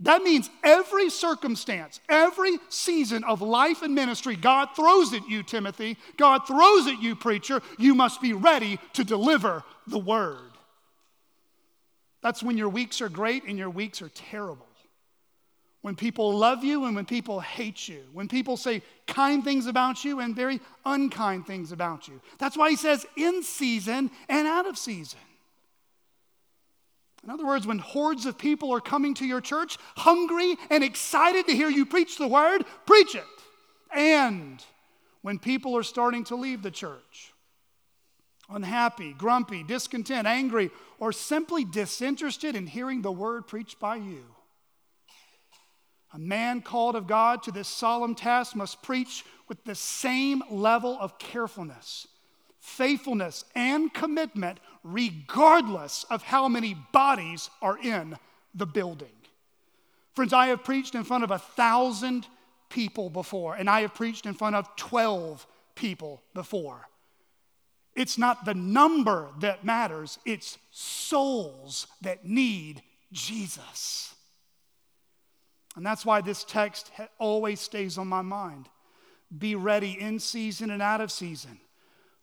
That 0.00 0.22
means 0.22 0.48
every 0.62 1.10
circumstance, 1.10 2.00
every 2.08 2.58
season 2.68 3.24
of 3.24 3.42
life 3.42 3.82
and 3.82 3.94
ministry, 3.94 4.36
God 4.36 4.68
throws 4.76 5.12
at 5.12 5.28
you, 5.28 5.42
Timothy. 5.42 5.96
God 6.16 6.46
throws 6.46 6.86
at 6.86 7.02
you, 7.02 7.16
preacher. 7.16 7.60
You 7.78 7.94
must 7.94 8.22
be 8.22 8.32
ready 8.32 8.78
to 8.92 9.02
deliver 9.02 9.64
the 9.88 9.98
word. 9.98 10.38
That's 12.22 12.42
when 12.42 12.56
your 12.56 12.68
weeks 12.68 13.00
are 13.00 13.08
great 13.08 13.44
and 13.44 13.58
your 13.58 13.70
weeks 13.70 14.00
are 14.00 14.08
terrible 14.10 14.68
when 15.82 15.94
people 15.94 16.36
love 16.36 16.64
you 16.64 16.84
and 16.84 16.96
when 16.96 17.06
people 17.06 17.40
hate 17.40 17.88
you, 17.88 18.02
when 18.12 18.28
people 18.28 18.56
say 18.56 18.82
kind 19.06 19.44
things 19.44 19.66
about 19.66 20.04
you 20.04 20.20
and 20.20 20.34
very 20.34 20.60
unkind 20.84 21.46
things 21.46 21.72
about 21.72 22.08
you. 22.08 22.20
That's 22.38 22.56
why 22.56 22.70
he 22.70 22.76
says 22.76 23.06
in 23.16 23.42
season 23.42 24.10
and 24.28 24.46
out 24.46 24.66
of 24.66 24.76
season. 24.76 25.20
In 27.28 27.34
other 27.34 27.44
words, 27.44 27.66
when 27.66 27.78
hordes 27.78 28.24
of 28.24 28.38
people 28.38 28.72
are 28.72 28.80
coming 28.80 29.12
to 29.12 29.26
your 29.26 29.42
church, 29.42 29.76
hungry 29.98 30.56
and 30.70 30.82
excited 30.82 31.46
to 31.46 31.54
hear 31.54 31.68
you 31.68 31.84
preach 31.84 32.16
the 32.16 32.26
word, 32.26 32.64
preach 32.86 33.14
it. 33.14 33.22
And 33.94 34.64
when 35.20 35.38
people 35.38 35.76
are 35.76 35.82
starting 35.82 36.24
to 36.24 36.36
leave 36.36 36.62
the 36.62 36.70
church, 36.70 37.34
unhappy, 38.48 39.12
grumpy, 39.12 39.62
discontent, 39.62 40.26
angry, 40.26 40.70
or 40.98 41.12
simply 41.12 41.66
disinterested 41.66 42.56
in 42.56 42.66
hearing 42.66 43.02
the 43.02 43.12
word 43.12 43.46
preached 43.46 43.78
by 43.78 43.96
you, 43.96 44.24
a 46.14 46.18
man 46.18 46.62
called 46.62 46.96
of 46.96 47.06
God 47.06 47.42
to 47.42 47.52
this 47.52 47.68
solemn 47.68 48.14
task 48.14 48.56
must 48.56 48.82
preach 48.82 49.22
with 49.48 49.62
the 49.64 49.74
same 49.74 50.42
level 50.50 50.96
of 50.98 51.18
carefulness, 51.18 52.08
faithfulness, 52.58 53.44
and 53.54 53.92
commitment, 53.92 54.60
regardless 54.82 56.04
of 56.10 56.22
how 56.22 56.48
many 56.48 56.74
bodies 56.92 57.50
are 57.60 57.78
in 57.78 58.16
the 58.54 58.66
building. 58.66 59.08
Friends, 60.14 60.32
I 60.32 60.48
have 60.48 60.64
preached 60.64 60.94
in 60.94 61.04
front 61.04 61.24
of 61.24 61.30
a 61.30 61.38
thousand 61.38 62.26
people 62.70 63.10
before, 63.10 63.54
and 63.54 63.68
I 63.68 63.82
have 63.82 63.94
preached 63.94 64.26
in 64.26 64.34
front 64.34 64.56
of 64.56 64.74
12 64.76 65.46
people 65.74 66.22
before. 66.34 66.88
It's 67.94 68.18
not 68.18 68.44
the 68.44 68.54
number 68.54 69.28
that 69.40 69.64
matters, 69.64 70.18
it's 70.24 70.58
souls 70.70 71.86
that 72.02 72.24
need 72.24 72.82
Jesus. 73.12 74.14
And 75.76 75.86
that's 75.86 76.04
why 76.04 76.20
this 76.20 76.44
text 76.44 76.90
always 77.18 77.60
stays 77.60 77.98
on 77.98 78.08
my 78.08 78.22
mind. 78.22 78.68
Be 79.36 79.54
ready 79.54 80.00
in 80.00 80.18
season 80.18 80.70
and 80.70 80.82
out 80.82 81.00
of 81.00 81.12
season. 81.12 81.60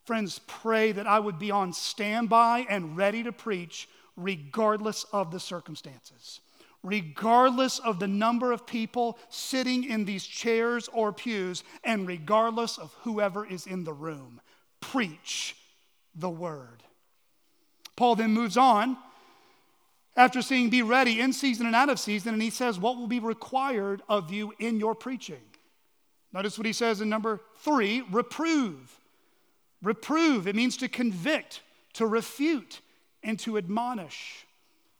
Friends, 0.05 0.39
pray 0.45 0.91
that 0.91 1.07
I 1.07 1.19
would 1.19 1.39
be 1.39 1.49
on 1.49 1.73
standby 1.73 2.67
and 2.69 2.95
ready 2.95 3.23
to 3.23 3.31
preach 3.31 3.89
regardless 4.15 5.03
of 5.11 5.31
the 5.31 5.39
circumstances, 5.39 6.41
regardless 6.83 7.79
of 7.79 7.99
the 7.99 8.07
number 8.07 8.51
of 8.51 8.67
people 8.67 9.17
sitting 9.29 9.83
in 9.83 10.05
these 10.05 10.23
chairs 10.23 10.87
or 10.93 11.11
pews, 11.11 11.63
and 11.83 12.07
regardless 12.07 12.77
of 12.77 12.93
whoever 13.01 13.45
is 13.45 13.65
in 13.65 13.83
the 13.83 13.93
room. 13.93 14.39
Preach 14.79 15.55
the 16.13 16.29
word. 16.29 16.83
Paul 17.95 18.15
then 18.15 18.31
moves 18.31 18.57
on 18.57 18.97
after 20.15 20.43
saying, 20.43 20.69
Be 20.69 20.83
ready 20.83 21.19
in 21.19 21.33
season 21.33 21.65
and 21.65 21.75
out 21.75 21.89
of 21.89 21.99
season, 21.99 22.33
and 22.33 22.41
he 22.41 22.51
says, 22.51 22.79
What 22.79 22.97
will 22.97 23.07
be 23.07 23.19
required 23.19 24.03
of 24.07 24.31
you 24.31 24.53
in 24.59 24.79
your 24.79 24.93
preaching? 24.93 25.41
Notice 26.31 26.57
what 26.57 26.67
he 26.67 26.73
says 26.73 27.01
in 27.01 27.09
number 27.09 27.41
three 27.57 28.03
reprove. 28.11 28.99
Reprove, 29.85 30.47
it 30.47 30.55
means 30.55 30.77
to 30.77 30.89
convict, 30.89 31.61
to 31.93 32.07
refute, 32.07 32.81
and 33.21 33.37
to 33.39 33.57
admonish. 33.57 34.45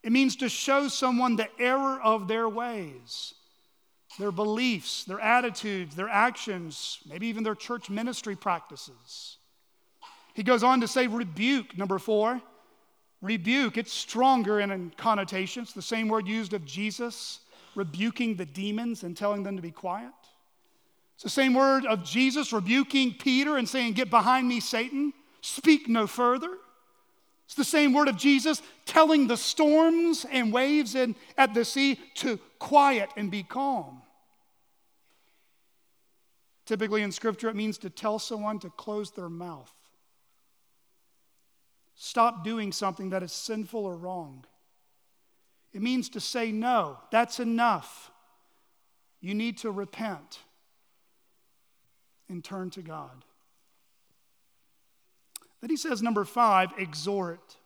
It 0.04 0.12
means 0.12 0.36
to 0.38 0.48
show 0.48 0.88
someone 0.88 1.36
the 1.36 1.50
error 1.60 2.00
of 2.00 2.28
their 2.28 2.48
ways, 2.48 3.34
their 4.20 4.32
beliefs, 4.32 5.04
their 5.04 5.20
attitudes, 5.20 5.96
their 5.96 6.08
actions, 6.08 7.00
maybe 7.10 7.26
even 7.28 7.44
their 7.44 7.56
church 7.56 7.90
ministry 7.90 8.36
practices. 8.36 9.38
He 10.36 10.44
goes 10.44 10.62
on 10.62 10.82
to 10.82 10.88
say, 10.88 11.08
rebuke, 11.08 11.76
number 11.76 11.98
four. 11.98 12.40
Rebuke, 13.24 13.78
it's 13.78 13.92
stronger 13.92 14.60
in 14.60 14.92
connotations, 14.98 15.74
the 15.74 15.82
same 15.82 16.10
word 16.10 16.28
used 16.28 16.54
of 16.54 16.64
Jesus 16.64 17.40
rebuking 17.74 18.36
the 18.36 18.46
demons 18.46 19.04
and 19.04 19.18
telling 19.18 19.42
them 19.42 19.56
to 19.56 19.64
be 19.64 19.72
quiet. 19.72 20.14
It's 21.16 21.24
the 21.24 21.30
same 21.30 21.54
word 21.54 21.86
of 21.86 22.04
Jesus 22.04 22.52
rebuking 22.52 23.14
Peter 23.14 23.58
and 23.58 23.68
saying, 23.68 23.94
Get 23.94 24.10
behind 24.10 24.48
me, 24.48 24.60
Satan, 24.60 25.14
speak 25.42 25.88
no 25.88 26.08
further. 26.08 26.58
It's 27.46 27.56
the 27.56 27.64
same 27.64 27.94
word 27.94 28.08
of 28.08 28.18
Jesus 28.18 28.62
telling 28.86 29.28
the 29.28 29.38
storms 29.38 30.26
and 30.30 30.52
waves 30.52 30.96
in, 30.96 31.16
at 31.38 31.54
the 31.54 31.64
sea 31.64 32.00
to 32.16 32.38
quiet 32.60 33.10
and 33.16 33.32
be 33.32 33.44
calm. 33.44 34.02
Typically 36.66 37.04
in 37.04 37.12
Scripture, 37.12 37.48
it 37.50 37.56
means 37.56 37.78
to 37.78 37.90
tell 37.90 38.18
someone 38.18 38.60
to 38.60 38.70
close 38.72 39.12
their 39.12 39.30
mouth. 39.30 39.72
Stop 41.94 42.44
doing 42.44 42.72
something 42.72 43.12
that 43.12 43.24
is 43.24 43.32
sinful 43.32 43.86
or 43.86 43.96
wrong. 43.96 44.44
It 45.72 45.82
means 45.82 46.10
to 46.10 46.20
say, 46.20 46.52
no, 46.52 46.98
that's 47.12 47.40
enough. 47.40 48.12
You 49.22 49.34
need 49.34 49.60
to 49.60 49.72
repent 49.72 50.40
and 52.30 52.44
turn 52.44 52.70
to 52.72 52.82
God. 52.82 53.24
Then 55.62 55.70
he 55.70 55.78
says, 55.78 56.02
number 56.02 56.26
five, 56.26 56.72
exhort. 56.78 57.58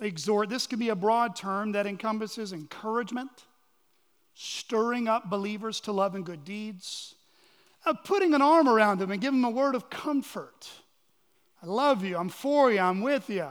Exhort. 0.00 0.48
This 0.48 0.66
can 0.66 0.78
be 0.78 0.88
a 0.88 0.96
broad 0.96 1.36
term 1.36 1.72
that 1.72 1.86
encompasses 1.86 2.52
encouragement, 2.52 3.30
stirring 4.34 5.08
up 5.08 5.28
believers 5.28 5.80
to 5.80 5.92
love 5.92 6.14
and 6.14 6.24
good 6.24 6.44
deeds, 6.44 7.14
uh, 7.84 7.94
putting 7.94 8.34
an 8.34 8.42
arm 8.42 8.68
around 8.68 8.98
them 8.98 9.10
and 9.10 9.20
giving 9.20 9.40
them 9.40 9.52
a 9.52 9.54
word 9.54 9.74
of 9.74 9.90
comfort 9.90 10.68
I 11.62 11.66
love 11.66 12.04
you. 12.04 12.16
I'm 12.16 12.28
for 12.28 12.70
you. 12.70 12.78
I'm 12.78 13.00
with 13.00 13.28
you. 13.28 13.48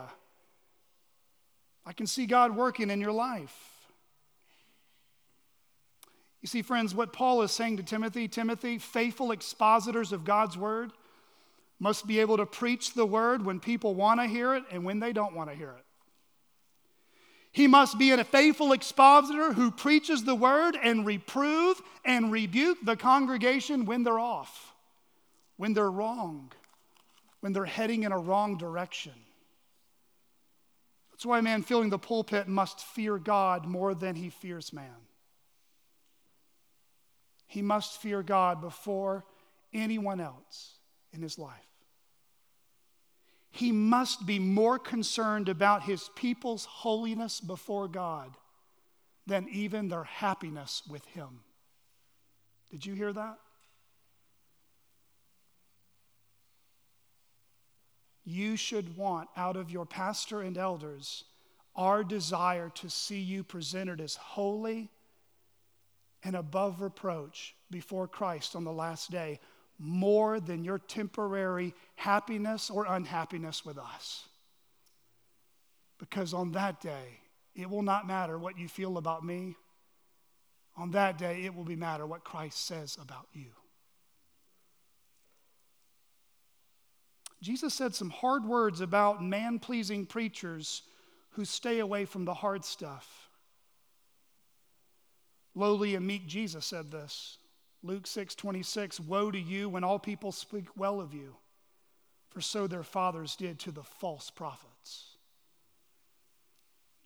I 1.84 1.92
can 1.92 2.06
see 2.06 2.26
God 2.26 2.56
working 2.56 2.90
in 2.90 3.00
your 3.00 3.12
life. 3.12 3.67
You 6.40 6.48
see, 6.48 6.62
friends, 6.62 6.94
what 6.94 7.12
Paul 7.12 7.42
is 7.42 7.50
saying 7.50 7.78
to 7.78 7.82
Timothy 7.82 8.28
Timothy, 8.28 8.78
faithful 8.78 9.32
expositors 9.32 10.12
of 10.12 10.24
God's 10.24 10.56
word 10.56 10.92
must 11.80 12.06
be 12.06 12.20
able 12.20 12.36
to 12.36 12.46
preach 12.46 12.94
the 12.94 13.06
word 13.06 13.44
when 13.44 13.60
people 13.60 13.94
want 13.94 14.20
to 14.20 14.26
hear 14.26 14.54
it 14.54 14.64
and 14.70 14.84
when 14.84 15.00
they 15.00 15.12
don't 15.12 15.34
want 15.34 15.50
to 15.50 15.56
hear 15.56 15.70
it. 15.70 15.84
He 17.50 17.66
must 17.66 17.98
be 17.98 18.10
a 18.10 18.24
faithful 18.24 18.72
expositor 18.72 19.52
who 19.52 19.70
preaches 19.70 20.24
the 20.24 20.34
word 20.34 20.76
and 20.80 21.06
reprove 21.06 21.80
and 22.04 22.30
rebuke 22.30 22.78
the 22.84 22.96
congregation 22.96 23.84
when 23.84 24.04
they're 24.04 24.18
off, 24.18 24.74
when 25.56 25.72
they're 25.72 25.90
wrong 25.90 26.52
when 27.40 27.52
they're 27.52 27.64
heading 27.64 28.02
in 28.02 28.12
a 28.12 28.18
wrong 28.18 28.56
direction. 28.56 29.12
That's 31.10 31.26
why 31.26 31.38
a 31.38 31.42
man 31.42 31.62
filling 31.62 31.90
the 31.90 31.98
pulpit 31.98 32.48
must 32.48 32.80
fear 32.80 33.18
God 33.18 33.66
more 33.66 33.94
than 33.94 34.14
he 34.14 34.30
fears 34.30 34.72
man. 34.72 34.94
He 37.48 37.62
must 37.62 38.00
fear 38.00 38.22
God 38.22 38.60
before 38.60 39.24
anyone 39.74 40.20
else 40.20 40.78
in 41.12 41.20
his 41.20 41.38
life. 41.38 41.58
He 43.50 43.72
must 43.72 44.24
be 44.24 44.38
more 44.38 44.78
concerned 44.78 45.48
about 45.48 45.82
his 45.82 46.08
people's 46.14 46.64
holiness 46.64 47.40
before 47.40 47.88
God 47.88 48.36
than 49.26 49.48
even 49.50 49.88
their 49.88 50.04
happiness 50.04 50.82
with 50.88 51.04
him. 51.06 51.40
Did 52.70 52.86
you 52.86 52.94
hear 52.94 53.12
that? 53.12 53.38
you 58.28 58.56
should 58.56 58.94
want 58.94 59.26
out 59.38 59.56
of 59.56 59.70
your 59.70 59.86
pastor 59.86 60.42
and 60.42 60.58
elders 60.58 61.24
our 61.74 62.04
desire 62.04 62.68
to 62.68 62.90
see 62.90 63.20
you 63.20 63.42
presented 63.42 64.02
as 64.02 64.16
holy 64.16 64.90
and 66.24 66.34
above 66.36 66.80
reproach 66.80 67.54
before 67.70 68.08
Christ 68.08 68.56
on 68.56 68.64
the 68.64 68.72
last 68.72 69.10
day 69.10 69.40
more 69.78 70.40
than 70.40 70.64
your 70.64 70.78
temporary 70.78 71.74
happiness 71.94 72.68
or 72.70 72.86
unhappiness 72.86 73.64
with 73.64 73.78
us. 73.78 74.26
Because 75.98 76.34
on 76.34 76.52
that 76.52 76.80
day, 76.80 77.20
it 77.54 77.68
will 77.70 77.82
not 77.82 78.06
matter 78.06 78.38
what 78.38 78.58
you 78.58 78.68
feel 78.68 78.98
about 78.98 79.24
me. 79.24 79.56
On 80.76 80.90
that 80.92 81.18
day, 81.18 81.44
it 81.44 81.54
will 81.54 81.64
be 81.64 81.76
matter 81.76 82.06
what 82.06 82.24
Christ 82.24 82.66
says 82.66 82.96
about 83.00 83.26
you. 83.32 83.50
Jesus 87.40 87.74
said 87.74 87.94
some 87.94 88.10
hard 88.10 88.44
words 88.44 88.80
about 88.80 89.22
man 89.22 89.58
pleasing 89.58 90.06
preachers 90.06 90.82
who 91.30 91.44
stay 91.44 91.78
away 91.78 92.04
from 92.04 92.24
the 92.24 92.34
hard 92.34 92.64
stuff. 92.64 93.27
Lowly 95.58 95.96
and 95.96 96.06
meek 96.06 96.28
Jesus 96.28 96.64
said 96.64 96.92
this. 96.92 97.38
Luke 97.82 98.06
6 98.06 98.36
26, 98.36 99.00
Woe 99.00 99.32
to 99.32 99.40
you 99.40 99.68
when 99.68 99.82
all 99.82 99.98
people 99.98 100.30
speak 100.30 100.66
well 100.76 101.00
of 101.00 101.12
you, 101.12 101.34
for 102.30 102.40
so 102.40 102.68
their 102.68 102.84
fathers 102.84 103.34
did 103.34 103.58
to 103.60 103.72
the 103.72 103.82
false 103.82 104.30
prophets. 104.30 105.16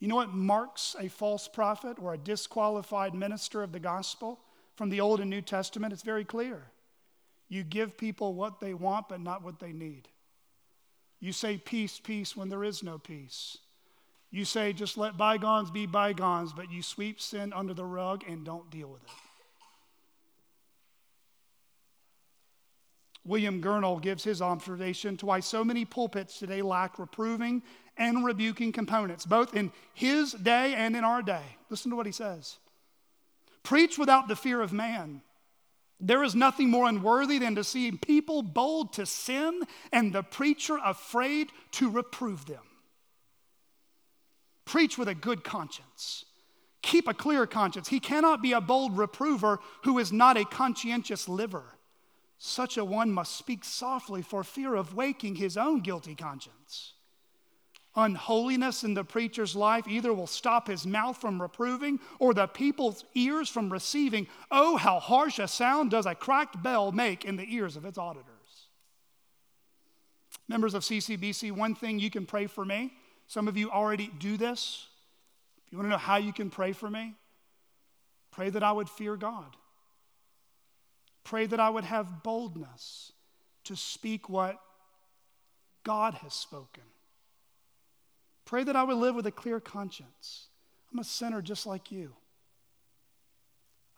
You 0.01 0.09
know 0.09 0.17
what 0.17 0.35
marks 0.35 0.95
a 1.01 1.09
false 1.09 1.49
prophet 1.49 1.97
or 1.99 2.13
a 2.13 2.19
disqualified 2.19 3.15
minister 3.15 3.63
of 3.63 3.73
the 3.73 3.81
gospel 3.81 4.39
from 4.77 4.91
the 4.91 5.01
Old 5.01 5.21
and 5.21 5.31
New 5.31 5.41
Testament? 5.41 5.95
It's 5.95 6.03
very 6.03 6.25
clear. 6.25 6.65
You 7.49 7.63
give 7.65 7.97
people 7.97 8.35
what 8.35 8.61
they 8.61 8.75
want, 8.75 9.09
but 9.09 9.21
not 9.21 9.43
what 9.43 9.61
they 9.61 9.73
need. 9.73 10.09
You 11.21 11.33
say 11.33 11.57
peace, 11.57 11.99
peace 11.99 12.37
when 12.37 12.51
there 12.51 12.65
is 12.65 12.83
no 12.83 12.99
peace. 12.99 13.57
You 14.33 14.47
say 14.47 14.73
just 14.73 14.97
let 14.97 15.19
bygones 15.19 15.71
be 15.71 15.85
bygones, 15.85 16.55
but 16.55 16.73
you 16.73 16.83
sweep 16.83 17.21
sin 17.21 17.53
under 17.53 17.75
the 17.75 17.85
rug 17.85 18.25
and 18.27 18.45
don't 18.45 18.71
deal 18.71 18.89
with 18.89 19.03
it. 19.03 19.11
William 23.25 23.63
Gurnall 23.63 24.01
gives 24.01 24.25
his 24.25 24.43
observation 24.43 25.17
to 25.19 25.27
why 25.27 25.41
so 25.41 25.63
many 25.63 25.85
pulpits 25.85 26.39
today 26.39 26.63
lack 26.63 26.99
reproving 26.99 27.63
and 27.97 28.25
rebuking 28.25 28.73
components, 28.73 29.27
both 29.27 29.55
in 29.55 29.71
his 29.93 30.33
day 30.33 30.75
and 30.75 30.97
in 30.97 31.05
our 31.05 31.23
day. 31.23 31.45
Listen 31.69 31.91
to 31.91 31.97
what 31.97 32.07
he 32.07 32.13
says 32.13 32.57
Preach 33.63 33.99
without 33.99 34.29
the 34.29 34.35
fear 34.35 34.63
of 34.63 34.73
man. 34.73 35.21
There 36.01 36.25
is 36.25 36.35
nothing 36.35 36.69
more 36.69 36.89
unworthy 36.89 37.39
than 37.39 37.55
to 37.55 37.63
see 37.63 37.93
people 37.93 38.43
bold 38.43 38.95
to 38.95 39.07
sin 39.07 39.61
and 39.93 40.13
the 40.13 40.25
preacher 40.25 40.79
afraid 40.83 41.51
to 41.73 41.91
reprove 41.91 42.47
them. 42.47 42.63
Preach 44.65 44.97
with 44.97 45.09
a 45.09 45.15
good 45.15 45.45
conscience. 45.45 46.25
Keep 46.83 47.09
a 47.09 47.15
clear 47.15 47.47
conscience. 47.47 47.89
He 47.89 48.01
cannot 48.01 48.43
be 48.43 48.53
a 48.53 48.61
bold 48.61 48.97
reprover 48.97 49.61
who 49.85 49.99
is 49.99 50.13
not 50.13 50.37
a 50.37 50.45
conscientious 50.45 51.29
liver. 51.29 51.65
Such 52.39 52.77
a 52.77 52.85
one 52.85 53.13
must 53.13 53.37
speak 53.37 53.65
softly 53.65 54.21
for 54.21 54.43
fear 54.43 54.75
of 54.75 54.95
waking 54.95 55.37
his 55.37 55.57
own 55.57 55.81
guilty 55.81 56.17
conscience. 56.17 56.95
Unholiness 57.95 58.85
in 58.85 58.95
the 58.95 59.05
preacher's 59.05 59.55
life 59.55 59.87
either 59.87 60.13
will 60.15 60.27
stop 60.27 60.67
his 60.67 60.87
mouth 60.87 61.17
from 61.17 61.41
reproving 61.41 62.01
or 62.19 62.33
the 62.33 62.47
people's 62.47 63.05
ears 63.15 63.49
from 63.49 63.71
receiving. 63.71 64.27
Oh, 64.51 64.77
how 64.77 64.99
harsh 64.99 65.39
a 65.39 65.47
sound 65.47 65.91
does 65.91 66.07
a 66.07 66.15
cracked 66.15 66.63
bell 66.63 66.91
make 66.91 67.25
in 67.25 67.37
the 67.37 67.47
ears 67.55 67.77
of 67.77 67.85
its 67.85 67.99
auditors. 67.99 68.33
Members 70.49 70.75
of 70.75 70.83
CCBC, 70.83 71.53
one 71.53 71.75
thing 71.75 71.99
you 71.99 72.11
can 72.11 72.25
pray 72.25 72.47
for 72.47 72.65
me. 72.65 72.93
Some 73.27 73.49
of 73.49 73.57
you 73.57 73.71
already 73.71 74.11
do 74.19 74.37
this. 74.37 74.87
If 75.67 75.73
you 75.73 75.79
want 75.79 75.87
to 75.87 75.91
know 75.91 75.99
how 75.99 76.17
you 76.17 76.33
can 76.33 76.51
pray 76.51 76.73
for 76.73 76.91
me, 76.91 77.15
pray 78.31 78.51
that 78.51 78.63
I 78.63 78.73
would 78.73 78.89
fear 78.89 79.17
God. 79.17 79.57
Pray 81.25 81.47
that 81.47 81.61
I 81.61 81.71
would 81.71 81.85
have 81.85 82.23
boldness 82.23 83.13
to 83.65 83.77
speak 83.77 84.29
what 84.29 84.61
God 85.85 86.15
has 86.15 86.35
spoken. 86.35 86.83
Pray 88.45 88.65
that 88.65 88.77
I 88.77 88.83
would 88.83 88.97
live 88.97 89.15
with 89.15 89.27
a 89.27 89.33
clear 89.33 89.61
conscience. 89.61 90.49
I'm 90.93 90.99
a 90.99 91.05
sinner 91.05 91.41
just 91.41 91.67
like 91.67 91.91
you. 91.91 92.13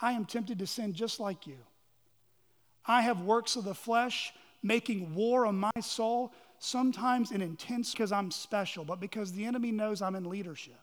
I 0.01 0.13
am 0.13 0.27
tempted 0.27 0.59
to 0.59 0.67
sin 0.67 0.93
just 0.93 1.19
like 1.19 1.47
you. 1.47 1.59
I 2.87 3.03
have 3.03 3.23
works 3.23 3.57
of 3.57 3.65
the 3.65 3.75
flesh 3.75 4.33
making 4.63 5.15
war 5.15 5.47
on 5.47 5.59
my 5.59 5.81
soul, 5.81 6.33
sometimes 6.59 7.31
in 7.31 7.43
intense 7.43 7.93
because 7.93 8.13
I'm 8.13 8.31
special, 8.31 8.85
but 8.85 9.01
because 9.01 9.33
the 9.33 9.45
enemy 9.45 9.73
knows 9.73 10.03
I'm 10.03 10.15
in 10.15 10.29
leadership. 10.29 10.75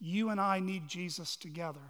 You 0.00 0.30
and 0.30 0.40
I 0.40 0.60
need 0.60 0.88
Jesus 0.88 1.36
together. 1.36 1.80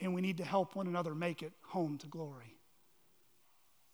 And 0.00 0.14
we 0.14 0.20
need 0.20 0.38
to 0.38 0.44
help 0.44 0.76
one 0.76 0.86
another 0.86 1.14
make 1.14 1.42
it 1.42 1.52
home 1.62 1.96
to 1.98 2.06
glory. 2.06 2.58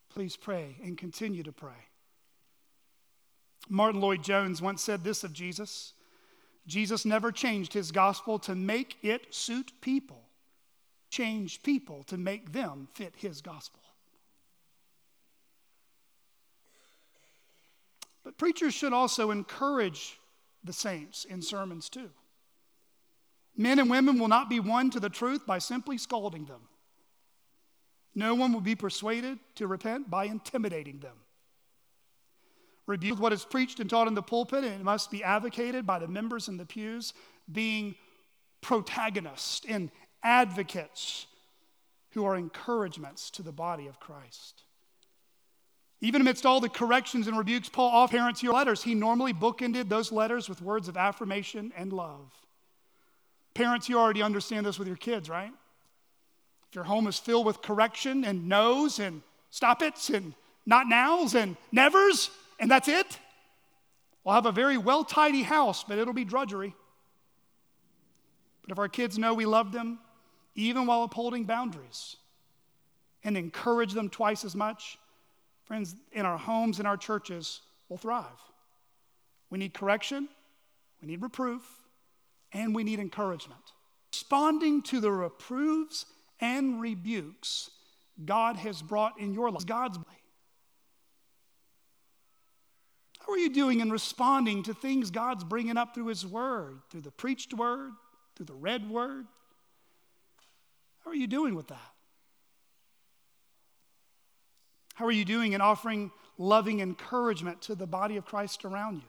Please 0.09 0.37
pray 0.37 0.77
and 0.83 0.99
continue 0.99 1.45
to 1.45 1.53
pray. 1.53 1.87
Martyn 3.69 4.01
Lloyd-Jones 4.01 4.61
once 4.61 4.83
said 4.83 5.05
this 5.05 5.23
of 5.23 5.33
Jesus 5.33 5.95
Jesus 6.67 7.05
never 7.05 7.33
changed 7.33 7.73
his 7.73 7.91
gospel 7.91 8.39
to 8.41 8.55
make 8.55 8.97
it 9.03 9.35
suit 9.35 9.73
people, 9.81 10.23
changed 11.21 11.63
people 11.63 12.03
to 12.05 12.17
make 12.17 12.53
them 12.53 12.89
fit 12.95 13.13
his 13.15 13.43
gospel. 13.43 13.83
But 18.25 18.39
preachers 18.39 18.73
should 18.73 18.95
also 18.95 19.31
encourage 19.31 20.19
the 20.65 20.73
saints 20.73 21.27
in 21.27 21.43
sermons 21.43 21.91
too. 21.91 22.09
Men 23.55 23.79
and 23.79 23.91
women 23.91 24.19
will 24.19 24.29
not 24.29 24.49
be 24.49 24.61
won 24.61 24.89
to 24.91 25.01
the 25.01 25.11
truth 25.11 25.47
by 25.47 25.59
simply 25.59 25.99
scolding 25.99 26.47
them. 26.47 26.63
No 28.15 28.35
one 28.35 28.55
will 28.55 28.63
be 28.63 28.75
persuaded 28.75 29.39
to 29.57 29.67
repent 29.67 30.11
by 30.11 30.25
intimidating 30.25 31.01
them. 31.01 31.17
Rebuke 32.87 33.21
what 33.21 33.35
is 33.35 33.45
preached 33.45 33.79
and 33.79 33.91
taught 33.91 34.09
in 34.09 34.15
the 34.15 34.23
pulpit, 34.23 34.65
and 34.65 34.81
it 34.81 34.85
must 34.85 35.11
be 35.11 35.23
advocated 35.23 35.87
by 35.87 35.99
the 35.99 36.09
members 36.09 36.49
in 36.49 36.57
the 36.57 36.65
pews, 36.65 37.13
being 37.53 37.95
protagonists 38.63 39.67
and 39.69 39.91
advocates 40.23 41.27
who 42.11 42.25
are 42.25 42.37
encouragements 42.37 43.31
to 43.31 43.43
the 43.43 43.53
body 43.53 43.87
of 43.87 44.01
Christ. 44.01 44.63
Even 46.01 46.23
amidst 46.23 46.47
all 46.47 46.61
the 46.61 46.69
corrections 46.69 47.27
and 47.29 47.37
rebukes 47.37 47.69
Paul 47.69 47.91
offers 47.91 48.17
parents 48.19 48.43
your 48.43 48.55
letters, 48.55 48.83
he 48.83 48.95
normally 48.95 49.35
bookended 49.35 49.89
those 49.89 50.11
letters 50.11 50.49
with 50.49 50.63
words 50.63 50.89
of 50.89 50.97
affirmation 50.97 51.73
and 51.77 51.93
love. 51.93 52.33
Parents, 53.53 53.89
you 53.89 53.99
already 53.99 54.23
understand 54.23 54.65
this 54.65 54.79
with 54.79 54.89
your 54.89 54.97
kids, 54.97 55.29
right? 55.29 55.53
If 56.69 56.75
your 56.75 56.85
home 56.85 57.07
is 57.07 57.19
filled 57.19 57.47
with 57.47 57.63
correction 57.63 58.25
and 58.25 58.49
no's 58.49 58.99
and 58.99 59.23
stop 59.51 59.83
it's 59.83 60.09
and 60.09 60.35
not 60.65 60.87
nows 60.89 61.35
and 61.35 61.57
nevers, 61.71 62.31
and 62.59 62.71
that's 62.71 62.89
it, 62.89 63.19
we'll 64.25 64.35
have 64.35 64.47
a 64.47 64.53
very 64.53 64.79
well 64.79 65.05
tidy 65.05 65.43
house, 65.43 65.85
but 65.85 65.99
it'll 65.99 66.15
be 66.15 66.25
drudgery. 66.25 66.75
But 68.63 68.73
if 68.73 68.79
our 68.79 68.89
kids 68.89 69.19
know 69.19 69.35
we 69.35 69.47
love 69.47 69.73
them, 69.73 69.99
even 70.55 70.87
while 70.87 71.03
upholding 71.03 71.45
boundaries, 71.45 72.17
and 73.23 73.37
encourage 73.37 73.93
them 73.93 74.09
twice 74.09 74.45
as 74.45 74.57
much, 74.57 74.99
friends, 75.65 75.95
in 76.13 76.25
our 76.25 76.39
homes 76.39 76.79
and 76.79 76.89
our 76.89 76.97
churches, 76.97 77.61
will 77.89 77.99
thrive. 77.99 78.25
We 79.51 79.59
need 79.59 79.75
correction, 79.75 80.29
we 81.01 81.09
need 81.09 81.23
reproof, 81.23 81.63
and 82.53 82.75
we 82.75 82.85
need 82.85 82.99
encouragement. 82.99 83.61
Responding 84.13 84.83
to 84.83 85.01
the 85.01 85.11
reproofs 85.11 86.07
and 86.41 86.81
rebukes 86.81 87.71
God 88.25 88.57
has 88.57 88.83
brought 88.83 89.21
in 89.21 89.33
your 89.33 89.51
life. 89.51 89.67
God's 89.67 89.99
way. 89.99 90.05
How 93.21 93.33
are 93.33 93.39
you 93.39 93.51
doing 93.51 93.81
in 93.81 93.91
responding 93.91 94.63
to 94.65 94.75
things 94.75 95.11
God's 95.11 95.45
bringing 95.45 95.77
up 95.77 95.95
through 95.95 96.07
His 96.07 96.27
Word, 96.27 96.81
through 96.91 97.03
the 97.03 97.11
preached 97.11 97.55
Word, 97.55 97.93
through 98.35 98.47
the 98.47 98.55
read 98.55 98.91
Word? 98.91 99.27
How 101.05 101.11
are 101.11 101.17
you 101.17 101.27
doing 101.27 101.55
with 101.55 101.69
that? 101.69 101.93
How 104.95 105.07
are 105.07 105.13
you 105.13 105.25
doing 105.25 105.55
in 105.55 105.61
offering 105.61 106.11
loving 106.37 106.81
encouragement 106.81 107.63
to 107.63 107.75
the 107.75 107.87
body 107.87 108.17
of 108.17 108.27
Christ 108.27 108.65
around 108.65 108.97
you, 108.97 109.09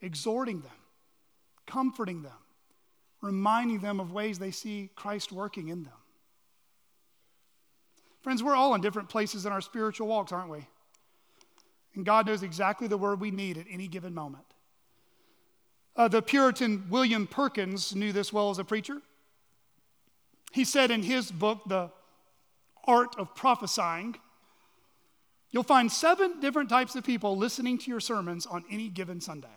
exhorting 0.00 0.60
them, 0.60 0.70
comforting 1.66 2.22
them, 2.22 2.32
reminding 3.20 3.80
them 3.80 3.98
of 3.98 4.12
ways 4.12 4.38
they 4.38 4.52
see 4.52 4.90
Christ 4.94 5.32
working 5.32 5.68
in 5.68 5.82
them? 5.82 5.92
Friends, 8.22 8.42
we're 8.42 8.54
all 8.54 8.74
in 8.74 8.80
different 8.80 9.08
places 9.08 9.44
in 9.44 9.52
our 9.52 9.60
spiritual 9.60 10.06
walks, 10.06 10.32
aren't 10.32 10.50
we? 10.50 10.66
And 11.94 12.04
God 12.06 12.26
knows 12.26 12.42
exactly 12.42 12.86
the 12.86 12.96
word 12.96 13.20
we 13.20 13.30
need 13.30 13.58
at 13.58 13.66
any 13.68 13.88
given 13.88 14.14
moment. 14.14 14.46
Uh, 15.96 16.08
the 16.08 16.22
Puritan 16.22 16.86
William 16.90 17.26
Perkins 17.26 17.94
knew 17.94 18.12
this 18.12 18.32
well 18.32 18.50
as 18.50 18.58
a 18.58 18.64
preacher. 18.64 19.00
He 20.54 20.64
said 20.64 20.92
in 20.92 21.02
his 21.02 21.32
book, 21.32 21.62
The 21.66 21.90
Art 22.86 23.16
of 23.18 23.34
Prophesying, 23.34 24.14
You'll 25.50 25.64
find 25.64 25.90
seven 25.90 26.40
different 26.40 26.68
types 26.68 26.94
of 26.94 27.04
people 27.04 27.36
listening 27.36 27.78
to 27.78 27.90
your 27.90 28.00
sermons 28.00 28.46
on 28.46 28.64
any 28.70 28.88
given 28.88 29.20
Sunday. 29.20 29.48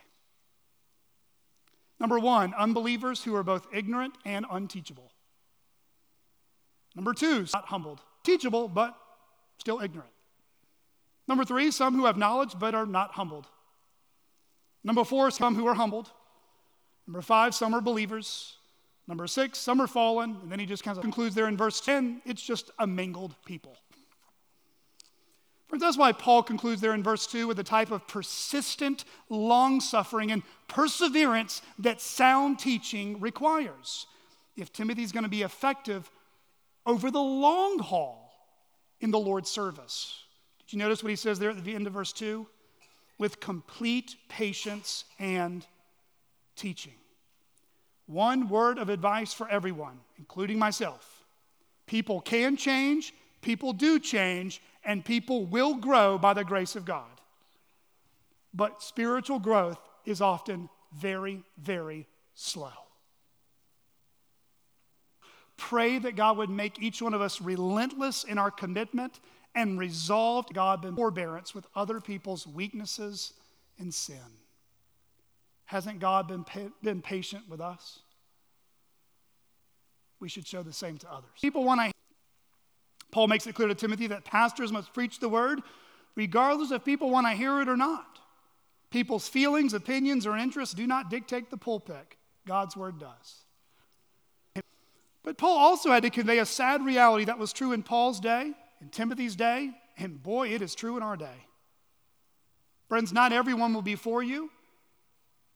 Number 2.00 2.20
one, 2.20 2.54
unbelievers 2.56 3.24
who 3.24 3.36
are 3.36 3.44
both 3.44 3.68
ignorant 3.72 4.16
and 4.26 4.46
unteachable. 4.50 5.12
Number 6.96 7.14
two, 7.14 7.46
not 7.54 7.66
humbled, 7.66 8.02
teachable, 8.24 8.68
but 8.68 8.96
still 9.60 9.80
ignorant. 9.82 10.12
Number 11.28 11.46
three, 11.46 11.70
some 11.70 11.96
who 11.96 12.06
have 12.06 12.18
knowledge 12.18 12.54
but 12.60 12.74
are 12.74 12.88
not 12.88 13.12
humbled. 13.12 13.46
Number 14.84 15.04
four, 15.04 15.30
some 15.30 15.54
who 15.54 15.68
are 15.68 15.76
humbled. 15.76 16.12
Number 17.06 17.22
five, 17.22 17.54
some 17.54 17.76
are 17.76 17.82
believers. 17.82 18.57
Number 19.08 19.28
six, 19.28 19.58
some 19.58 19.82
are 19.82 19.88
fallen. 19.88 20.38
And 20.42 20.52
then 20.52 20.60
he 20.60 20.66
just 20.66 20.84
kind 20.84 20.98
of 20.98 21.02
concludes 21.02 21.34
there 21.34 21.48
in 21.48 21.58
verse 21.58 21.80
10 21.82 22.22
it's 22.26 22.42
just 22.42 22.72
a 22.80 22.86
mingled 22.86 23.36
people. 23.46 23.78
Friends, 25.68 25.82
that's 25.82 25.98
why 25.98 26.14
Paul 26.14 26.44
concludes 26.44 26.80
there 26.80 26.94
in 26.94 27.04
verse 27.04 27.28
2 27.28 27.46
with 27.46 27.60
a 27.60 27.64
type 27.64 27.92
of 27.92 28.08
persistent 28.08 29.04
long 29.30 29.82
suffering 29.82 30.32
and 30.32 30.44
perseverance 30.70 31.62
that 31.80 32.00
sound 32.00 32.58
teaching 32.58 33.20
requires. 33.20 34.08
If 34.56 34.72
Timothy's 34.72 35.12
going 35.12 35.24
to 35.24 35.30
be 35.30 35.42
effective 35.42 36.10
over 36.86 37.12
the 37.12 37.22
long 37.22 37.80
haul 37.80 38.32
in 39.02 39.12
the 39.12 39.20
Lord's 39.20 39.50
service. 39.50 40.24
Did 40.60 40.74
you 40.74 40.80
notice 40.80 41.04
what 41.04 41.10
he 41.10 41.18
says 41.18 41.38
there 41.38 41.50
at 41.50 41.64
the 41.64 41.76
end 41.76 41.86
of 41.86 41.94
verse 41.94 42.14
2? 42.14 42.48
With 43.20 43.40
complete 43.42 44.16
patience 44.30 45.04
and 45.20 45.66
teaching. 46.56 46.94
One 48.08 48.48
word 48.48 48.78
of 48.78 48.90
advice 48.90 49.34
for 49.34 49.48
everyone, 49.50 50.00
including 50.18 50.58
myself. 50.58 51.26
People 51.86 52.22
can 52.22 52.58
change, 52.58 53.14
people 53.42 53.74
do 53.74 54.00
change, 54.00 54.62
and 54.84 55.04
people 55.04 55.46
will 55.46 55.76
grow 55.76 56.18
by 56.18 56.34
the 56.34 56.44
grace 56.44 56.76
of 56.76 56.86
God. 56.86 57.06
But 58.54 58.82
spiritual 58.82 59.40
growth 59.40 59.80
is 60.06 60.22
often 60.22 60.70
very, 60.96 61.44
very 61.58 62.08
slow. 62.34 62.72
Pray 65.58 66.00
that 66.00 66.16
God 66.16 66.38
would 66.38 66.50
make 66.50 66.82
each 66.82 67.02
one 67.02 67.14
of 67.14 67.22
us 67.22 67.42
relentless 67.42 68.24
in 68.24 68.38
our 68.38 68.52
commitment 68.52 69.20
and 69.54 69.80
resolved 69.80 70.54
God 70.54 70.86
in 70.86 70.96
forbearance 70.96 71.54
with 71.54 71.66
other 71.76 72.00
people's 72.00 72.46
weaknesses 72.48 73.34
and 73.80 73.94
sin. 73.94 74.18
Hasn't 75.68 76.00
God 76.00 76.28
been, 76.28 76.44
pa- 76.44 76.72
been 76.82 77.02
patient 77.02 77.44
with 77.48 77.62
us? 77.62 78.00
We 80.20 80.30
should 80.30 80.48
show 80.48 80.64
the 80.64 80.74
same 80.74 80.98
to 80.98 81.12
others. 81.12 81.30
People 81.40 81.64
want 81.64 81.82
to 81.82 81.92
Paul 83.12 83.28
makes 83.28 83.48
it 83.48 83.56
clear 83.56 83.68
to 83.68 83.76
Timothy 83.76 84.08
that 84.08 84.26
pastors 84.26 84.72
must 84.72 84.94
preach 84.94 85.20
the 85.20 85.30
word 85.30 85.62
regardless 86.16 86.72
if 86.72 86.84
people 86.84 87.10
want 87.10 87.28
to 87.28 87.34
hear 87.34 87.62
it 87.62 87.70
or 87.70 87.78
not. 87.78 88.20
People's 88.90 89.28
feelings, 89.28 89.74
opinions, 89.74 90.26
or 90.26 90.38
interests 90.38 90.74
do 90.74 90.88
not 90.88 91.10
dictate 91.10 91.50
the 91.50 91.58
pulpit. 91.58 92.16
God's 92.46 92.76
word 92.76 93.00
does. 93.00 93.44
But 95.24 95.38
Paul 95.38 95.58
also 95.58 95.92
had 95.92 96.04
to 96.04 96.10
convey 96.10 96.40
a 96.40 96.46
sad 96.46 96.84
reality 96.84 97.26
that 97.26 97.38
was 97.38 97.52
true 97.52 97.74
in 97.74 97.84
Paul's 97.84 98.20
day, 98.20 98.54
in 98.82 98.90
Timothy's 98.90 99.36
day, 99.36 99.72
and 99.98 100.22
boy, 100.24 100.50
it 100.50 100.62
is 100.62 100.74
true 100.74 100.96
in 100.96 101.04
our 101.04 101.18
day. 101.18 101.46
Friends, 102.88 103.12
not 103.12 103.34
everyone 103.34 103.74
will 103.74 103.82
be 103.82 103.96
for 103.96 104.24
you. 104.24 104.50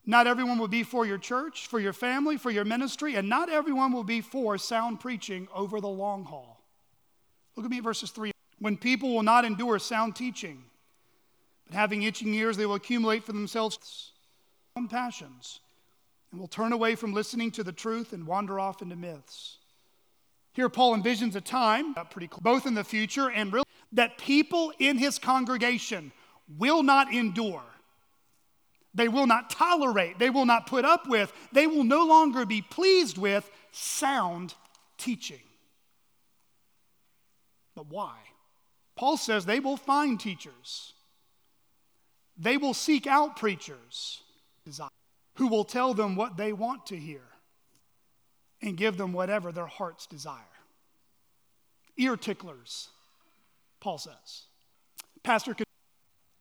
Not 0.04 0.26
everyone 0.26 0.58
will 0.58 0.68
be 0.68 0.82
for 0.82 1.06
your 1.06 1.18
church, 1.18 1.68
for 1.68 1.78
your 1.78 1.92
family, 1.92 2.36
for 2.36 2.50
your 2.50 2.64
ministry, 2.64 3.14
and 3.14 3.28
not 3.28 3.48
everyone 3.48 3.92
will 3.92 4.04
be 4.04 4.20
for 4.20 4.58
sound 4.58 5.00
preaching 5.00 5.46
over 5.54 5.80
the 5.80 5.88
long 5.88 6.24
haul. 6.24 6.60
Look 7.56 7.64
at 7.64 7.70
me 7.70 7.78
at 7.78 7.84
verses 7.84 8.10
3. 8.10 8.32
When 8.58 8.76
people 8.76 9.14
will 9.14 9.22
not 9.22 9.44
endure 9.44 9.78
sound 9.78 10.16
teaching, 10.16 10.64
but 11.66 11.76
having 11.76 12.02
itching 12.02 12.34
ears, 12.34 12.56
they 12.56 12.66
will 12.66 12.74
accumulate 12.74 13.24
for 13.24 13.32
themselves 13.32 14.12
own 14.76 14.88
passions 14.88 15.60
and 16.30 16.40
will 16.40 16.48
turn 16.48 16.72
away 16.72 16.94
from 16.94 17.12
listening 17.12 17.50
to 17.52 17.62
the 17.62 17.72
truth 17.72 18.12
and 18.12 18.26
wander 18.26 18.58
off 18.58 18.82
into 18.82 18.96
myths. 18.96 19.58
Here, 20.54 20.68
Paul 20.68 20.96
envisions 20.96 21.34
a 21.34 21.40
time, 21.40 21.94
uh, 21.96 22.04
pretty 22.04 22.28
both 22.40 22.66
in 22.66 22.74
the 22.74 22.84
future 22.84 23.30
and 23.30 23.52
really, 23.52 23.64
that 23.92 24.18
people 24.18 24.72
in 24.78 24.98
his 24.98 25.18
congregation 25.18 26.12
will 26.58 26.82
not 26.82 27.12
endure. 27.12 27.62
They 28.94 29.08
will 29.08 29.26
not 29.26 29.48
tolerate, 29.48 30.18
they 30.18 30.30
will 30.30 30.44
not 30.44 30.66
put 30.66 30.84
up 30.84 31.08
with, 31.08 31.32
they 31.52 31.66
will 31.66 31.84
no 31.84 32.04
longer 32.04 32.44
be 32.44 32.60
pleased 32.60 33.16
with 33.16 33.50
sound 33.70 34.54
teaching. 34.98 35.40
But 37.74 37.86
why? 37.86 38.16
Paul 38.94 39.16
says 39.16 39.44
they 39.46 39.60
will 39.60 39.78
find 39.78 40.20
teachers, 40.20 40.92
they 42.36 42.56
will 42.56 42.74
seek 42.74 43.06
out 43.06 43.36
preachers 43.36 44.20
who 45.36 45.48
will 45.48 45.64
tell 45.64 45.94
them 45.94 46.14
what 46.14 46.36
they 46.36 46.52
want 46.52 46.86
to 46.86 46.96
hear 46.96 47.22
and 48.60 48.76
give 48.76 48.96
them 48.96 49.12
whatever 49.12 49.52
their 49.52 49.66
hearts 49.66 50.06
desire. 50.06 50.36
Ear 51.96 52.16
ticklers, 52.16 52.88
Paul 53.80 53.98
says. 53.98 54.42
Pastor, 55.22 55.54
do 55.54 55.64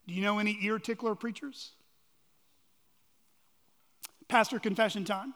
you 0.08 0.22
know 0.22 0.40
any 0.40 0.58
ear 0.62 0.80
tickler 0.80 1.16
preachers? 1.16 1.72
Pastor 4.32 4.60
confession 4.60 5.04
time. 5.04 5.34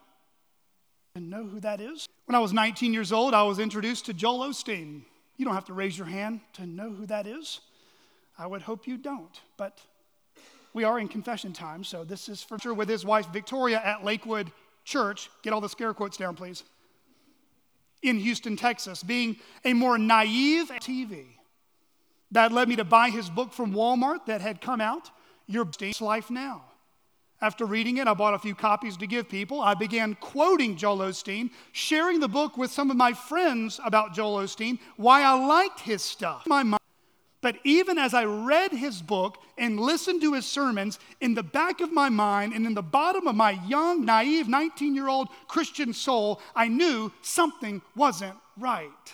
And 1.16 1.30
know 1.30 1.46
who 1.46 1.60
that 1.60 1.82
is? 1.82 2.08
When 2.28 2.36
I 2.36 2.40
was 2.40 2.54
19 2.54 2.94
years 2.94 3.12
old, 3.12 3.34
I 3.34 3.44
was 3.44 3.60
introduced 3.60 4.06
to 4.06 4.14
Joel 4.14 4.48
Osteen. 4.48 5.02
You 5.36 5.44
don't 5.44 5.54
have 5.54 5.66
to 5.66 5.74
raise 5.74 5.98
your 5.98 6.08
hand 6.08 6.40
to 6.54 6.66
know 6.66 6.90
who 6.92 7.06
that 7.08 7.28
is. 7.28 7.60
I 8.40 8.48
would 8.48 8.62
hope 8.62 8.88
you 8.88 8.96
don't, 8.96 9.42
but 9.58 9.82
we 10.74 10.86
are 10.86 10.98
in 10.98 11.10
confession 11.10 11.52
time, 11.52 11.84
so 11.84 12.06
this 12.06 12.30
is 12.30 12.42
for 12.42 12.58
sure 12.58 12.74
with 12.74 12.88
his 12.88 13.04
wife 13.04 13.28
Victoria 13.34 13.82
at 13.84 14.06
Lakewood 14.06 14.50
Church. 14.86 15.30
Get 15.44 15.52
all 15.52 15.60
the 15.60 15.68
scare 15.68 15.94
quotes 15.94 16.16
down, 16.16 16.38
please. 16.38 16.64
In 18.02 18.18
Houston, 18.20 18.56
Texas, 18.56 19.04
being 19.04 19.36
a 19.66 19.74
more 19.74 19.98
naive 19.98 20.70
TV. 20.70 21.26
That 22.32 22.54
led 22.54 22.70
me 22.70 22.78
to 22.78 22.86
buy 22.86 23.10
his 23.10 23.30
book 23.30 23.52
from 23.52 23.74
Walmart 23.74 24.28
that 24.28 24.40
had 24.40 24.62
come 24.62 24.80
out, 24.80 25.12
Your 25.48 25.68
Life 26.00 26.32
Now. 26.32 26.64
After 27.42 27.66
reading 27.66 27.98
it, 27.98 28.08
I 28.08 28.14
bought 28.14 28.34
a 28.34 28.40
few 28.40 28.56
copies 28.56 28.96
to 28.98 29.08
give 29.08 29.28
people. 29.28 29.62
I 29.62 29.74
began 29.74 30.16
quoting 30.16 30.78
Joel 30.78 31.00
Osteen, 31.00 31.52
sharing 31.74 32.20
the 32.20 32.30
book 32.30 32.58
with 32.58 32.72
some 32.72 32.90
of 32.90 32.98
my 32.98 33.14
friends 33.14 33.80
about 33.84 34.14
Joel 34.14 34.38
Osteen, 34.38 34.80
why 34.96 35.24
I 35.24 35.34
liked 35.34 35.82
his 35.82 36.02
stuff. 36.02 36.48
My. 36.48 36.78
But 37.42 37.58
even 37.64 38.00
as 38.00 38.16
I 38.16 38.24
read 38.24 38.72
his 38.72 39.04
book 39.04 39.38
and 39.58 39.80
listened 39.80 40.22
to 40.22 40.34
his 40.34 40.48
sermons, 40.48 40.98
in 41.22 41.36
the 41.36 41.44
back 41.44 41.80
of 41.82 41.92
my 41.92 42.10
mind 42.10 42.54
and 42.54 42.66
in 42.66 42.74
the 42.74 42.82
bottom 42.82 43.28
of 43.28 43.36
my 43.36 43.52
young, 43.68 44.04
naive 44.04 44.48
19 44.48 44.96
year 44.96 45.08
old 45.08 45.28
Christian 45.48 45.94
soul, 45.94 46.42
I 46.56 46.70
knew 46.70 47.12
something 47.22 47.84
wasn't 47.96 48.36
right. 48.58 49.14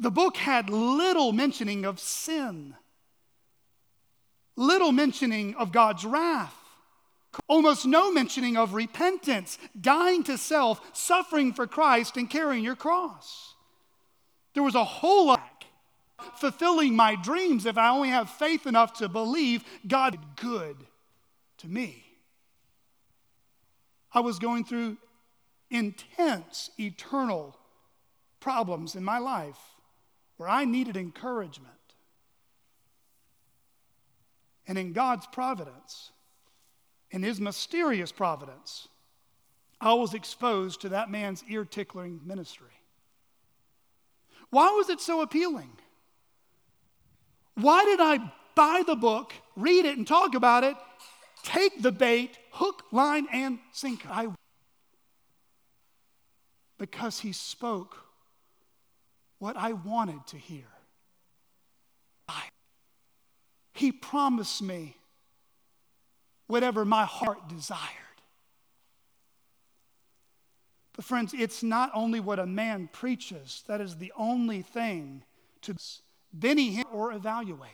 The 0.00 0.10
book 0.10 0.36
had 0.36 0.68
little 0.70 1.32
mentioning 1.32 1.84
of 1.84 2.00
sin 2.00 2.74
little 4.56 4.92
mentioning 4.92 5.54
of 5.56 5.72
God's 5.72 6.04
wrath, 6.04 6.54
almost 7.48 7.86
no 7.86 8.12
mentioning 8.12 8.56
of 8.56 8.74
repentance, 8.74 9.58
dying 9.80 10.22
to 10.24 10.38
self, 10.38 10.80
suffering 10.96 11.52
for 11.52 11.66
Christ, 11.66 12.16
and 12.16 12.30
carrying 12.30 12.64
your 12.64 12.76
cross. 12.76 13.54
There 14.54 14.62
was 14.62 14.74
a 14.74 14.84
whole 14.84 15.26
lot 15.26 15.64
fulfilling 16.36 16.94
my 16.94 17.16
dreams 17.16 17.66
if 17.66 17.76
I 17.76 17.90
only 17.90 18.08
have 18.08 18.30
faith 18.30 18.66
enough 18.66 18.94
to 18.94 19.08
believe 19.08 19.64
God 19.86 20.12
did 20.12 20.20
good 20.36 20.76
to 21.58 21.68
me. 21.68 22.04
I 24.12 24.20
was 24.20 24.38
going 24.38 24.64
through 24.64 24.96
intense, 25.70 26.70
eternal 26.78 27.56
problems 28.38 28.94
in 28.94 29.02
my 29.02 29.18
life 29.18 29.58
where 30.36 30.48
I 30.48 30.64
needed 30.64 30.96
encouragement. 30.96 31.73
And 34.66 34.78
in 34.78 34.92
God's 34.92 35.26
providence, 35.26 36.10
in 37.10 37.22
His 37.22 37.40
mysterious 37.40 38.12
providence, 38.12 38.88
I 39.80 39.92
was 39.94 40.14
exposed 40.14 40.80
to 40.80 40.88
that 40.90 41.10
man's 41.10 41.44
ear 41.48 41.64
tickling 41.64 42.20
ministry. 42.24 42.68
Why 44.50 44.70
was 44.70 44.88
it 44.88 45.00
so 45.00 45.20
appealing? 45.20 45.70
Why 47.54 47.84
did 47.84 48.00
I 48.00 48.32
buy 48.54 48.82
the 48.86 48.96
book, 48.96 49.32
read 49.56 49.84
it, 49.84 49.96
and 49.96 50.06
talk 50.06 50.34
about 50.34 50.64
it, 50.64 50.76
take 51.42 51.82
the 51.82 51.92
bait, 51.92 52.38
hook, 52.50 52.84
line, 52.92 53.26
and 53.32 53.58
sinker? 53.72 54.08
I, 54.10 54.28
because 56.78 57.20
he 57.20 57.32
spoke 57.32 57.96
what 59.38 59.56
I 59.56 59.72
wanted 59.72 60.26
to 60.28 60.36
hear. 60.36 60.64
He 63.74 63.92
promised 63.92 64.62
me 64.62 64.96
whatever 66.46 66.84
my 66.84 67.04
heart 67.04 67.48
desired. 67.48 67.80
But, 70.94 71.04
friends, 71.04 71.34
it's 71.36 71.62
not 71.62 71.90
only 71.92 72.20
what 72.20 72.38
a 72.38 72.46
man 72.46 72.88
preaches 72.92 73.64
that 73.66 73.80
is 73.80 73.96
the 73.96 74.12
only 74.16 74.62
thing 74.62 75.24
to 75.62 75.74
Then 76.32 76.56
he 76.56 76.84
or 76.92 77.12
evaluate. 77.12 77.70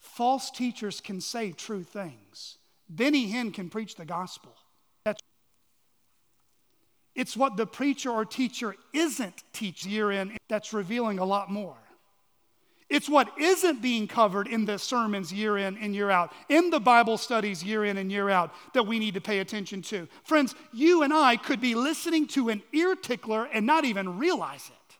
False 0.00 0.50
teachers 0.50 1.00
can 1.00 1.20
say 1.20 1.52
true 1.52 1.82
things. 1.82 2.58
Benny 2.88 3.32
Hinn 3.32 3.54
can 3.54 3.70
preach 3.70 3.96
the 3.96 4.04
gospel. 4.04 4.54
That's, 5.04 5.22
it's 7.14 7.36
what 7.36 7.56
the 7.56 7.66
preacher 7.66 8.10
or 8.10 8.26
teacher 8.26 8.76
isn't 8.92 9.42
teaching 9.54 9.90
year 9.90 10.12
in 10.12 10.36
that's 10.48 10.74
revealing 10.74 11.18
a 11.18 11.24
lot 11.24 11.50
more. 11.50 11.76
It's 12.90 13.08
what 13.08 13.38
isn't 13.38 13.80
being 13.80 14.06
covered 14.06 14.46
in 14.46 14.66
the 14.66 14.78
sermons 14.78 15.32
year 15.32 15.56
in 15.56 15.78
and 15.78 15.94
year 15.94 16.10
out, 16.10 16.32
in 16.48 16.70
the 16.70 16.80
Bible 16.80 17.16
studies 17.16 17.64
year 17.64 17.84
in 17.84 17.96
and 17.96 18.12
year 18.12 18.28
out, 18.28 18.52
that 18.74 18.86
we 18.86 18.98
need 18.98 19.14
to 19.14 19.20
pay 19.20 19.38
attention 19.38 19.80
to. 19.82 20.06
Friends, 20.24 20.54
you 20.72 21.02
and 21.02 21.12
I 21.12 21.36
could 21.36 21.60
be 21.60 21.74
listening 21.74 22.26
to 22.28 22.50
an 22.50 22.62
ear 22.72 22.94
tickler 22.94 23.46
and 23.46 23.64
not 23.64 23.84
even 23.84 24.18
realize 24.18 24.68
it. 24.68 24.96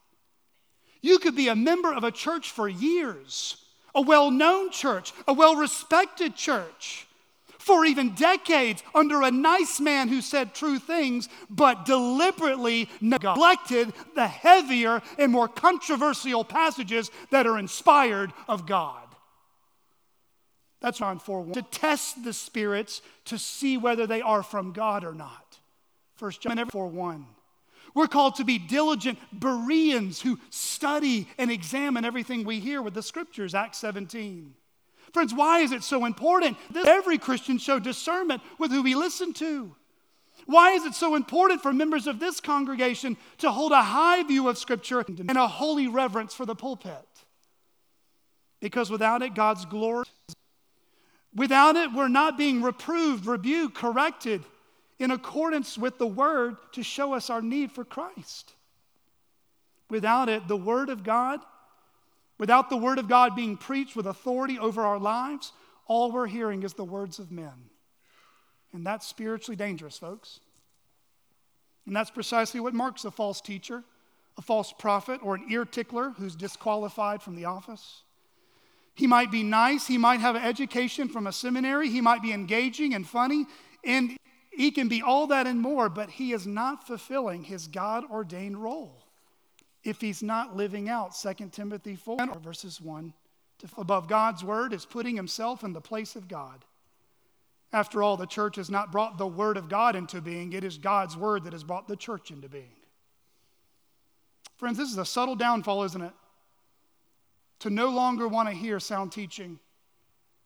You 1.02 1.18
could 1.18 1.36
be 1.36 1.48
a 1.48 1.54
member 1.54 1.92
of 1.92 2.02
a 2.02 2.10
church 2.10 2.50
for 2.50 2.66
years, 2.66 3.58
a 3.94 4.00
well 4.00 4.30
known 4.30 4.70
church, 4.70 5.12
a 5.28 5.34
well 5.34 5.54
respected 5.54 6.34
church, 6.34 7.03
for 7.64 7.86
even 7.86 8.10
decades 8.10 8.82
under 8.94 9.22
a 9.22 9.30
nice 9.30 9.80
man 9.80 10.08
who 10.08 10.20
said 10.20 10.54
true 10.54 10.78
things, 10.78 11.30
but 11.48 11.86
deliberately 11.86 12.90
neglected 13.00 13.90
the 14.14 14.28
heavier 14.28 15.00
and 15.18 15.32
more 15.32 15.48
controversial 15.48 16.44
passages 16.44 17.10
that 17.30 17.46
are 17.46 17.58
inspired 17.58 18.32
of 18.48 18.66
God. 18.66 19.00
That's 20.82 20.98
John 20.98 21.18
4 21.18 21.40
1. 21.40 21.52
To 21.54 21.62
test 21.62 22.22
the 22.22 22.34
spirits 22.34 23.00
to 23.24 23.38
see 23.38 23.78
whether 23.78 24.06
they 24.06 24.20
are 24.20 24.42
from 24.42 24.72
God 24.72 25.02
or 25.02 25.14
not. 25.14 25.58
1 26.18 26.32
John 26.40 26.68
4 26.68 26.86
1. 26.88 27.26
We're 27.94 28.08
called 28.08 28.34
to 28.36 28.44
be 28.44 28.58
diligent 28.58 29.18
Bereans 29.32 30.20
who 30.20 30.38
study 30.50 31.28
and 31.38 31.50
examine 31.50 32.04
everything 32.04 32.44
we 32.44 32.60
hear 32.60 32.82
with 32.82 32.92
the 32.92 33.02
scriptures, 33.02 33.54
Acts 33.54 33.78
17. 33.78 34.54
Friends, 35.14 35.32
why 35.32 35.60
is 35.60 35.70
it 35.70 35.84
so 35.84 36.04
important 36.04 36.58
that 36.72 36.88
every 36.88 37.18
Christian 37.18 37.56
show 37.58 37.78
discernment 37.78 38.42
with 38.58 38.72
who 38.72 38.82
we 38.82 38.96
listen 38.96 39.32
to? 39.34 39.72
Why 40.46 40.72
is 40.72 40.84
it 40.84 40.94
so 40.94 41.14
important 41.14 41.62
for 41.62 41.72
members 41.72 42.08
of 42.08 42.18
this 42.18 42.40
congregation 42.40 43.16
to 43.38 43.52
hold 43.52 43.70
a 43.70 43.80
high 43.80 44.24
view 44.24 44.48
of 44.48 44.58
Scripture 44.58 45.04
and 45.06 45.38
a 45.38 45.46
holy 45.46 45.86
reverence 45.86 46.34
for 46.34 46.44
the 46.44 46.56
pulpit? 46.56 47.06
Because 48.58 48.90
without 48.90 49.22
it, 49.22 49.36
God's 49.36 49.64
glory. 49.64 50.04
Without 51.32 51.76
it, 51.76 51.92
we're 51.92 52.08
not 52.08 52.36
being 52.36 52.60
reproved, 52.60 53.24
rebuked, 53.24 53.76
corrected 53.76 54.42
in 54.98 55.12
accordance 55.12 55.78
with 55.78 55.96
the 55.98 56.08
Word 56.08 56.56
to 56.72 56.82
show 56.82 57.14
us 57.14 57.30
our 57.30 57.40
need 57.40 57.70
for 57.70 57.84
Christ. 57.84 58.52
Without 59.88 60.28
it, 60.28 60.48
the 60.48 60.56
Word 60.56 60.88
of 60.88 61.04
God 61.04 61.38
Without 62.38 62.68
the 62.68 62.76
Word 62.76 62.98
of 62.98 63.08
God 63.08 63.36
being 63.36 63.56
preached 63.56 63.94
with 63.94 64.06
authority 64.06 64.58
over 64.58 64.82
our 64.82 64.98
lives, 64.98 65.52
all 65.86 66.10
we're 66.10 66.26
hearing 66.26 66.62
is 66.62 66.74
the 66.74 66.84
words 66.84 67.18
of 67.18 67.30
men. 67.30 67.70
And 68.72 68.84
that's 68.84 69.06
spiritually 69.06 69.56
dangerous, 69.56 69.98
folks. 69.98 70.40
And 71.86 71.94
that's 71.94 72.10
precisely 72.10 72.60
what 72.60 72.74
marks 72.74 73.04
a 73.04 73.10
false 73.10 73.40
teacher, 73.40 73.84
a 74.36 74.42
false 74.42 74.72
prophet, 74.72 75.20
or 75.22 75.36
an 75.36 75.46
ear 75.48 75.64
tickler 75.64 76.10
who's 76.10 76.34
disqualified 76.34 77.22
from 77.22 77.36
the 77.36 77.44
office. 77.44 78.02
He 78.96 79.06
might 79.06 79.30
be 79.30 79.42
nice, 79.42 79.86
he 79.86 79.98
might 79.98 80.20
have 80.20 80.34
an 80.34 80.42
education 80.42 81.08
from 81.08 81.26
a 81.26 81.32
seminary, 81.32 81.88
he 81.88 82.00
might 82.00 82.22
be 82.22 82.32
engaging 82.32 82.94
and 82.94 83.06
funny, 83.06 83.46
and 83.84 84.16
he 84.50 84.70
can 84.70 84.88
be 84.88 85.02
all 85.02 85.26
that 85.28 85.46
and 85.46 85.60
more, 85.60 85.88
but 85.88 86.10
he 86.10 86.32
is 86.32 86.46
not 86.46 86.86
fulfilling 86.86 87.44
his 87.44 87.66
God 87.68 88.04
ordained 88.10 88.62
role 88.62 89.03
if 89.84 90.00
he's 90.00 90.22
not 90.22 90.56
living 90.56 90.88
out 90.88 91.14
2 91.14 91.48
Timothy 91.52 91.94
4, 91.94 92.38
verses 92.42 92.80
1 92.80 93.12
to 93.58 93.68
above 93.76 94.08
God's 94.08 94.42
word 94.42 94.72
is 94.72 94.84
putting 94.84 95.14
himself 95.14 95.62
in 95.62 95.72
the 95.72 95.80
place 95.80 96.16
of 96.16 96.26
God. 96.26 96.64
After 97.72 98.02
all, 98.02 98.16
the 98.16 98.26
church 98.26 98.56
has 98.56 98.70
not 98.70 98.92
brought 98.92 99.18
the 99.18 99.26
word 99.26 99.56
of 99.56 99.68
God 99.68 99.96
into 99.96 100.20
being, 100.20 100.52
it 100.52 100.64
is 100.64 100.78
God's 100.78 101.16
word 101.16 101.44
that 101.44 101.52
has 101.52 101.64
brought 101.64 101.88
the 101.88 101.96
church 101.96 102.30
into 102.30 102.48
being. 102.48 102.76
Friends, 104.56 104.78
this 104.78 104.90
is 104.90 104.98
a 104.98 105.04
subtle 105.04 105.34
downfall, 105.34 105.82
isn't 105.82 106.02
it? 106.02 106.12
To 107.60 107.70
no 107.70 107.88
longer 107.88 108.28
want 108.28 108.48
to 108.48 108.54
hear 108.54 108.78
sound 108.78 109.12
teaching, 109.12 109.58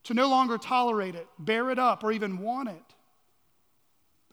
to 0.05 0.15
no 0.15 0.29
longer 0.29 0.57
tolerate 0.57 1.15
it, 1.15 1.27
bear 1.39 1.71
it 1.71 1.79
up, 1.79 2.03
or 2.03 2.13
even 2.13 2.39
want 2.39 2.69
it. 2.71 2.95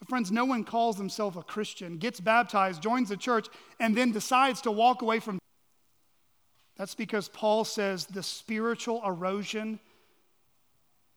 Friends, 0.08 0.32
no 0.32 0.46
one 0.46 0.64
calls 0.64 0.98
himself 0.98 1.36
a 1.36 1.44
Christian, 1.44 1.98
gets 1.98 2.20
baptized, 2.20 2.82
joins 2.82 3.10
the 3.10 3.18
church, 3.18 3.48
and 3.80 3.96
then 3.96 4.12
decides 4.12 4.62
to 4.62 4.72
walk 4.72 5.02
away 5.02 5.20
from. 5.20 5.40
That's 6.78 6.96
because 6.96 7.30
Paul 7.30 7.64
says 7.64 8.06
the 8.06 8.24
spiritual 8.24 9.02
erosion 9.06 9.80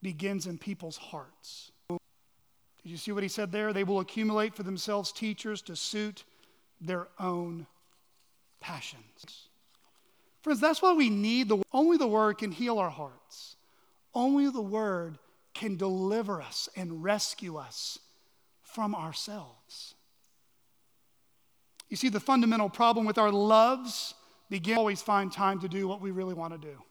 begins 0.01 0.47
in 0.47 0.59
people's 0.59 0.97
hearts. 0.97 1.72
Did 1.89 2.93
you 2.93 2.97
see 2.97 3.12
what 3.12 3.22
he 3.22 3.28
said 3.28 3.53
there? 3.53 3.72
They 3.72 3.84
will 3.84 4.01
accumulate 4.01 4.55
for 4.55 4.62
themselves 4.62 5.12
teachers 5.12 5.61
to 5.62 5.76
suit 5.76 6.24
their 6.80 7.09
own 7.18 7.66
passions. 8.61 9.49
Friends, 10.43 10.61
that's 10.61 10.80
why 10.80 10.93
we 10.95 11.11
need 11.11 11.49
the 11.49 11.62
only 11.72 11.97
the 11.97 12.07
word 12.07 12.39
can 12.39 12.53
heal 12.53 12.78
our 12.78 12.91
hearts. 12.91 13.57
Only 14.14 14.49
the 14.49 14.62
word 14.62 15.18
can 15.53 15.76
deliver 15.76 16.41
us 16.41 16.68
and 16.76 17.03
rescue 17.03 17.57
us 17.57 17.99
from 18.73 18.95
ourselves. 18.95 19.95
You 21.89 21.97
see, 21.97 22.09
the 22.09 22.21
fundamental 22.21 22.69
problem 22.69 23.07
with 23.07 23.19
our 23.19 23.33
loves 23.33 24.14
begin 24.51 24.77
always 24.77 25.01
find 25.01 25.33
time 25.33 25.61
to 25.61 25.69
do 25.69 25.89
what 25.89 26.01
we 26.01 26.11
really 26.11 26.35
want 26.35 26.53
to 26.53 26.59
do. 26.59 26.83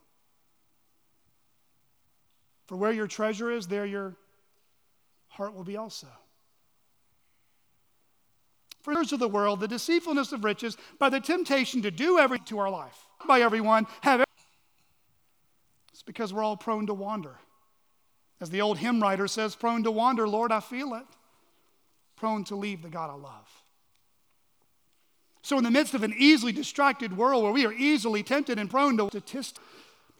For 2.66 2.76
where 2.76 2.92
your 2.92 3.08
treasure 3.08 3.52
is, 3.52 3.68
there 3.68 3.86
your 3.86 4.16
heart 5.28 5.54
will 5.54 5.64
be 5.64 5.78
also. 5.78 6.08
For 8.82 8.94
the 8.94 9.14
of 9.14 9.20
the 9.20 9.28
world, 9.28 9.60
the 9.60 9.68
deceitfulness 9.68 10.32
of 10.32 10.44
riches, 10.44 10.78
by 10.98 11.10
the 11.10 11.20
temptation 11.20 11.82
to 11.84 11.92
do 11.92 12.18
everything 12.20 12.46
to 12.48 12.60
our 12.60 12.70
life, 12.70 12.98
by 13.28 13.42
everyone, 13.42 13.86
have 14.02 14.24
it's 15.92 16.04
because 16.04 16.34
we're 16.34 16.44
all 16.44 16.58
prone 16.58 16.88
to 16.88 16.94
wander. 16.94 17.36
As 18.40 18.50
the 18.50 18.62
old 18.62 18.78
hymn 18.78 19.02
writer 19.02 19.28
says, 19.28 19.56
prone 19.56 19.84
to 19.84 19.92
wander, 19.92 20.28
Lord, 20.28 20.52
I 20.52 20.60
feel 20.60 20.94
it 20.94 21.06
prone 22.18 22.43
to 22.45 22.55
leave 22.55 22.82
the 22.82 22.89
God 22.89 23.09
I 23.09 23.13
love. 23.13 23.47
So, 25.41 25.57
in 25.57 25.63
the 25.63 25.72
midst 25.72 25.93
of 25.93 26.03
an 26.03 26.13
easily 26.18 26.51
distracted 26.51 27.15
world 27.15 27.43
where 27.43 27.53
we 27.53 27.65
are 27.65 27.72
easily 27.72 28.22
tempted 28.22 28.59
and 28.59 28.70
prone 28.70 28.97
to 28.97 29.07
statistics, 29.07 29.65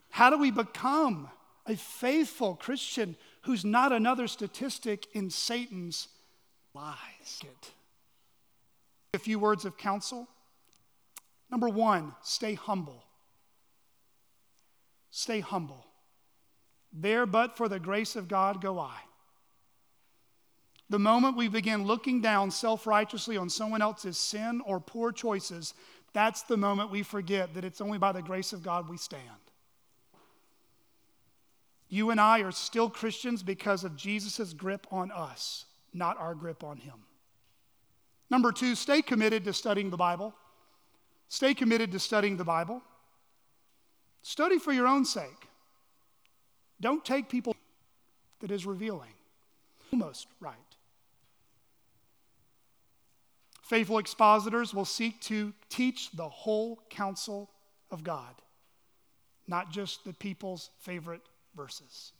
how 0.08 0.30
do 0.30 0.38
we 0.38 0.50
become 0.50 1.28
a 1.66 1.76
faithful 1.76 2.54
Christian 2.54 3.14
who's 3.42 3.62
not 3.64 3.92
another 3.92 4.26
statistic 4.26 5.06
in 5.12 5.28
Satan's 5.28 6.08
lies? 6.72 7.42
A 9.12 9.18
few 9.18 9.38
words 9.38 9.66
of 9.66 9.76
counsel. 9.76 10.28
Number 11.50 11.68
one, 11.68 12.14
stay 12.22 12.54
humble. 12.54 13.04
Stay 15.10 15.40
humble. 15.40 15.84
There, 16.92 17.26
but 17.26 17.56
for 17.56 17.68
the 17.68 17.78
grace 17.78 18.16
of 18.16 18.28
God, 18.28 18.62
go 18.62 18.78
I. 18.78 18.96
The 20.90 20.98
moment 20.98 21.36
we 21.36 21.48
begin 21.48 21.84
looking 21.84 22.20
down 22.20 22.50
self 22.50 22.86
righteously 22.86 23.36
on 23.36 23.50
someone 23.50 23.82
else's 23.82 24.16
sin 24.16 24.62
or 24.64 24.80
poor 24.80 25.12
choices, 25.12 25.74
that's 26.12 26.42
the 26.42 26.56
moment 26.56 26.90
we 26.90 27.02
forget 27.02 27.54
that 27.54 27.64
it's 27.64 27.80
only 27.80 27.98
by 27.98 28.12
the 28.12 28.22
grace 28.22 28.52
of 28.52 28.62
God 28.62 28.88
we 28.88 28.96
stand. 28.96 29.22
You 31.88 32.10
and 32.10 32.20
I 32.20 32.40
are 32.40 32.52
still 32.52 32.90
Christians 32.90 33.42
because 33.42 33.84
of 33.84 33.96
Jesus' 33.96 34.52
grip 34.52 34.86
on 34.90 35.10
us, 35.10 35.66
not 35.92 36.18
our 36.18 36.34
grip 36.34 36.64
on 36.64 36.78
Him. 36.78 37.04
Number 38.30 38.52
two, 38.52 38.74
stay 38.74 39.00
committed 39.00 39.44
to 39.44 39.52
studying 39.52 39.90
the 39.90 39.96
Bible. 39.96 40.34
Stay 41.28 41.54
committed 41.54 41.92
to 41.92 41.98
studying 41.98 42.36
the 42.36 42.44
Bible. 42.44 42.82
Study 44.22 44.58
for 44.58 44.72
your 44.72 44.86
own 44.86 45.04
sake. 45.04 45.48
Don't 46.80 47.04
take 47.04 47.28
people 47.28 47.56
that 48.40 48.50
is 48.50 48.66
revealing. 48.66 49.12
Almost 49.92 50.26
right. 50.40 50.56
Faithful 53.68 53.98
expositors 53.98 54.72
will 54.72 54.86
seek 54.86 55.20
to 55.20 55.52
teach 55.68 56.10
the 56.12 56.26
whole 56.26 56.80
counsel 56.88 57.50
of 57.90 58.02
God, 58.02 58.34
not 59.46 59.70
just 59.70 60.06
the 60.06 60.14
people's 60.14 60.70
favorite 60.78 61.20
verses. 61.54 62.12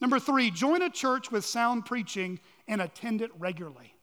Number 0.00 0.18
three, 0.18 0.50
join 0.50 0.82
a 0.82 0.90
church 0.90 1.30
with 1.30 1.44
sound 1.44 1.86
preaching 1.86 2.40
and 2.66 2.82
attend 2.82 3.22
it 3.22 3.30
regularly. 3.38 3.94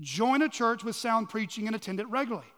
Join 0.00 0.42
a 0.42 0.48
church 0.48 0.82
with 0.82 0.96
sound 0.96 1.28
preaching 1.28 1.68
and 1.68 1.76
attend 1.76 2.00
it 2.00 2.08
regularly. 2.08 2.48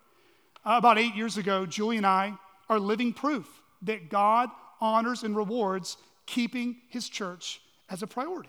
Uh, 0.64 0.76
about 0.78 0.96
eight 0.96 1.14
years 1.14 1.36
ago, 1.36 1.66
Julie 1.66 1.98
and 1.98 2.06
I 2.06 2.32
are 2.70 2.80
living 2.80 3.12
proof 3.12 3.60
that 3.82 4.08
God 4.08 4.48
honors 4.80 5.22
and 5.22 5.36
rewards 5.36 5.98
keeping 6.24 6.78
his 6.88 7.10
church 7.10 7.60
as 7.90 8.02
a 8.02 8.06
priority. 8.06 8.48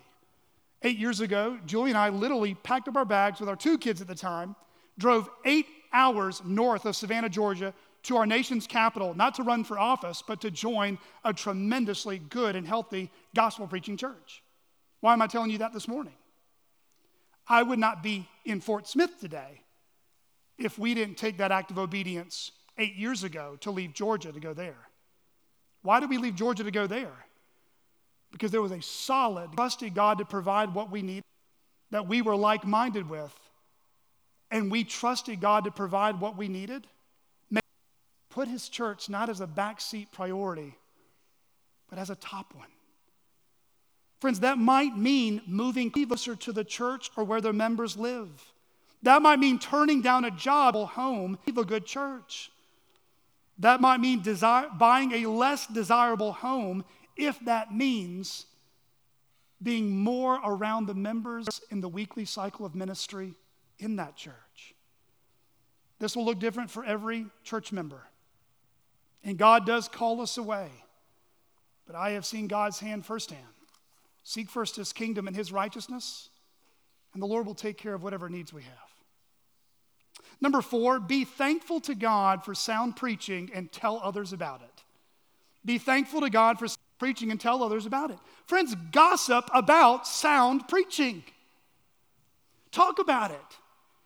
Eight 0.84 0.98
years 0.98 1.20
ago, 1.20 1.60
Julie 1.66 1.92
and 1.92 1.98
I 1.98 2.08
literally 2.08 2.54
packed 2.56 2.88
up 2.88 2.96
our 2.96 3.04
bags 3.04 3.42
with 3.42 3.50
our 3.50 3.58
two 3.58 3.78
kids 3.78 4.00
at 4.00 4.08
the 4.08 4.16
time 4.16 4.56
drove 5.00 5.28
eight 5.45 5.66
hours 5.91 6.41
north 6.45 6.86
of 6.86 6.95
Savannah, 6.95 7.30
Georgia, 7.30 7.74
to 8.04 8.18
our 8.18 8.26
nation's 8.26 8.68
capital, 8.68 9.16
not 9.16 9.36
to 9.36 9.43
run 9.43 9.64
for 9.64 9.80
office, 9.80 10.24
but 10.26 10.41
to 10.41 10.52
join 10.52 10.97
a 11.26 11.34
tremendously 11.34 12.20
good 12.20 12.56
and 12.56 12.68
healthy 12.68 13.12
gospel 13.36 13.68
preaching 13.68 13.97
church. 13.97 14.43
Why 15.02 15.14
am 15.14 15.22
I 15.22 15.28
telling 15.28 15.50
you 15.50 15.58
that 15.60 15.74
this 15.74 15.88
morning? 15.88 16.14
I 17.47 17.64
would 17.64 17.80
not 17.80 18.04
be 18.04 18.28
in 18.45 18.62
Fort 18.62 18.88
Smith 18.88 19.20
today 19.20 19.62
if 20.58 20.78
we 20.78 20.93
didn't 20.93 21.18
take 21.18 21.38
that 21.38 21.52
act 21.52 21.72
of 21.72 21.80
obedience 21.80 22.52
eight 22.78 22.95
years 22.95 23.24
ago 23.24 23.58
to 23.62 23.72
leave 23.72 23.93
Georgia 23.93 24.32
to 24.32 24.39
go 24.39 24.54
there. 24.54 24.78
Why 25.82 26.00
did 26.00 26.10
we 26.10 26.18
leave 26.18 26.36
Georgia 26.36 26.64
to 26.64 26.72
go 26.72 26.86
there? 26.86 27.26
Because 28.32 28.52
there 28.52 28.62
was 28.62 28.72
a 28.72 28.82
solid, 28.82 29.54
trusted 29.54 29.95
God 29.95 30.20
to 30.20 30.26
provide 30.26 30.74
what 30.74 30.91
we 30.91 31.02
need, 31.02 31.24
that 31.91 32.08
we 32.08 32.22
were 32.22 32.36
like 32.36 32.66
minded 32.66 33.10
with, 33.10 33.34
and 34.52 34.72
we 34.72 34.84
trusted 34.84 35.39
God 35.39 35.66
to 35.66 35.72
provide 35.72 36.20
what 36.20 36.38
we 36.38 36.47
needed. 36.47 36.88
Put 38.30 38.47
his 38.47 38.70
church 38.70 39.10
not 39.10 39.30
as 39.30 39.41
a 39.41 39.47
backseat 39.47 40.12
priority, 40.12 40.76
but 41.89 42.00
as 42.00 42.10
a 42.10 42.16
top 42.16 42.54
one. 42.56 42.68
Friends, 44.22 44.41
that 44.41 44.58
might 44.58 44.97
mean 44.97 45.41
moving 45.47 45.89
closer 45.89 46.36
to 46.36 46.52
the 46.52 46.64
church 46.64 47.10
or 47.16 47.24
where 47.24 47.41
their 47.41 47.54
members 47.54 47.97
live. 47.97 48.30
That 49.02 49.22
might 49.22 49.39
mean 49.39 49.60
turning 49.60 50.02
down 50.02 50.26
a 50.26 50.32
job 50.32 50.76
or 50.76 50.88
home, 50.88 51.39
leave 51.45 51.58
a 51.58 51.66
good 51.66 51.86
church. 51.86 52.52
That 53.58 53.82
might 53.82 54.00
mean 54.00 54.22
desire, 54.22 54.68
buying 54.78 55.12
a 55.14 55.26
less 55.26 55.68
desirable 55.68 56.34
home 56.34 56.86
if 57.16 57.39
that 57.45 57.74
means 57.74 58.45
being 59.62 59.97
more 59.97 60.39
around 60.45 60.86
the 60.86 60.93
members 60.93 61.47
in 61.70 61.82
the 61.82 61.89
weekly 61.89 62.26
cycle 62.26 62.66
of 62.66 62.76
ministry 62.76 63.34
in 63.80 63.96
that 63.96 64.16
church. 64.16 64.76
This 66.00 66.16
will 66.16 66.26
look 66.26 66.40
different 66.40 66.70
for 66.70 66.84
every 66.84 67.26
church 67.44 67.72
member. 67.72 68.02
And 69.24 69.38
God 69.38 69.66
does 69.66 69.88
call 69.88 70.22
us 70.22 70.38
away. 70.38 70.70
But 71.86 71.96
I 71.96 72.12
have 72.12 72.26
seen 72.26 72.48
God's 72.48 72.80
hand 72.80 73.06
firsthand. 73.06 73.42
Seek 74.24 74.50
first 74.50 74.76
his 74.76 74.94
kingdom 74.94 75.28
and 75.28 75.36
his 75.36 75.52
righteousness, 75.52 76.30
and 77.14 77.22
the 77.22 77.26
Lord 77.26 77.48
will 77.48 77.56
take 77.56 77.78
care 77.78 77.96
of 77.96 78.04
whatever 78.04 78.30
needs 78.30 78.54
we 78.54 78.62
have. 78.62 78.72
Number 80.40 80.62
four, 80.62 81.00
be 81.00 81.26
thankful 81.26 81.80
to 81.82 81.96
God 81.96 82.46
for 82.46 82.54
sound 82.54 82.96
preaching 82.96 83.50
and 83.54 83.72
tell 83.72 84.00
others 84.04 84.32
about 84.32 84.62
it. 84.62 84.84
Be 85.66 85.78
thankful 85.78 86.22
to 86.22 86.30
God 86.30 86.60
for 86.60 86.68
preaching 87.00 87.32
and 87.32 87.40
tell 87.40 87.64
others 87.64 87.86
about 87.86 88.12
it. 88.12 88.20
Friends, 88.46 88.76
gossip 88.92 89.50
about 89.54 90.08
sound 90.08 90.68
preaching. 90.68 91.24
Talk 92.72 93.00
about 93.00 93.32
it. 93.32 93.38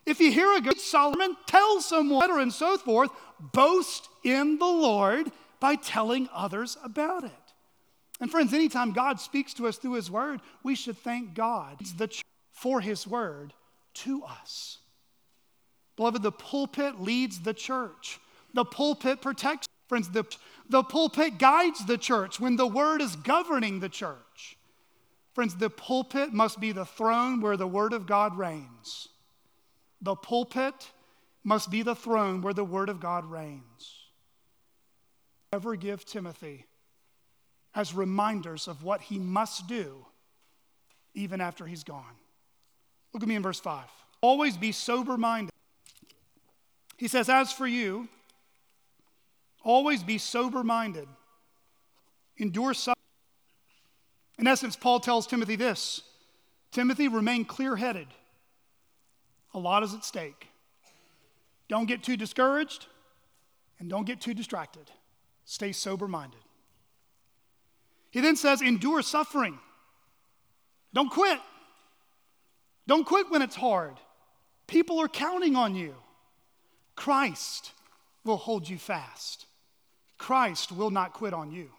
If 0.05 0.19
you 0.19 0.31
hear 0.31 0.53
a 0.55 0.61
good 0.61 0.79
Solomon, 0.79 1.37
tell 1.45 1.81
someone, 1.81 2.21
better 2.21 2.39
and 2.39 2.51
so 2.53 2.77
forth. 2.77 3.09
Boast 3.39 4.09
in 4.23 4.57
the 4.57 4.65
Lord 4.65 5.31
by 5.59 5.75
telling 5.75 6.29
others 6.33 6.77
about 6.83 7.23
it. 7.23 7.31
And 8.19 8.29
friends, 8.29 8.53
anytime 8.53 8.91
God 8.91 9.19
speaks 9.19 9.53
to 9.55 9.67
us 9.67 9.77
through 9.77 9.93
His 9.93 10.11
Word, 10.11 10.41
we 10.63 10.75
should 10.75 10.97
thank 10.97 11.33
God 11.33 11.81
for 12.51 12.81
His 12.81 13.07
Word 13.07 13.53
to 13.95 14.23
us. 14.23 14.79
Beloved, 15.95 16.21
the 16.21 16.31
pulpit 16.31 16.99
leads 16.99 17.39
the 17.39 17.53
church. 17.53 18.19
The 18.53 18.65
pulpit 18.65 19.21
protects, 19.21 19.67
friends, 19.87 20.09
the, 20.09 20.25
the 20.69 20.83
pulpit 20.83 21.37
guides 21.37 21.85
the 21.85 21.97
church 21.97 22.39
when 22.39 22.55
the 22.55 22.67
Word 22.67 23.01
is 23.01 23.15
governing 23.15 23.79
the 23.79 23.89
church. 23.89 24.57
Friends, 25.33 25.55
the 25.55 25.69
pulpit 25.69 26.33
must 26.33 26.59
be 26.59 26.71
the 26.71 26.85
throne 26.85 27.41
where 27.41 27.57
the 27.57 27.67
Word 27.67 27.93
of 27.93 28.05
God 28.05 28.37
reigns. 28.37 29.09
The 30.03 30.15
pulpit 30.15 30.91
must 31.45 31.71
be 31.71 31.81
the 31.81 31.95
throne 31.95 32.41
where 32.41 32.53
the 32.53 32.63
Word 32.63 32.89
of 32.89 32.99
God 32.99 33.25
reigns. 33.25 33.99
Ever 35.51 35.75
give 35.77 36.03
Timothy 36.03 36.65
as 37.73 37.93
reminders 37.93 38.67
of 38.67 38.83
what 38.83 39.01
he 39.01 39.17
must 39.17 39.67
do 39.67 40.05
even 41.13 41.39
after 41.39 41.65
he's 41.65 41.83
gone. 41.83 42.15
Look 43.13 43.23
at 43.23 43.29
me 43.29 43.35
in 43.35 43.43
verse 43.43 43.59
5. 43.59 43.85
Always 44.19 44.57
be 44.57 44.73
sober 44.73 45.17
minded. 45.17 45.51
He 46.97 47.07
says, 47.07 47.29
As 47.29 47.53
for 47.53 47.67
you, 47.67 48.09
always 49.63 50.03
be 50.03 50.17
sober 50.17 50.63
minded. 50.63 51.07
Endure 52.37 52.73
suffering. 52.73 52.97
In 54.37 54.47
essence, 54.47 54.75
Paul 54.75 54.99
tells 54.99 55.27
Timothy 55.27 55.55
this 55.55 56.01
Timothy, 56.71 57.07
remain 57.07 57.45
clear 57.45 57.77
headed. 57.77 58.07
A 59.53 59.59
lot 59.59 59.83
is 59.83 59.93
at 59.93 60.03
stake. 60.03 60.47
Don't 61.67 61.85
get 61.85 62.03
too 62.03 62.17
discouraged 62.17 62.87
and 63.79 63.89
don't 63.89 64.05
get 64.05 64.21
too 64.21 64.33
distracted. 64.33 64.89
Stay 65.45 65.71
sober 65.71 66.07
minded. 66.07 66.39
He 68.11 68.21
then 68.21 68.35
says, 68.35 68.61
endure 68.61 69.01
suffering. 69.01 69.59
Don't 70.93 71.09
quit. 71.09 71.39
Don't 72.87 73.05
quit 73.05 73.31
when 73.31 73.41
it's 73.41 73.55
hard. 73.55 73.95
People 74.67 74.99
are 74.99 75.07
counting 75.07 75.55
on 75.55 75.75
you. 75.75 75.95
Christ 76.95 77.71
will 78.23 78.37
hold 78.37 78.69
you 78.69 78.77
fast. 78.77 79.45
Christ 80.17 80.71
will 80.71 80.91
not 80.91 81.13
quit 81.13 81.33
on 81.33 81.51
you. 81.51 81.69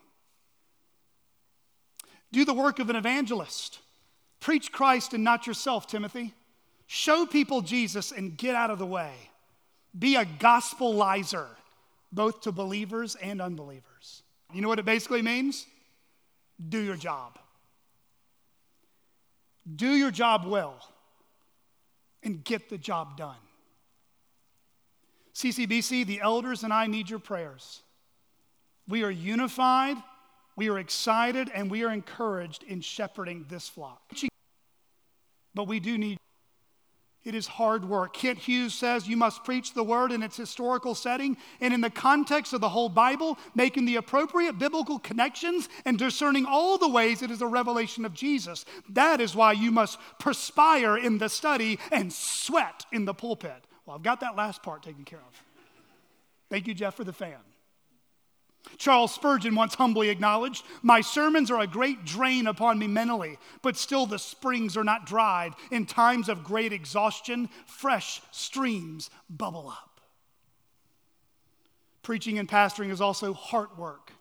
Do 2.33 2.45
the 2.45 2.53
work 2.53 2.79
of 2.81 2.91
an 2.91 2.97
evangelist. 2.97 3.79
Preach 4.41 4.73
Christ 4.73 5.15
and 5.15 5.23
not 5.23 5.47
yourself, 5.47 5.87
Timothy. 5.87 6.35
Show 6.87 7.27
people 7.27 7.61
Jesus 7.61 8.13
and 8.13 8.37
get 8.37 8.55
out 8.55 8.71
of 8.71 8.79
the 8.79 8.87
way. 8.87 9.13
Be 9.99 10.17
a 10.17 10.25
gospelizer, 10.25 11.47
both 12.13 12.43
to 12.43 12.53
believers 12.53 13.17
and 13.17 13.41
unbelievers. 13.41 14.23
You 14.53 14.61
know 14.61 14.69
what 14.69 14.79
it 14.79 14.85
basically 14.85 15.23
means? 15.23 15.67
Do 16.69 16.79
your 16.79 16.97
job. 16.97 17.39
Do 19.77 19.89
your 19.89 20.11
job 20.11 20.47
well 20.47 20.77
and 22.23 22.45
get 22.45 22.69
the 22.69 22.79
job 22.79 23.17
done. 23.17 23.37
CCBC, 25.35 26.07
the 26.07 26.21
elders 26.21 26.63
and 26.63 26.73
I 26.73 26.87
need 26.87 27.11
your 27.11 27.19
prayers. 27.19 27.83
We 28.87 29.03
are 29.03 29.11
unified, 29.11 29.97
we 30.57 30.69
are 30.69 30.79
excited, 30.79 31.51
and 31.53 31.71
we 31.71 31.83
are 31.85 31.91
encouraged 31.91 32.63
in 32.63 32.81
shepherding 32.81 33.47
this 33.49 33.69
flock. 33.69 34.01
But 35.55 35.67
we 35.67 35.81
do 35.81 35.99
need 35.99 36.19
it 37.25 37.35
is 37.35 37.47
hard 37.47 37.85
work. 37.87 38.13
Kent 38.15 38.39
Hughes 38.39 38.75
says 38.75 39.09
you 39.09 39.17
must 39.17 39.45
preach 39.45 39.73
the 39.73 39.83
word 39.83 40.13
in 40.13 40.23
its 40.23 40.37
historical 40.37 40.95
setting 40.95 41.37
and 41.61 41.73
in 41.73 41.81
the 41.81 41.91
context 41.91 42.53
of 42.53 42.61
the 42.61 42.69
whole 42.69 42.89
Bible, 42.91 43.39
making 43.55 43.87
the 43.87 43.97
appropriate 43.97 44.59
biblical 44.59 44.99
connections 44.99 45.69
and 45.85 45.99
discerning 45.99 46.45
all 46.47 46.77
the 46.77 46.89
ways 46.89 47.23
it 47.23 47.31
is 47.31 47.41
a 47.41 47.47
revelation 47.47 48.05
of 48.05 48.13
Jesus. 48.13 48.65
That 48.91 49.21
is 49.21 49.35
why 49.35 49.53
you 49.53 49.71
must 49.71 49.99
perspire 50.19 50.97
in 50.97 51.19
the 51.19 51.29
study 51.29 51.79
and 51.91 52.13
sweat 52.13 52.85
in 52.93 53.07
the 53.07 53.15
pulpit. 53.15 53.65
Well, 53.87 53.97
I've 53.97 54.03
got 54.03 54.21
that 54.21 54.37
last 54.37 54.63
part 54.63 54.83
taken 54.83 55.05
care 55.05 55.21
of. 55.21 55.43
Thank 56.51 56.67
you, 56.67 56.75
Jeff, 56.75 56.95
for 56.95 57.05
the 57.05 57.13
fan. 57.13 57.39
Charles 58.79 59.15
Spurgeon 59.15 59.55
once 59.55 59.75
humbly 59.75 60.09
acknowledged, 60.09 60.65
My 60.83 61.01
sermons 61.01 61.51
are 61.51 61.61
a 61.61 61.67
great 61.67 62.05
drain 62.05 62.47
upon 62.47 62.79
me 62.79 62.87
mentally, 62.87 63.39
but 63.63 63.77
still 63.77 64.07
the 64.07 64.19
springs 64.19 64.77
are 64.77 64.85
not 64.85 65.07
dried. 65.07 65.55
In 65.71 65.87
times 65.87 66.29
of 66.29 66.45
great 66.45 66.73
exhaustion, 66.73 67.49
fresh 67.67 68.21
streams 68.31 69.11
bubble 69.29 69.69
up. 69.69 70.01
Preaching 72.03 72.39
and 72.39 72.49
pastoring 72.49 72.91
is 72.91 73.01
also 73.01 73.33
heart 73.33 73.79
work. 73.79 74.13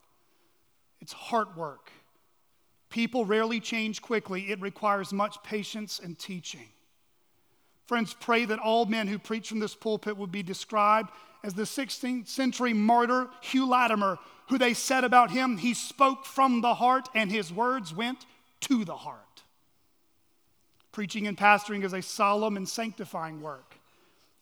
It's 1.00 1.12
heart 1.12 1.56
work. 1.56 1.90
People 2.88 3.24
rarely 3.24 3.60
change 3.60 4.00
quickly, 4.00 4.50
it 4.50 4.60
requires 4.60 5.12
much 5.12 5.42
patience 5.42 5.98
and 6.02 6.18
teaching. 6.18 6.68
Friends, 7.86 8.14
pray 8.18 8.46
that 8.46 8.58
all 8.58 8.86
men 8.86 9.08
who 9.08 9.18
preach 9.18 9.48
from 9.48 9.58
this 9.58 9.74
pulpit 9.74 10.16
would 10.16 10.32
be 10.32 10.42
described 10.42 11.10
as 11.42 11.52
the 11.52 11.64
16th 11.64 12.28
century 12.28 12.72
martyr 12.72 13.28
Hugh 13.42 13.68
Latimer, 13.68 14.18
who 14.48 14.58
they 14.58 14.74
said 14.74 15.04
about 15.04 15.30
him, 15.30 15.56
he 15.56 15.74
spoke 15.74 16.26
from 16.26 16.60
the 16.60 16.74
heart 16.74 17.08
and 17.14 17.30
his 17.30 17.52
words 17.52 17.94
went 17.94 18.26
to 18.60 18.84
the 18.84 18.96
heart. 18.96 19.42
Preaching 20.92 21.26
and 21.26 21.36
pastoring 21.36 21.84
is 21.84 21.92
a 21.92 22.02
solemn 22.02 22.56
and 22.56 22.68
sanctifying 22.68 23.40
work. 23.40 23.76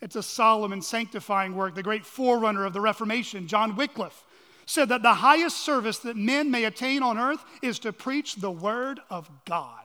It's 0.01 0.17
a 0.17 0.23
solemn 0.23 0.73
and 0.73 0.85
sanctifying 0.85 1.55
work. 1.55 1.75
The 1.75 1.83
great 1.83 2.05
forerunner 2.05 2.65
of 2.65 2.73
the 2.73 2.81
Reformation, 2.81 3.47
John 3.47 3.77
Wycliffe, 3.77 4.25
said 4.67 4.89
that 4.89 5.03
the 5.03 5.15
highest 5.15 5.59
service 5.59 5.99
that 6.01 6.17
men 6.17 6.51
may 6.51 6.65
attain 6.65 7.03
on 7.03 7.19
earth 7.19 7.45
is 7.63 7.79
to 7.81 7.93
preach 7.93 8.37
the 8.37 8.51
word 8.51 9.01
of 9.11 9.31
God. 9.45 9.79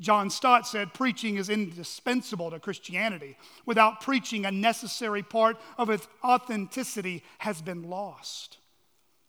John 0.00 0.30
Stott 0.30 0.66
said 0.66 0.92
preaching 0.92 1.36
is 1.36 1.48
indispensable 1.48 2.50
to 2.50 2.60
Christianity. 2.60 3.36
Without 3.64 4.00
preaching, 4.00 4.44
a 4.44 4.52
necessary 4.52 5.22
part 5.22 5.56
of 5.78 5.88
its 5.88 6.06
authenticity 6.22 7.24
has 7.38 7.62
been 7.62 7.82
lost. 7.82 8.58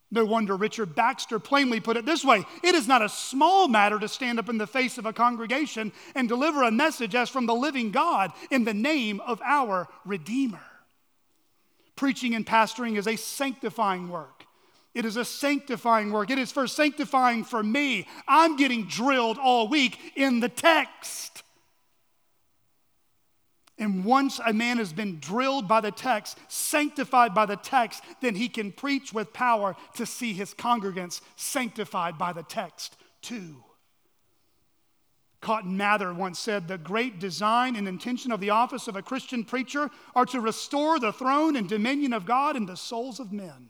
No 0.10 0.24
wonder 0.24 0.56
Richard 0.56 0.96
Baxter 0.96 1.38
plainly 1.38 1.82
put 1.82 1.98
it 1.98 2.06
this 2.06 2.24
way 2.24 2.46
It 2.64 2.76
is 2.76 2.88
not 2.88 3.02
a 3.02 3.10
small 3.10 3.68
matter 3.68 4.00
to 4.00 4.08
stand 4.08 4.40
up 4.40 4.50
in 4.50 4.58
the 4.58 4.68
face 4.68 4.98
of 4.98 5.06
a 5.06 5.14
congregation 5.14 5.92
and 6.16 6.30
deliver 6.30 6.64
a 6.64 6.72
message 6.72 7.16
as 7.16 7.30
from 7.30 7.46
the 7.46 7.56
living 7.56 7.92
God 7.92 8.32
in 8.50 8.64
the 8.64 8.74
name 8.74 9.20
of 9.22 9.42
our 9.44 9.88
Redeemer. 10.06 10.62
Preaching 11.96 12.36
and 12.36 12.46
pastoring 12.46 12.98
is 12.98 13.08
a 13.08 13.16
sanctifying 13.16 14.10
work. 14.10 14.46
It 14.94 15.06
is 15.06 15.18
a 15.18 15.26
sanctifying 15.26 16.12
work. 16.12 16.30
It 16.30 16.40
is 16.40 16.52
for 16.52 16.68
sanctifying 16.68 17.44
for 17.44 17.62
me. 17.62 18.08
I'm 18.28 18.56
getting 18.56 18.86
drilled 18.86 19.38
all 19.38 19.68
week 19.68 20.00
in 20.16 20.40
the 20.40 20.50
text. 20.50 21.44
And 23.80 24.04
once 24.04 24.40
a 24.44 24.54
man 24.54 24.78
has 24.78 24.92
been 24.92 25.20
drilled 25.20 25.68
by 25.68 25.82
the 25.82 25.92
text, 25.92 26.40
sanctified 26.48 27.36
by 27.36 27.46
the 27.46 27.58
text, 27.58 28.04
then 28.22 28.34
he 28.34 28.50
can 28.50 28.72
preach 28.72 29.14
with 29.14 29.34
power 29.34 29.76
to 29.96 30.06
see 30.06 30.34
his 30.34 30.54
congregants 30.54 31.22
sanctified 31.36 32.18
by 32.18 32.34
the 32.34 32.44
text 32.44 32.98
too. 33.22 33.64
Cotton 35.42 35.78
Mather 35.78 36.12
once 36.14 36.40
said 36.40 36.68
the 36.68 36.80
great 36.80 37.20
design 37.20 37.76
and 37.76 37.88
intention 37.88 38.32
of 38.32 38.40
the 38.40 38.50
office 38.50 38.88
of 38.88 38.96
a 38.96 39.04
Christian 39.04 39.44
preacher 39.44 39.92
are 40.16 40.26
to 40.26 40.42
restore 40.42 41.00
the 41.00 41.14
throne 41.14 41.56
and 41.56 41.70
dominion 41.70 42.14
of 42.14 42.26
God 42.26 42.56
in 42.56 42.66
the 42.66 42.76
souls 42.76 43.20
of 43.20 43.32
men. 43.32 43.70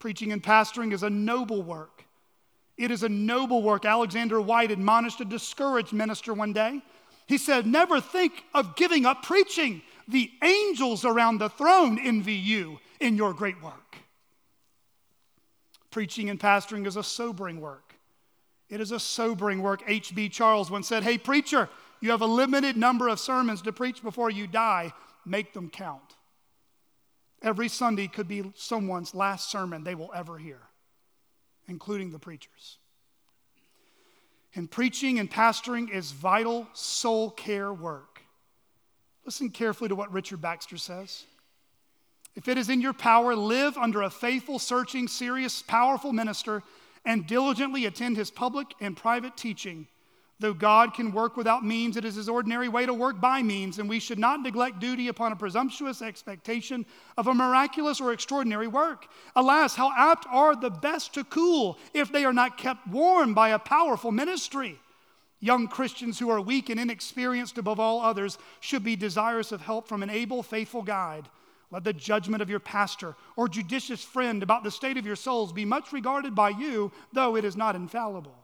Preaching 0.00 0.32
and 0.32 0.42
pastoring 0.42 0.92
is 0.92 1.04
a 1.04 1.10
noble 1.10 1.62
work. 1.62 2.04
It 2.76 2.90
is 2.90 3.04
a 3.04 3.08
noble 3.08 3.62
work. 3.62 3.84
Alexander 3.84 4.40
Whyte 4.40 4.72
admonished 4.72 5.20
a 5.20 5.24
discouraged 5.24 5.92
minister 5.92 6.34
one 6.34 6.52
day. 6.52 6.82
He 7.32 7.38
said, 7.38 7.66
Never 7.66 7.98
think 7.98 8.44
of 8.52 8.76
giving 8.76 9.06
up 9.06 9.22
preaching. 9.22 9.80
The 10.06 10.30
angels 10.44 11.02
around 11.02 11.38
the 11.38 11.48
throne 11.48 11.98
envy 11.98 12.34
you 12.34 12.78
in 13.00 13.16
your 13.16 13.32
great 13.32 13.62
work. 13.62 13.96
Preaching 15.90 16.28
and 16.28 16.38
pastoring 16.38 16.86
is 16.86 16.96
a 16.96 17.02
sobering 17.02 17.58
work. 17.58 17.94
It 18.68 18.82
is 18.82 18.92
a 18.92 19.00
sobering 19.00 19.62
work. 19.62 19.82
H.B. 19.86 20.28
Charles 20.28 20.70
once 20.70 20.86
said, 20.86 21.04
Hey, 21.04 21.16
preacher, 21.16 21.70
you 22.02 22.10
have 22.10 22.20
a 22.20 22.26
limited 22.26 22.76
number 22.76 23.08
of 23.08 23.18
sermons 23.18 23.62
to 23.62 23.72
preach 23.72 24.02
before 24.02 24.28
you 24.28 24.46
die. 24.46 24.92
Make 25.24 25.54
them 25.54 25.70
count. 25.70 26.16
Every 27.40 27.68
Sunday 27.68 28.08
could 28.08 28.28
be 28.28 28.52
someone's 28.56 29.14
last 29.14 29.50
sermon 29.50 29.84
they 29.84 29.94
will 29.94 30.10
ever 30.14 30.36
hear, 30.36 30.60
including 31.66 32.10
the 32.10 32.18
preachers. 32.18 32.76
And 34.54 34.70
preaching 34.70 35.18
and 35.18 35.30
pastoring 35.30 35.90
is 35.90 36.12
vital 36.12 36.66
soul 36.74 37.30
care 37.30 37.72
work. 37.72 38.22
Listen 39.24 39.50
carefully 39.50 39.88
to 39.88 39.94
what 39.94 40.12
Richard 40.12 40.40
Baxter 40.40 40.76
says. 40.76 41.24
If 42.34 42.48
it 42.48 42.58
is 42.58 42.68
in 42.68 42.80
your 42.80 42.92
power, 42.92 43.36
live 43.36 43.76
under 43.76 44.02
a 44.02 44.10
faithful, 44.10 44.58
searching, 44.58 45.08
serious, 45.08 45.62
powerful 45.62 46.12
minister 46.12 46.62
and 47.04 47.26
diligently 47.26 47.86
attend 47.86 48.16
his 48.16 48.30
public 48.30 48.68
and 48.80 48.96
private 48.96 49.36
teaching 49.36 49.86
Though 50.42 50.52
God 50.52 50.92
can 50.92 51.12
work 51.12 51.36
without 51.36 51.64
means, 51.64 51.96
it 51.96 52.04
is 52.04 52.16
his 52.16 52.28
ordinary 52.28 52.68
way 52.68 52.84
to 52.84 52.92
work 52.92 53.20
by 53.20 53.44
means, 53.44 53.78
and 53.78 53.88
we 53.88 54.00
should 54.00 54.18
not 54.18 54.42
neglect 54.42 54.80
duty 54.80 55.06
upon 55.06 55.30
a 55.30 55.36
presumptuous 55.36 56.02
expectation 56.02 56.84
of 57.16 57.28
a 57.28 57.34
miraculous 57.34 58.00
or 58.00 58.12
extraordinary 58.12 58.66
work. 58.66 59.06
Alas, 59.36 59.76
how 59.76 59.92
apt 59.96 60.26
are 60.28 60.56
the 60.56 60.68
best 60.68 61.14
to 61.14 61.22
cool 61.22 61.78
if 61.94 62.10
they 62.10 62.24
are 62.24 62.32
not 62.32 62.58
kept 62.58 62.88
warm 62.88 63.34
by 63.34 63.50
a 63.50 63.58
powerful 63.60 64.10
ministry. 64.10 64.80
Young 65.38 65.68
Christians 65.68 66.18
who 66.18 66.28
are 66.28 66.40
weak 66.40 66.70
and 66.70 66.80
inexperienced 66.80 67.56
above 67.56 67.78
all 67.78 68.00
others 68.00 68.36
should 68.58 68.82
be 68.82 68.96
desirous 68.96 69.52
of 69.52 69.60
help 69.60 69.86
from 69.86 70.02
an 70.02 70.10
able, 70.10 70.42
faithful 70.42 70.82
guide. 70.82 71.28
Let 71.70 71.84
the 71.84 71.92
judgment 71.92 72.42
of 72.42 72.50
your 72.50 72.58
pastor 72.58 73.14
or 73.36 73.46
judicious 73.46 74.02
friend 74.02 74.42
about 74.42 74.64
the 74.64 74.72
state 74.72 74.96
of 74.96 75.06
your 75.06 75.14
souls 75.14 75.52
be 75.52 75.64
much 75.64 75.92
regarded 75.92 76.34
by 76.34 76.48
you, 76.48 76.90
though 77.12 77.36
it 77.36 77.44
is 77.44 77.56
not 77.56 77.76
infallible. 77.76 78.41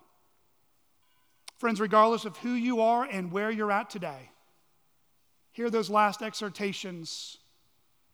Friends, 1.58 1.80
regardless 1.80 2.24
of 2.24 2.36
who 2.38 2.52
you 2.52 2.80
are 2.80 3.04
and 3.04 3.32
where 3.32 3.50
you're 3.50 3.72
at 3.72 3.90
today, 3.90 4.30
hear 5.50 5.68
those 5.70 5.90
last 5.90 6.22
exhortations 6.22 7.38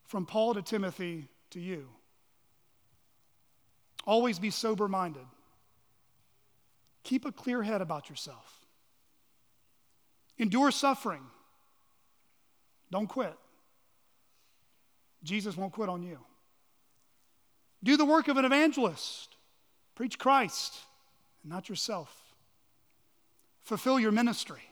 from 0.07 0.25
Paul 0.25 0.55
to 0.55 0.63
Timothy 0.63 1.29
to 1.51 1.61
you. 1.61 1.89
Always 4.07 4.39
be 4.39 4.49
sober 4.49 4.89
minded. 4.89 5.27
Keep 7.03 7.27
a 7.27 7.33
clear 7.33 7.63
head 7.63 7.83
about 7.83 8.09
yourself. 8.09 8.65
Endure 10.39 10.71
suffering. 10.71 11.23
Don't 12.91 13.09
quit. 13.09 13.35
Jesus 15.23 15.55
won't 15.55 15.73
quit 15.73 15.91
on 15.91 16.03
you. 16.03 16.19
Do 17.83 17.99
the 17.99 18.07
work 18.07 18.29
of 18.29 18.39
an 18.39 18.47
evangelist. 18.47 19.37
Preach 19.95 20.19
Christ 20.19 20.75
not 21.45 21.69
yourself 21.69 22.24
fulfill 23.65 23.99
your 23.99 24.13
ministry. 24.13 24.63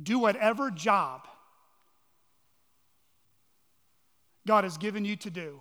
Do 0.00 0.18
whatever 0.18 0.70
job 0.70 1.26
God 4.46 4.64
has 4.64 4.78
given 4.78 5.04
you 5.04 5.16
to 5.16 5.30
do. 5.30 5.60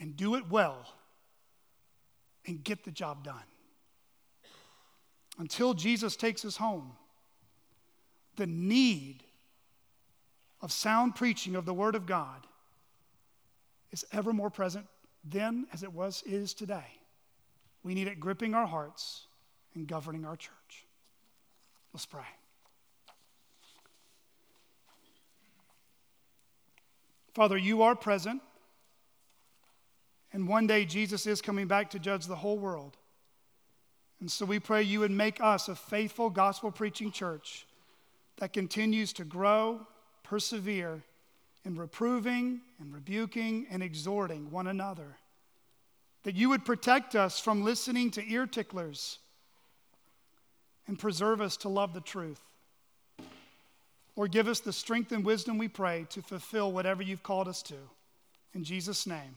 And 0.00 0.16
do 0.16 0.34
it 0.34 0.48
well 0.50 0.86
and 2.46 2.62
get 2.64 2.84
the 2.84 2.90
job 2.90 3.22
done. 3.22 3.36
Until 5.38 5.74
Jesus 5.74 6.16
takes 6.16 6.44
us 6.44 6.56
home, 6.56 6.92
the 8.36 8.46
need 8.46 9.22
of 10.60 10.72
sound 10.72 11.14
preaching 11.14 11.54
of 11.54 11.64
the 11.64 11.74
Word 11.74 11.94
of 11.94 12.06
God 12.06 12.46
is 13.92 14.04
ever 14.12 14.32
more 14.32 14.50
present 14.50 14.86
then 15.24 15.66
as 15.72 15.82
it 15.82 15.92
was 15.92 16.22
is 16.26 16.52
today. 16.52 16.98
We 17.84 17.94
need 17.94 18.08
it 18.08 18.18
gripping 18.18 18.54
our 18.54 18.66
hearts 18.66 19.26
and 19.74 19.86
governing 19.86 20.24
our 20.24 20.36
church. 20.36 20.86
Let's 21.92 22.06
pray. 22.06 22.22
Father, 27.34 27.56
you 27.56 27.82
are 27.82 27.94
present. 27.94 28.42
And 30.32 30.48
one 30.48 30.66
day 30.66 30.84
Jesus 30.84 31.26
is 31.26 31.42
coming 31.42 31.66
back 31.66 31.90
to 31.90 31.98
judge 31.98 32.26
the 32.26 32.36
whole 32.36 32.58
world. 32.58 32.96
And 34.20 34.30
so 34.30 34.46
we 34.46 34.60
pray 34.60 34.82
you 34.82 35.00
would 35.00 35.10
make 35.10 35.40
us 35.40 35.68
a 35.68 35.74
faithful 35.74 36.30
gospel 36.30 36.70
preaching 36.70 37.10
church 37.10 37.66
that 38.38 38.52
continues 38.52 39.12
to 39.14 39.24
grow, 39.24 39.86
persevere 40.22 41.02
in 41.64 41.76
reproving 41.76 42.60
and 42.80 42.92
rebuking 42.94 43.66
and 43.70 43.82
exhorting 43.82 44.50
one 44.50 44.68
another. 44.68 45.16
That 46.22 46.36
you 46.36 46.48
would 46.50 46.64
protect 46.64 47.14
us 47.14 47.40
from 47.40 47.64
listening 47.64 48.10
to 48.12 48.30
ear 48.30 48.46
ticklers 48.46 49.18
and 50.86 50.98
preserve 50.98 51.40
us 51.40 51.56
to 51.58 51.68
love 51.68 51.94
the 51.94 52.00
truth. 52.00 52.40
Or 54.14 54.28
give 54.28 54.48
us 54.48 54.60
the 54.60 54.72
strength 54.72 55.12
and 55.12 55.24
wisdom 55.24 55.58
we 55.58 55.68
pray 55.68 56.06
to 56.10 56.22
fulfill 56.22 56.70
whatever 56.70 57.02
you've 57.02 57.22
called 57.22 57.48
us 57.48 57.62
to. 57.62 57.76
In 58.54 58.64
Jesus' 58.64 59.06
name, 59.06 59.36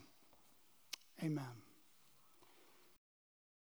amen. 1.23 1.64